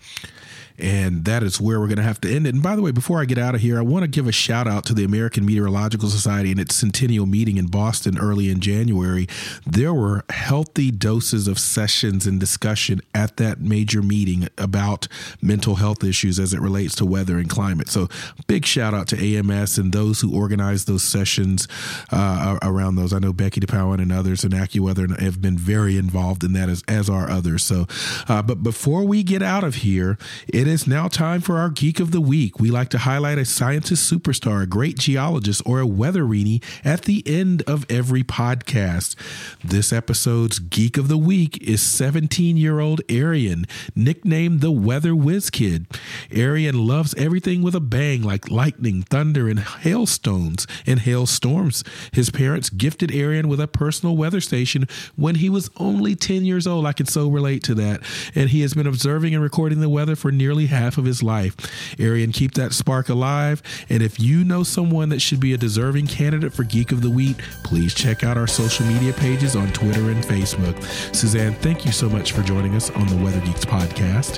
And 0.79 1.25
that 1.25 1.43
is 1.43 1.59
where 1.59 1.79
we're 1.79 1.87
going 1.87 1.97
to 1.97 2.03
have 2.03 2.21
to 2.21 2.33
end 2.33 2.47
it. 2.47 2.53
And 2.53 2.63
by 2.63 2.75
the 2.75 2.81
way, 2.81 2.91
before 2.91 3.21
I 3.21 3.25
get 3.25 3.37
out 3.37 3.55
of 3.55 3.61
here, 3.61 3.77
I 3.77 3.81
want 3.81 4.03
to 4.03 4.07
give 4.07 4.27
a 4.27 4.31
shout 4.31 4.67
out 4.67 4.85
to 4.85 4.93
the 4.93 5.03
American 5.03 5.45
Meteorological 5.45 6.09
Society 6.09 6.51
and 6.51 6.59
its 6.59 6.75
centennial 6.75 7.25
meeting 7.25 7.57
in 7.57 7.67
Boston 7.67 8.17
early 8.17 8.49
in 8.49 8.59
January. 8.59 9.27
There 9.65 9.93
were 9.93 10.23
healthy 10.29 10.91
doses 10.91 11.47
of 11.47 11.59
sessions 11.59 12.25
and 12.25 12.39
discussion 12.39 13.01
at 13.13 13.37
that 13.37 13.59
major 13.59 14.01
meeting 14.01 14.47
about 14.57 15.07
mental 15.41 15.75
health 15.75 16.03
issues 16.03 16.39
as 16.39 16.53
it 16.53 16.61
relates 16.61 16.95
to 16.95 17.05
weather 17.05 17.37
and 17.37 17.49
climate. 17.49 17.89
So, 17.89 18.07
big 18.47 18.65
shout 18.65 18.93
out 18.93 19.07
to 19.09 19.17
AMS 19.17 19.77
and 19.77 19.91
those 19.91 20.21
who 20.21 20.35
organized 20.35 20.87
those 20.87 21.03
sessions 21.03 21.67
uh, 22.11 22.57
around 22.61 22.95
those. 22.95 23.13
I 23.13 23.19
know 23.19 23.33
Becky 23.33 23.59
DePodwin 23.59 24.01
and 24.01 24.11
others 24.11 24.43
in 24.43 24.51
AccuWeather 24.51 25.19
have 25.19 25.41
been 25.41 25.57
very 25.57 25.97
involved 25.97 26.43
in 26.43 26.53
that, 26.53 26.69
as, 26.69 26.83
as 26.87 27.09
are 27.09 27.29
others. 27.29 27.63
So, 27.63 27.87
uh, 28.27 28.41
but 28.41 28.63
before 28.63 29.03
we 29.03 29.23
get 29.23 29.41
out 29.41 29.63
of 29.63 29.75
here, 29.75 30.17
it 30.47 30.67
is 30.69 30.85
now 30.85 31.07
time 31.07 31.41
for 31.41 31.57
our 31.57 31.69
Geek 31.69 31.99
of 31.99 32.11
the 32.11 32.21
Week. 32.21 32.59
We 32.59 32.69
like 32.69 32.89
to 32.89 32.99
highlight 32.99 33.37
a 33.37 33.45
scientist 33.45 34.11
superstar, 34.11 34.63
a 34.63 34.67
great 34.67 34.99
geologist, 34.99 35.63
or 35.65 35.81
a 35.81 35.85
weatherini 35.85 36.63
at 36.83 37.03
the 37.03 37.23
end 37.25 37.63
of 37.63 37.85
every 37.89 38.23
podcast. 38.23 39.15
This 39.63 39.91
episode's 39.91 40.59
Geek 40.59 40.97
of 40.97 41.07
the 41.07 41.17
Week 41.17 41.61
is 41.61 41.81
17 41.81 42.55
year 42.55 42.79
old 42.79 43.01
Arian, 43.09 43.65
nicknamed 43.95 44.61
the 44.61 44.71
Weather 44.71 45.15
Whiz 45.15 45.49
Kid. 45.49 45.87
Arian 46.31 46.85
loves 46.85 47.15
everything 47.15 47.61
with 47.61 47.73
a 47.73 47.79
bang, 47.79 48.21
like 48.21 48.51
lightning, 48.51 49.01
thunder, 49.01 49.47
and 49.47 49.59
hailstones 49.59 50.67
and 50.85 50.99
hailstorms. 50.99 51.83
His 52.13 52.29
parents 52.29 52.69
gifted 52.69 53.11
Arian 53.11 53.47
with 53.47 53.59
a 53.59 53.67
personal 53.67 54.15
weather 54.15 54.41
station 54.41 54.87
when 55.15 55.35
he 55.35 55.49
was 55.49 55.69
only 55.77 56.15
10 56.15 56.45
years 56.45 56.67
old. 56.67 56.85
I 56.85 56.93
can 56.93 57.07
so 57.07 57.27
relate 57.27 57.63
to 57.63 57.75
that. 57.75 58.01
And 58.35 58.51
he 58.51 58.61
has 58.61 58.73
been 58.73 58.87
observing 58.87 59.33
and 59.33 59.43
recording 59.43 59.79
the 59.79 59.89
weather 59.89 60.15
for 60.15 60.31
nearly 60.31 60.58
half 60.67 60.97
of 60.97 61.05
his 61.05 61.23
life. 61.23 61.55
Arian, 61.99 62.31
keep 62.31 62.53
that 62.53 62.73
spark 62.73 63.09
alive. 63.09 63.61
And 63.89 64.01
if 64.01 64.19
you 64.19 64.43
know 64.43 64.63
someone 64.63 65.09
that 65.09 65.21
should 65.21 65.39
be 65.39 65.53
a 65.53 65.57
deserving 65.57 66.07
candidate 66.07 66.53
for 66.53 66.63
Geek 66.63 66.91
of 66.91 67.01
the 67.01 67.09
Week, 67.09 67.37
please 67.63 67.93
check 67.93 68.23
out 68.23 68.37
our 68.37 68.47
social 68.47 68.85
media 68.85 69.13
pages 69.13 69.55
on 69.55 69.71
Twitter 69.73 70.09
and 70.09 70.23
Facebook. 70.23 70.81
Susanne, 71.15 71.53
thank 71.55 71.85
you 71.85 71.91
so 71.91 72.09
much 72.09 72.31
for 72.31 72.41
joining 72.43 72.75
us 72.75 72.89
on 72.91 73.07
the 73.07 73.23
Weather 73.23 73.41
Geeks 73.41 73.65
podcast. 73.65 74.37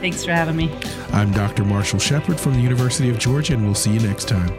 Thanks 0.00 0.24
for 0.24 0.32
having 0.32 0.56
me. 0.56 0.72
I'm 1.12 1.30
Dr. 1.32 1.64
Marshall 1.64 1.98
Shepherd 1.98 2.40
from 2.40 2.54
the 2.54 2.60
University 2.60 3.10
of 3.10 3.18
Georgia, 3.18 3.54
and 3.54 3.64
we'll 3.64 3.74
see 3.74 3.92
you 3.92 4.00
next 4.00 4.28
time. 4.28 4.50